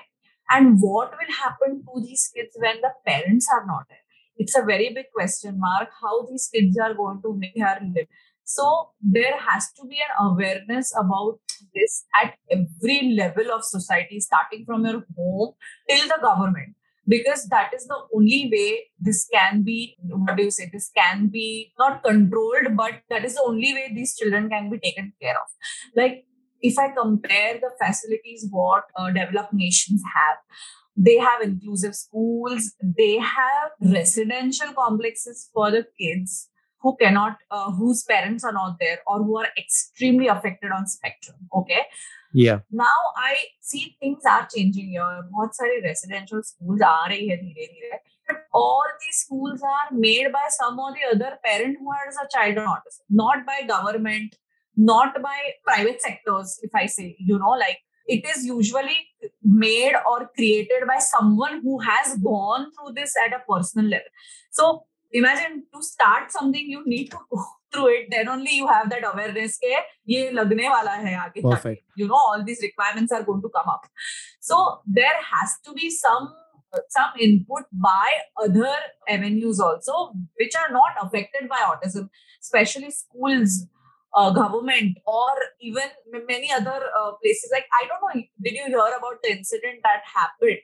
and 0.52 0.78
what 0.80 1.12
will 1.20 1.34
happen 1.44 1.82
to 1.88 2.02
these 2.06 2.32
kids 2.36 2.58
when 2.60 2.82
the 2.82 2.92
parents 3.06 3.48
are 3.56 3.66
not 3.66 3.86
there 3.90 4.06
it's 4.38 4.56
a 4.58 4.64
very 4.72 4.90
big 4.98 5.10
question 5.16 5.60
mark 5.60 5.90
how 6.02 6.16
these 6.30 6.50
kids 6.54 6.78
are 6.78 6.94
going 6.94 7.22
to 7.22 7.36
make 7.44 7.58
her 7.66 7.78
live 7.96 8.08
so 8.50 8.90
there 9.00 9.38
has 9.48 9.72
to 9.74 9.86
be 9.86 9.98
an 10.06 10.14
awareness 10.28 10.92
about 11.00 11.40
this 11.76 12.04
at 12.20 12.34
every 12.50 13.14
level 13.16 13.52
of 13.52 13.64
society 13.64 14.20
starting 14.20 14.66
from 14.66 14.86
your 14.86 15.04
home 15.16 15.54
till 15.88 16.08
the 16.08 16.18
government. 16.20 16.76
Because 17.08 17.48
that 17.50 17.72
is 17.76 17.86
the 17.86 18.00
only 18.16 18.50
way 18.52 18.86
this 19.00 19.28
can 19.34 19.62
be 19.64 19.96
what 20.02 20.36
do 20.38 20.44
you 20.44 20.52
say 20.52 20.70
this 20.72 20.92
can 20.96 21.28
be 21.28 21.74
not 21.78 22.04
controlled 22.04 22.76
but 22.76 23.02
that 23.10 23.24
is 23.26 23.36
the 23.36 23.46
only 23.46 23.74
way 23.74 23.92
these 23.94 24.16
children 24.16 24.50
can 24.50 24.70
be 24.72 24.80
taken 24.80 25.14
care 25.22 25.36
of. 25.44 25.48
Like 25.96 26.26
if 26.62 26.78
i 26.78 26.90
compare 26.90 27.54
the 27.62 27.70
facilities 27.82 28.46
what 28.52 28.84
uh, 28.98 29.10
developed 29.12 29.54
nations 29.54 30.02
have 30.14 30.38
they 30.98 31.18
have 31.18 31.42
inclusive 31.42 31.96
schools 31.96 32.74
they 32.98 33.18
have 33.18 33.72
residential 33.80 34.74
complexes 34.74 35.50
for 35.54 35.72
the 35.72 35.86
kids 35.98 36.49
who 36.82 36.96
cannot 36.98 37.38
uh, 37.52 37.72
whose 37.72 38.04
parents 38.04 38.44
are 38.44 38.54
not 38.54 38.78
there 38.80 39.00
or 39.08 39.24
who 39.24 39.38
are 39.38 39.48
extremely 39.58 40.28
affected 40.28 40.72
on 40.72 40.88
spectrum 40.88 41.38
okay? 41.56 41.84
Yeah. 42.32 42.60
Now 42.72 42.98
i 43.18 43.36
see 43.60 43.96
things 44.00 44.24
are 44.30 44.48
changing 44.56 44.90
here. 44.90 45.24
What 45.32 45.56
sorry 45.56 45.82
residential 45.82 46.44
schools 46.44 46.82
are 46.82 47.10
rahi 47.10 47.40
all 48.54 48.84
these 49.02 49.18
schools 49.22 49.62
are 49.62 49.92
made 49.92 50.32
by 50.32 50.46
some 50.50 50.80
or 50.80 50.92
the 50.94 51.16
other 51.16 51.38
parent 51.44 51.78
who 51.80 51.92
has 51.92 52.16
a 52.24 52.28
child 52.36 52.58
on 52.60 52.68
autism 52.68 53.02
not 53.10 53.46
by 53.46 53.62
government 53.68 54.36
not 54.78 55.22
by 55.22 55.38
private 55.64 56.02
sectors 56.02 56.60
if 56.62 56.76
i 56.82 56.86
say 56.86 57.16
you 57.20 57.40
know 57.40 57.56
like 57.62 57.80
it 58.10 58.26
is 58.26 58.46
usually 58.46 58.98
made 59.44 59.94
or 60.10 60.30
created 60.36 60.86
by 60.88 60.98
someone 60.98 61.62
who 61.62 61.80
has 61.80 62.18
gone 62.18 62.72
through 62.72 62.94
this 62.94 63.14
at 63.24 63.34
a 63.34 63.42
personal 63.48 63.88
level. 63.88 64.08
So 64.50 64.86
imagine 65.12 65.64
to 65.74 65.82
start 65.82 66.32
something 66.32 66.70
you 66.70 66.84
need 66.86 67.12
to 67.12 67.18
go 67.32 67.44
through 67.72 67.88
it. 67.88 68.08
Then 68.10 68.28
only 68.28 68.56
you 68.56 68.68
have 68.68 68.90
that 68.90 69.04
awareness 69.14 69.58
ke 69.64 69.80
ye 70.06 70.30
lagne 70.32 70.66
wala 70.76 70.98
hai 71.06 71.16
aage 71.22 71.42
Perfect. 71.44 71.84
you 71.96 72.08
know 72.12 72.22
all 72.28 72.44
these 72.44 72.62
requirements 72.68 73.12
are 73.12 73.24
going 73.24 73.42
to 73.42 73.50
come 73.58 73.70
up. 73.70 73.88
So 74.40 74.82
there 74.86 75.18
has 75.32 75.58
to 75.66 75.74
be 75.74 75.90
some 75.90 76.30
some 76.90 77.12
input 77.20 77.64
by 77.72 78.08
other 78.44 78.76
avenues 79.08 79.60
also 79.60 80.12
which 80.40 80.56
are 80.56 80.72
not 80.72 81.00
affected 81.04 81.50
by 81.50 81.62
autism 81.70 82.10
especially 82.42 82.92
schools 82.92 83.66
uh, 84.14 84.30
government 84.30 85.00
or 85.08 85.32
even 85.60 85.90
many 86.28 86.52
other 86.52 86.80
uh, 87.00 87.12
places. 87.24 87.50
Like 87.52 87.66
i 87.74 87.88
don't 87.88 88.02
know 88.04 88.22
did 88.44 88.54
you 88.54 88.66
hear 88.68 88.94
about 89.00 89.18
the 89.24 89.32
incident 89.32 89.80
that 89.84 90.02
happened 90.14 90.62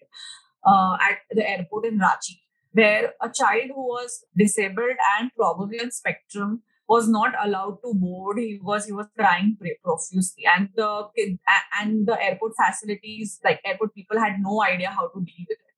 uh, 0.63 0.97
at 1.09 1.17
the 1.31 1.49
airport 1.49 1.85
in 1.85 1.97
Ranchi 1.97 2.37
where 2.74 3.14
a 3.20 3.30
child 3.30 3.70
who 3.74 3.86
was 3.86 4.24
disabled 4.36 4.96
and 5.18 5.30
probably 5.36 5.80
on 5.80 5.90
spectrum 5.90 6.62
was 6.88 7.08
not 7.08 7.34
allowed 7.40 7.78
to 7.84 7.94
board. 7.94 8.38
He 8.38 8.58
was 8.62 8.86
he 8.86 8.92
was 8.92 9.06
crying 9.18 9.56
profusely, 9.84 10.44
and 10.54 10.68
the 10.76 11.08
kid 11.16 11.38
and 11.80 12.06
the 12.06 12.20
airport 12.22 12.54
facilities, 12.60 13.38
like 13.44 13.60
airport 13.64 13.94
people, 13.94 14.18
had 14.18 14.40
no 14.40 14.62
idea 14.62 14.90
how 14.90 15.06
to 15.08 15.20
deal 15.20 15.46
with 15.48 15.58
it. 15.58 15.76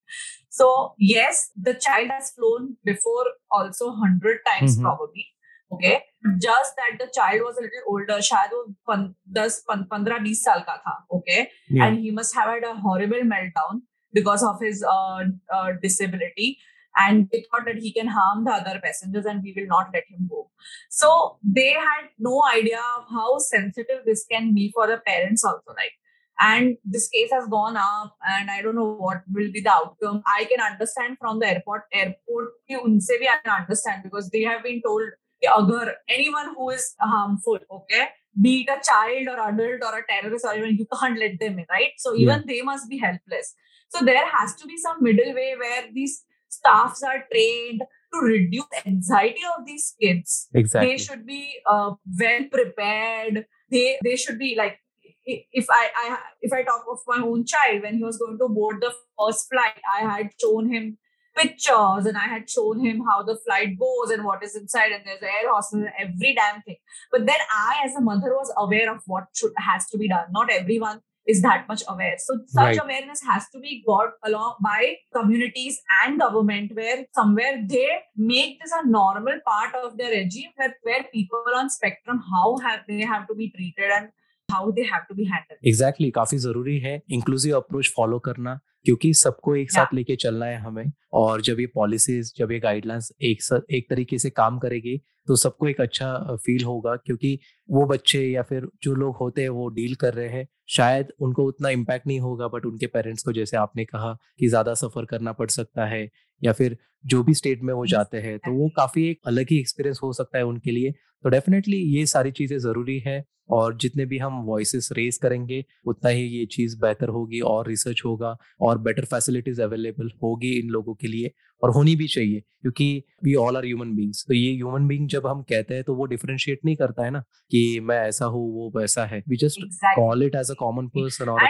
So 0.48 0.94
yes, 0.98 1.50
the 1.68 1.74
child 1.74 2.10
has 2.10 2.32
flown 2.38 2.76
before 2.84 3.26
also 3.50 3.92
hundred 3.92 4.40
times 4.48 4.74
mm-hmm. 4.74 4.84
probably. 4.84 5.26
Okay, 5.74 6.02
just 6.38 6.74
that 6.76 6.98
the 7.02 7.10
child 7.14 7.40
was 7.44 7.56
a 7.56 7.62
little 7.62 7.86
older. 7.92 8.18
शायद 8.30 8.50
वो 8.54 8.96
दस 9.38 9.62
पंद्रह 9.70 10.18
बीस 10.24 10.42
साल 10.44 10.60
का 10.66 10.76
था. 10.86 10.96
Okay, 11.18 11.46
yeah. 11.68 11.86
and 11.86 11.98
he 11.98 12.10
must 12.10 12.34
have 12.34 12.48
had 12.48 12.64
a 12.72 12.74
horrible 12.74 13.24
meltdown 13.30 13.80
because 14.12 14.42
of 14.42 14.60
his 14.60 14.84
uh, 14.96 15.24
uh, 15.54 15.72
disability 15.82 16.58
and 16.97 17.29
they 17.31 17.45
thought 17.49 17.65
that 17.65 17.77
he 17.77 17.91
can 17.93 18.07
harm 18.07 18.43
the 18.45 18.51
other 18.51 18.79
passengers 18.83 19.25
and 19.25 19.43
we 19.43 19.53
will 19.55 19.67
not 19.67 19.89
let 19.93 20.03
him 20.09 20.27
go. 20.29 20.49
So 20.89 21.37
they 21.43 21.73
had 21.73 22.09
no 22.17 22.41
idea 22.51 22.81
of 22.97 23.05
how 23.09 23.37
sensitive 23.37 24.05
this 24.05 24.25
can 24.29 24.53
be 24.53 24.71
for 24.73 24.87
the 24.87 24.97
parents 24.97 25.43
also. 25.43 25.69
Like, 25.75 25.93
and 26.39 26.77
this 26.83 27.07
case 27.09 27.31
has 27.31 27.47
gone 27.47 27.77
up 27.77 28.15
and 28.29 28.49
I 28.49 28.61
don't 28.61 28.75
know 28.75 28.93
what 28.93 29.21
will 29.31 29.51
be 29.51 29.61
the 29.61 29.71
outcome. 29.71 30.23
I 30.25 30.45
can 30.45 30.59
understand 30.59 31.17
from 31.19 31.39
the 31.39 31.47
airport, 31.47 31.83
airport, 31.93 32.49
unse 32.69 33.09
bhi 33.21 33.27
I 33.27 33.39
can 33.43 33.61
understand 33.61 34.03
because 34.03 34.29
they 34.29 34.43
have 34.43 34.63
been 34.63 34.81
told 34.85 35.03
agar 35.43 35.95
anyone 36.09 36.53
who 36.55 36.69
is 36.71 36.95
harmful, 36.99 37.59
okay, 37.71 38.09
be 38.39 38.61
it 38.61 38.69
a 38.69 38.79
child 38.83 39.27
or 39.27 39.49
adult 39.49 39.83
or 39.83 39.99
a 39.99 40.05
terrorist 40.07 40.45
or 40.45 40.55
even 40.55 40.77
you 40.77 40.85
can't 40.99 41.19
let 41.19 41.39
them 41.39 41.59
in, 41.59 41.65
right? 41.69 41.93
So 41.97 42.15
even 42.15 42.39
yeah. 42.39 42.43
they 42.47 42.61
must 42.61 42.89
be 42.89 42.97
helpless. 42.97 43.55
So 43.89 44.03
there 44.03 44.27
has 44.27 44.55
to 44.55 44.67
be 44.67 44.77
some 44.77 45.01
middle 45.01 45.33
way 45.33 45.55
where 45.57 45.85
these 45.93 46.23
staffs 46.49 47.03
are 47.03 47.25
trained 47.31 47.81
to 48.13 48.19
reduce 48.19 48.65
anxiety 48.85 49.41
of 49.57 49.65
these 49.65 49.95
kids. 50.01 50.47
Exactly. 50.53 50.91
They 50.91 50.97
should 50.97 51.25
be 51.25 51.53
uh, 51.65 51.93
well 52.19 52.43
prepared. 52.51 53.45
They 53.69 53.97
they 54.03 54.15
should 54.15 54.39
be 54.39 54.55
like 54.55 54.79
if 55.25 55.67
I, 55.69 55.89
I 55.95 56.17
if 56.41 56.53
I 56.53 56.63
talk 56.63 56.85
of 56.89 56.99
my 57.07 57.19
own 57.23 57.45
child 57.45 57.83
when 57.83 57.97
he 57.97 58.03
was 58.03 58.17
going 58.17 58.37
to 58.37 58.47
board 58.47 58.77
the 58.81 58.93
first 59.19 59.47
flight, 59.49 59.81
I 59.93 60.01
had 60.01 60.29
shown 60.39 60.71
him 60.71 60.97
pictures 61.35 62.05
and 62.05 62.17
I 62.17 62.27
had 62.27 62.49
shown 62.49 62.79
him 62.79 63.03
how 63.07 63.23
the 63.23 63.35
flight 63.35 63.77
goes 63.77 64.09
and 64.11 64.23
what 64.23 64.43
is 64.43 64.55
inside 64.55 64.91
and 64.91 65.03
there's 65.05 65.21
air 65.21 65.51
hostess 65.51 65.73
and 65.73 65.89
every 65.99 66.33
damn 66.33 66.61
thing. 66.63 66.77
But 67.11 67.25
then 67.25 67.37
I, 67.53 67.81
as 67.85 67.95
a 67.95 68.01
mother, 68.01 68.33
was 68.33 68.51
aware 68.57 68.91
of 68.93 69.01
what 69.05 69.27
should 69.33 69.51
has 69.57 69.87
to 69.89 69.97
be 69.97 70.07
done. 70.07 70.27
Not 70.31 70.49
everyone 70.49 71.01
is 71.27 71.41
that 71.41 71.67
much 71.67 71.83
aware. 71.87 72.15
So 72.17 72.39
such 72.47 72.63
right. 72.63 72.79
awareness 72.81 73.21
has 73.23 73.47
to 73.49 73.59
be 73.59 73.83
got 73.85 74.11
along 74.23 74.55
by 74.63 74.95
communities 75.13 75.79
and 76.03 76.19
government 76.19 76.71
where 76.73 77.05
somewhere 77.13 77.63
they 77.67 77.89
make 78.15 78.59
this 78.61 78.71
a 78.71 78.87
normal 78.87 79.39
part 79.45 79.75
of 79.75 79.97
their 79.97 80.11
regime 80.11 80.51
where, 80.55 80.75
where 80.83 81.03
people 81.13 81.43
on 81.55 81.69
spectrum 81.69 82.23
how 82.31 82.57
have 82.57 82.79
they 82.87 83.01
have 83.01 83.27
to 83.27 83.35
be 83.35 83.51
treated 83.51 83.91
and 83.91 84.09
how 84.49 84.71
they 84.71 84.83
have 84.83 85.07
to 85.07 85.15
be 85.15 85.25
handled. 85.25 85.59
Exactly, 85.63 86.11
काफ़ी 86.11 86.37
ज़रूरी 86.37 86.77
है 86.79 87.01
inclusive 87.11 87.55
approach 87.55 87.91
follow 87.95 88.19
करना 88.19 88.59
क्योंकि 88.85 89.13
सबको 89.15 89.55
एक 89.55 89.71
साथ 89.71 89.93
लेके 89.93 90.15
चलना 90.15 90.45
है 90.45 90.57
हमें 90.57 90.91
और 91.13 91.41
जब 91.41 91.59
ये 91.59 91.65
पॉलिसीज़ 91.75 92.31
जब 92.37 92.51
ये 92.51 92.59
गाइडलाइंस 92.59 93.11
एक 93.21 93.41
साथ 93.43 93.73
एक 93.73 93.89
तरीके 93.89 94.17
से 94.17 94.29
काम 94.31 94.59
करेगी 94.59 94.97
तो 95.27 95.35
सबको 95.35 95.67
एक 95.67 95.81
अच्छा 95.81 96.35
फील 96.45 96.63
होगा 96.63 96.95
क्योंकि 96.95 97.39
वो 97.69 97.85
बच्चे 97.85 98.21
या 98.23 98.41
फिर 98.41 98.67
जो 98.83 98.93
लोग 98.95 99.15
होते 99.17 99.41
हैं 99.41 99.49
वो 99.49 99.67
डील 99.69 99.95
कर 99.95 100.13
रहे 100.13 100.27
हैं 100.29 100.47
शायद 100.69 101.11
उनको 101.21 101.45
उतना 101.45 101.69
इम्पैक्ट 101.69 102.07
नहीं 102.07 102.19
होगा 102.19 102.47
बट 102.47 102.65
उनके 102.65 102.87
पेरेंट्स 102.87 103.23
को 103.23 103.33
जैसे 103.33 103.57
आपने 103.57 103.85
कहा 103.85 104.13
कि 104.39 104.47
ज़्यादा 104.47 104.73
सफ़र 104.73 105.05
करना 105.05 105.31
पड़ 105.31 105.49
सकता 105.49 105.85
है 105.85 106.07
या 106.41 106.53
फिर 106.53 106.77
जो 107.05 107.23
भी 107.23 107.33
स्टेट 107.33 107.61
में 107.63 107.73
वो 107.73 107.85
जाते 107.85 108.17
हैं 108.17 108.37
तो 108.39 108.51
वो 108.51 108.69
काफ़ी 108.77 109.07
एक 109.09 109.19
अलग 109.27 109.47
ही 109.51 109.59
एक्सपीरियंस 109.59 109.99
हो 110.03 110.11
सकता 110.13 110.37
है 110.37 110.45
उनके 110.45 110.71
लिए 110.71 110.93
तो 111.23 111.29
डेफिनेटली 111.29 111.77
ये 111.97 112.05
सारी 112.05 112.31
चीज़ें 112.31 112.57
ज़रूरी 112.59 112.99
है 112.99 113.23
और 113.49 113.77
जितने 113.77 114.05
भी 114.05 114.17
हम 114.17 114.41
वॉइसेस 114.45 114.89
रेज 114.91 115.17
करेंगे 115.17 115.63
उतना 115.87 116.09
ही 116.09 116.23
ये 116.27 116.45
चीज़ 116.45 116.77
बेहतर 116.79 117.09
होगी 117.09 117.39
और 117.51 117.67
रिसर्च 117.67 118.01
होगा 118.05 118.35
और 118.61 118.77
बेटर 118.77 119.05
फैसिलिटीज़ 119.05 119.61
अवेलेबल 119.61 120.09
होगी 120.23 120.51
इन 120.59 120.69
लोगों 120.69 120.95
के 120.95 121.07
लिए 121.07 121.31
और 121.63 121.71
होनी 121.71 121.95
भी 121.95 122.07
चाहिए 122.07 122.39
क्योंकि 122.39 123.03
we 123.23 123.35
all 123.35 123.57
are 123.57 123.65
human 123.65 123.95
beings 123.95 124.25
तो 124.27 124.33
ये 124.33 124.51
ह्यूमन 124.53 124.87
बींग 124.87 125.07
जब 125.09 125.27
हम 125.27 125.41
कहते 125.41 125.73
हैं 125.73 125.83
तो 125.83 125.95
वो 125.95 126.05
डिफरेंशिएट 126.05 126.59
नहीं 126.65 126.75
करता 126.75 127.05
है 127.05 127.11
ना 127.11 127.23
कि 127.51 127.79
मैं 127.83 127.99
ऐसा 128.07 128.25
हूँ 128.25 128.43
वो 128.53 128.71
वैसा 128.79 129.05
है। 129.05 129.23
We 129.29 129.37
just 129.45 129.61
call 129.85 130.23
it 130.23 130.35
as 130.35 130.51
a 130.51 130.55
common 130.59 130.87
person 130.97 131.29
और 131.29 131.41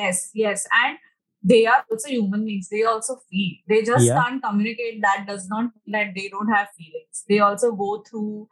yes 0.00 0.18
yes 0.34 0.66
and 0.82 0.98
they 1.44 1.66
are 1.66 1.84
also 1.90 2.08
human 2.08 2.44
beings. 2.44 2.68
They 2.68 2.82
also 2.82 3.14
feel. 3.16 3.52
They 3.68 3.82
just 3.82 4.04
yeah. 4.06 4.22
can't 4.22 4.42
communicate. 4.42 5.00
That 5.02 5.26
does 5.28 5.46
not 5.48 5.70
mean 5.70 5.94
that 5.96 6.10
they 6.14 6.28
don't 6.28 6.52
have 6.54 6.68
feelings. 6.80 7.24
They 7.28 7.38
also 7.38 7.70
go 7.72 7.88
through 8.08 8.48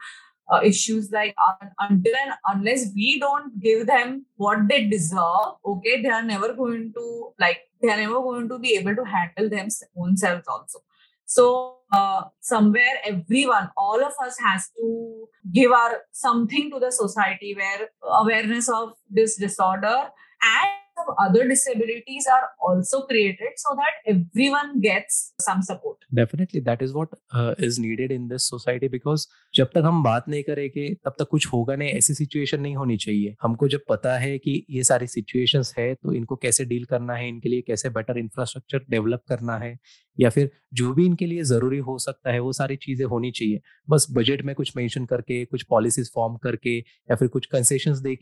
uh, 0.50 0.60
issues 0.64 1.10
like 1.10 1.34
uh, 1.46 1.66
until 1.80 2.12
and 2.24 2.34
unless 2.46 2.86
we 2.94 3.18
don't 3.18 3.60
give 3.60 3.86
them 3.86 4.24
what 4.36 4.66
they 4.68 4.86
deserve 4.86 5.54
okay 5.64 6.00
they 6.02 6.08
are 6.08 6.22
never 6.22 6.52
going 6.54 6.92
to 6.92 7.32
like 7.38 7.68
they 7.80 7.88
are 7.88 7.96
never 7.96 8.20
going 8.20 8.48
to 8.48 8.58
be 8.58 8.76
able 8.76 8.94
to 8.94 9.04
handle 9.04 9.48
them 9.48 9.68
own 9.96 10.16
selves 10.16 10.46
also. 10.48 10.80
So 11.26 11.76
uh, 11.92 12.22
somewhere 12.40 12.96
everyone 13.04 13.70
all 13.76 14.02
of 14.02 14.12
us 14.24 14.38
has 14.38 14.68
to 14.78 15.28
give 15.52 15.72
our 15.72 15.98
something 16.12 16.70
to 16.70 16.80
the 16.80 16.90
society 16.90 17.54
where 17.54 17.88
awareness 18.02 18.68
of 18.68 18.92
this 19.10 19.36
disorder 19.36 20.08
and 20.42 20.70
of 21.08 21.22
other 21.24 21.44
disabilities 21.48 22.26
are 22.36 22.44
also 22.68 23.00
created 23.02 23.56
so 23.56 23.74
that 23.80 24.10
everyone 24.14 24.80
gets 24.80 25.20
some 25.40 25.62
support. 25.62 25.96
Definitely 26.14 26.60
that 26.60 26.82
is 26.82 26.94
what 26.94 27.08
uh, 27.34 27.54
is 27.58 27.78
needed 27.78 28.12
in 28.12 28.28
this 28.28 28.48
society 28.54 28.88
because 28.88 29.26
जब 29.54 29.70
तक 29.74 29.82
हम 29.84 30.02
बात 30.02 30.28
नहीं 30.28 30.42
करेंगे 30.42 30.88
तब 31.04 31.14
तक 31.18 31.28
कुछ 31.30 31.46
होगा 31.52 31.76
नहीं 31.76 31.88
ऐसी 31.88 32.14
सिचुएशन 32.14 32.60
नहीं 32.60 32.76
होनी 32.76 32.96
चाहिए। 32.96 33.34
हमको 33.42 33.68
जब 33.68 33.80
पता 33.88 34.16
है 34.18 34.38
कि 34.38 34.66
ये 34.70 34.84
सारी 34.84 35.06
सिचुएशंस 35.06 35.74
है 35.78 35.94
तो 35.94 36.12
इनको 36.12 36.36
कैसे 36.36 36.64
डील 36.64 36.84
करना 36.84 37.14
है 37.14 37.28
इनके 37.28 37.48
लिए 37.48 37.60
कैसे 37.60 37.90
बेटर 37.90 38.18
इंफ्रास्ट्रक्चर 38.18 38.84
डेवलप 38.90 39.22
करना 39.28 39.56
है 39.58 39.78
या 40.20 40.30
फिर 40.30 40.50
जो 40.74 40.92
भी 40.94 41.06
इनके 41.06 41.26
लिए 41.26 41.42
ज़रूरी 41.42 41.78
हो 41.78 41.98
सकता 41.98 42.32
है 42.32 42.40
वो 42.40 42.52
सारी 42.52 42.76
चीज़ें 42.76 43.06
होनी 43.06 43.30
चाहिए। 43.30 43.60
बस 43.90 44.06
बजट 44.10 44.42
में 44.42 44.54
कुछ 44.54 44.76
मेंशन 44.76 45.04
करके 45.04 45.44
कुछ 45.44 45.62
पॉलिसीज़ 45.62 46.10
फॉर्म 46.14 46.36
करके 46.36 46.78
या 46.78 47.16
फिर 47.16 47.28
कुछ 47.28 47.46
कंसेशन 47.46 47.92
दे 47.92 48.16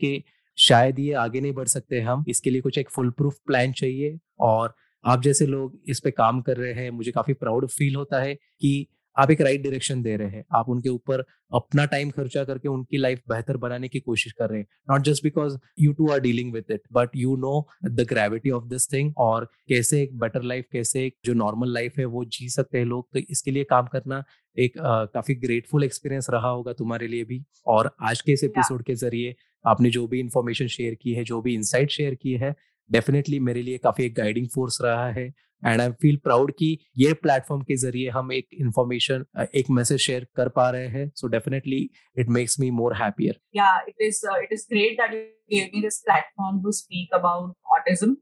शायद 0.57 0.99
ये 0.99 1.13
आगे 1.13 1.41
नहीं 1.41 1.53
बढ़ 1.53 1.67
सकते 1.67 2.01
हम। 2.01 2.25
इसके 2.27 2.49
लिए 2.49 2.61
कुछ 2.61 2.77
एक 2.77 2.89
फुल 2.89 3.09
प्रूफ 3.09 3.37
प्लान 3.45 3.71
चाहिए 3.71 4.17
और 4.39 4.73
आप 5.05 5.21
जैसे 5.21 5.45
लोग 5.45 5.79
इस 5.89 5.99
पे 5.99 6.11
काम 6.11 6.41
कर 6.41 6.57
रहे 6.57 6.73
हैं, 6.73 6.89
मुझे 6.91 7.11
काफ़ी 7.11 7.33
प्राउड 7.33 7.67
फील 7.67 7.95
होता 7.95 8.19
है 8.19 8.33
कि 8.35 8.87
आप 9.17 9.31
एक 9.31 9.41
राइट 9.41 9.61
डायरेक्शन 9.63 10.01
दे 10.01 10.15
रहे 10.17 10.29
हैं। 10.29 10.43
आप 10.55 10.69
उनके 10.69 10.89
ऊपर 10.89 11.23
अपना 11.51 11.85
टाइम 11.85 12.09
खर्चा 12.09 12.43
करके 12.43 12.69
उनकी 12.69 12.97
लाइफ 12.97 13.21
बेहतर 13.29 13.57
बनाने 13.57 13.87
की 13.87 13.99
कोशिश 13.99 14.31
कर 14.31 14.49
रहे 14.49 14.59
हैं। 14.59 14.67
Not 14.91 15.01
just 15.01 15.23
because 15.23 15.57
you 15.79 15.93
too 15.93 16.09
are 16.11 16.19
dealing 16.19 16.53
with 16.53 16.71
it 16.71 16.81
but 16.93 17.15
you 17.15 17.35
know 17.35 17.67
the 17.85 18.05
gravity 18.09 18.49
of 18.49 18.65
this 18.65 18.91
thing 18.93 19.13
और 19.17 19.45
कैसे 19.69 20.01
एक 20.03 20.17
बेटर 20.19 20.43
लाइफ 20.43 20.65
कैसे 20.71 21.05
एक 21.05 21.15
जो 21.25 21.33
नॉर्मल 21.33 21.73
लाइफ 21.73 21.97
है 21.99 22.05
वो 22.05 22.25
जी 22.27 22.49
सकते 22.49 22.77
हैं 22.77 22.85
लोग। 22.85 23.07
तो 23.13 23.19
इसके 23.29 23.51
लिए 23.51 23.63
काम 23.63 23.87
करना 23.87 24.23
एक 24.57 24.77
uh, 24.77 25.13
काफ़ी 25.13 25.35
ग्रेटफुल 25.35 25.83
एक्सपीरियंस 25.83 26.27
रहा 26.29 26.49
होगा 26.49 26.73
तुम्हारे 26.73 27.07
लिए 27.07 27.23
भी 27.23 27.43
और 27.67 27.91
आज 28.01 28.21
के 28.21 28.31
इस 28.31 28.43
एपिसोड 28.43 28.83
के 28.83 28.95
ज़रिए 28.95 29.35
आपने 29.65 29.89
जो 29.89 30.07
भी 30.07 30.19
इंफॉर्मेशन 30.19 30.67
शेयर 30.67 30.95
की 30.95 31.13
है 31.13 31.23
जो 31.23 31.41
भी 31.41 31.53
इंसाइट 31.53 31.91
शेयर 31.91 32.15
की 32.15 32.33
है 32.33 32.55
डेफिनेटली 32.89 33.39
मेरे 33.39 33.61
लिए 33.61 33.77
काफ़ी 33.77 34.05
एक 34.05 34.15
गाइडिंग 34.15 34.47
फोर्स 34.47 34.77
रहा 34.81 35.09
है। 35.11 35.31
एंड 35.62 35.80
आई 35.80 35.90
फील 36.02 36.16
प्राउड 36.24 36.52
कि 36.58 36.76
ये 36.98 37.12
प्लेटफॉर्म 37.22 37.62
के 37.62 37.76
जरिए 37.82 38.08
हम 38.16 38.32
एक 38.32 38.46
इंफॉर्मेशन 38.60 39.24
एक 39.54 39.70
मैसेज 39.78 40.00
शेयर 40.00 40.26
कर 40.36 40.48
पा 40.56 40.68
रहे 40.70 40.88
हैं 40.96 41.08
so 41.16 41.28
definitely 41.36 41.88
it 42.18 42.28
makes 42.38 42.58
me 42.60 42.70
more 42.80 42.96
happier 43.02 43.40
yeah 43.56 43.78
it 43.88 44.02
is 44.08 44.20
it 44.42 44.52
is 44.52 44.66
great 44.72 45.00
that 45.00 45.14
you 45.14 45.58
give 45.58 45.70
me 45.74 45.82
this 45.82 46.02
platform 46.08 46.62
to 46.62 46.72
speak 46.82 47.14
about 47.14 47.54
autism 47.78 48.16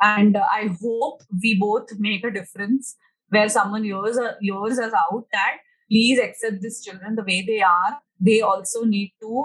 and 0.00 0.36
uh, 0.36 0.46
i 0.52 0.68
hope 0.80 1.20
we 1.42 1.58
both 1.58 1.92
make 1.98 2.24
a 2.24 2.30
difference 2.30 2.96
where 3.30 3.48
someone 3.48 3.84
yours 3.84 4.18
yours 4.40 4.78
us 4.78 4.92
out 5.02 5.24
that 5.32 5.58
please 5.90 6.18
accept 6.18 6.60
these 6.60 6.80
children 6.82 7.14
the 7.14 7.22
way 7.22 7.44
they 7.46 7.60
are 7.62 7.92
they 8.20 8.40
also 8.40 8.84
need 8.84 9.12
to 9.20 9.44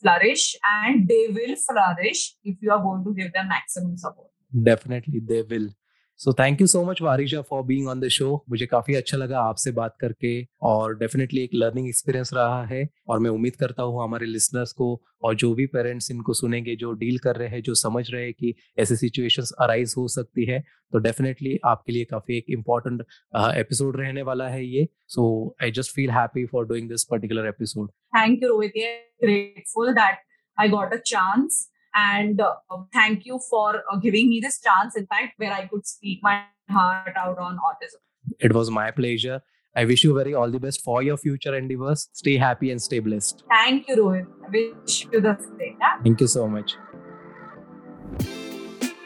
flourish 0.00 0.56
and 0.64 1.08
they 1.08 1.28
will 1.28 1.56
flourish 1.56 2.36
if 2.44 2.56
you 2.60 2.70
are 2.70 2.82
going 2.82 3.04
to 3.04 3.14
give 3.14 3.32
them 3.32 3.48
maximum 3.48 3.96
support 3.96 4.30
definitely 4.70 5.20
they 5.32 5.42
will 5.42 5.68
So 6.17 6.33
thank 6.33 6.61
you 6.61 6.67
so 6.67 6.83
much 6.85 7.01
Varisha 7.01 7.41
for 7.41 7.63
being 7.63 7.87
on 7.87 7.99
the 7.99 8.07
show 8.07 8.45
मुझे 8.49 8.65
काफ़ी 8.65 8.95
अच्छा 8.95 9.17
लगा 9.17 9.39
आपसे 9.39 9.71
बात 9.71 9.95
करके 10.01 10.47
और 10.61 10.97
definitely 10.97 11.41
एक 11.41 11.49
learning 11.53 11.87
experience 11.87 12.33
रहा 12.33 12.65
है 12.65 12.87
और 13.07 13.19
मैं 13.19 13.29
उम्मीद 13.29 13.55
करता 13.55 13.83
हूँ 13.83 14.03
हमारे 14.03 14.25
लिसनर्स 14.25 14.71
को 14.71 15.01
और 15.23 15.35
जो 15.35 15.53
भी 15.53 15.65
पेरेंट्स 15.65 16.11
इनको 16.11 16.33
सुनेंगे, 16.33 16.75
जो 16.75 16.91
डील 16.91 17.17
कर 17.17 17.35
रहे 17.35 17.47
हैं, 17.47 17.61
जो 17.61 17.73
समझ 17.73 18.11
रहे 18.11 18.23
हैं 18.23 18.33
कि 18.33 18.53
ऐसी 18.79 18.95
सिचुएशंस 18.95 19.51
अराइज 19.61 19.93
हो 19.97 20.07
सकती 20.07 20.45
है 20.45 20.59
तो 20.91 20.97
डेफिनेटली 20.97 21.59
आपके 21.65 21.93
लिए 21.93 22.05
काफ़ी 22.05 22.37
एक 22.37 22.45
इम्पोर्टेंट 22.49 23.01
एपिसोड 23.35 23.99
रहने 23.99 24.21
वाला 24.21 24.47
है 24.47 24.65
ये। 24.65 24.87
So 25.07 25.55
I 25.63 25.71
just 25.71 25.95
feel 25.95 26.09
happy 26.09 26.45
for 26.45 26.65
doing 26.65 26.89
this 26.89 27.03
particular 27.03 27.47
episode 27.47 27.89
thank 27.89 28.43
you 28.43 28.49
Rohit 28.49 30.15
I 30.59 30.69
got 30.69 30.93
a 30.93 30.97
chance 30.97 31.71
and 31.95 32.41
uh, 32.41 32.53
thank 32.93 33.25
you 33.25 33.39
for 33.49 33.83
uh, 33.91 33.97
giving 33.97 34.29
me 34.29 34.39
this 34.39 34.59
chance 34.59 34.95
in 34.95 35.05
fact 35.07 35.33
where 35.37 35.53
i 35.53 35.65
could 35.65 35.85
speak 35.85 36.19
my 36.21 36.37
heart 36.69 37.19
out 37.25 37.37
on 37.39 37.59
autism 37.69 37.99
it 38.39 38.53
was 38.53 38.71
my 38.71 38.89
pleasure 38.91 39.41
i 39.75 39.85
wish 39.85 40.03
you 40.03 40.13
very 40.13 40.33
all 40.33 40.51
the 40.51 40.59
best 40.59 40.83
for 40.83 41.01
your 41.03 41.17
future 41.17 41.55
endeavors 41.55 42.09
stay 42.13 42.37
happy 42.37 42.71
and 42.71 42.81
stay 42.81 42.99
blessed 42.99 43.45
thank 43.55 43.87
you 43.87 43.97
rohit 44.01 44.27
i 44.45 44.53
wish 44.57 44.99
you 45.13 45.21
the 45.21 45.37
same 45.45 45.77
yeah? 45.85 45.97
thank 46.03 46.25
you 46.25 46.31
so 46.37 46.49
much 46.57 46.77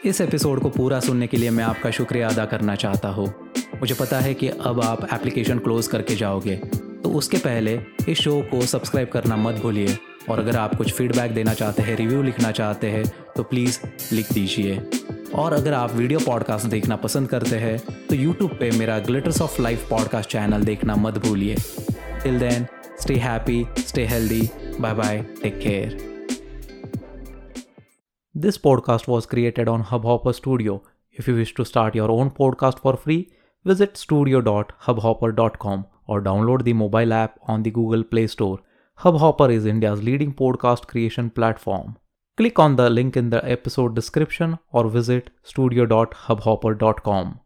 इस 0.06 0.20
episode 0.20 0.60
को 0.62 0.68
पूरा 0.70 0.98
सुनने 1.00 1.26
के 1.26 1.36
लिए 1.36 1.50
मैं 1.50 1.64
आपका 1.64 1.90
शुक्रिया 1.90 2.28
अदा 2.28 2.44
करना 2.52 2.74
चाहता 2.82 3.08
हूँ 3.08 3.26
मुझे 3.80 3.94
पता 3.94 4.20
है 4.20 4.32
कि 4.34 4.48
अब 4.48 4.80
आप 4.84 5.06
एप्लीकेशन 5.12 5.58
क्लोज 5.66 5.86
करके 5.94 6.14
जाओगे 6.16 6.56
तो 7.02 7.10
उसके 7.18 7.38
पहले 7.38 7.74
इस 8.08 8.20
शो 8.20 8.40
को 8.50 8.60
सब्सक्राइब 8.66 9.08
करना 9.08 9.36
मत 9.36 9.60
भूलिए 9.62 9.96
और 10.28 10.38
अगर 10.38 10.56
आप 10.56 10.74
कुछ 10.74 10.92
फीडबैक 10.92 11.32
देना 11.34 11.54
चाहते 11.54 11.82
हैं 11.82 11.96
रिव्यू 11.96 12.22
लिखना 12.22 12.50
चाहते 12.50 12.90
हैं 12.90 13.04
तो 13.36 13.42
प्लीज़ 13.42 13.78
लिख 14.12 14.32
दीजिए 14.32 14.76
और 15.34 15.52
अगर 15.52 15.72
आप 15.72 15.92
वीडियो 15.92 16.20
पॉडकास्ट 16.26 16.66
देखना 16.66 16.96
पसंद 16.96 17.28
करते 17.28 17.56
हैं 17.56 17.78
तो 18.08 18.14
यूट्यूब 18.14 18.56
पे 18.60 18.70
मेरा 18.78 18.98
glitters 18.98 19.40
of 19.42 19.60
life 19.62 19.88
podcast 19.90 20.30
channel 20.30 20.64
देखना 20.64 20.96
मत 20.96 21.18
भूलिए 21.26 21.56
till 22.22 22.38
then 22.38 22.66
stay 23.00 23.14
happy 23.18 23.64
stay 23.78 24.06
healthy 24.06 24.48
bye 24.80 24.94
bye 24.94 25.22
take 25.42 25.58
care 25.58 25.98
This 28.34 28.56
podcast 28.58 29.08
was 29.08 29.26
created 29.26 29.68
on 29.68 29.82
Hubhopper 29.82 30.32
Studio. 30.32 30.74
If 31.16 31.26
you 31.28 31.34
wish 31.34 31.52
to 31.54 31.64
start 31.64 31.96
your 31.96 32.10
own 32.10 32.30
podcast 32.30 32.78
for 32.78 32.92
free, 32.96 33.16
visit 33.66 33.96
studio.hubhopper.com 33.96 35.84
or 36.06 36.22
download 36.22 36.62
the 36.64 36.72
mobile 36.72 37.12
app 37.12 37.34
on 37.48 37.64
the 37.64 37.72
Google 37.72 38.04
Play 38.04 38.26
Store. 38.28 38.60
Hubhopper 39.02 39.50
is 39.50 39.64
India's 39.64 40.02
leading 40.02 40.34
podcast 40.34 40.86
creation 40.86 41.30
platform. 41.30 41.96
Click 42.36 42.58
on 42.58 42.76
the 42.76 42.90
link 42.90 43.16
in 43.16 43.30
the 43.30 43.42
episode 43.50 43.94
description 43.94 44.58
or 44.72 44.90
visit 44.90 45.30
studio.hubhopper.com. 45.42 47.40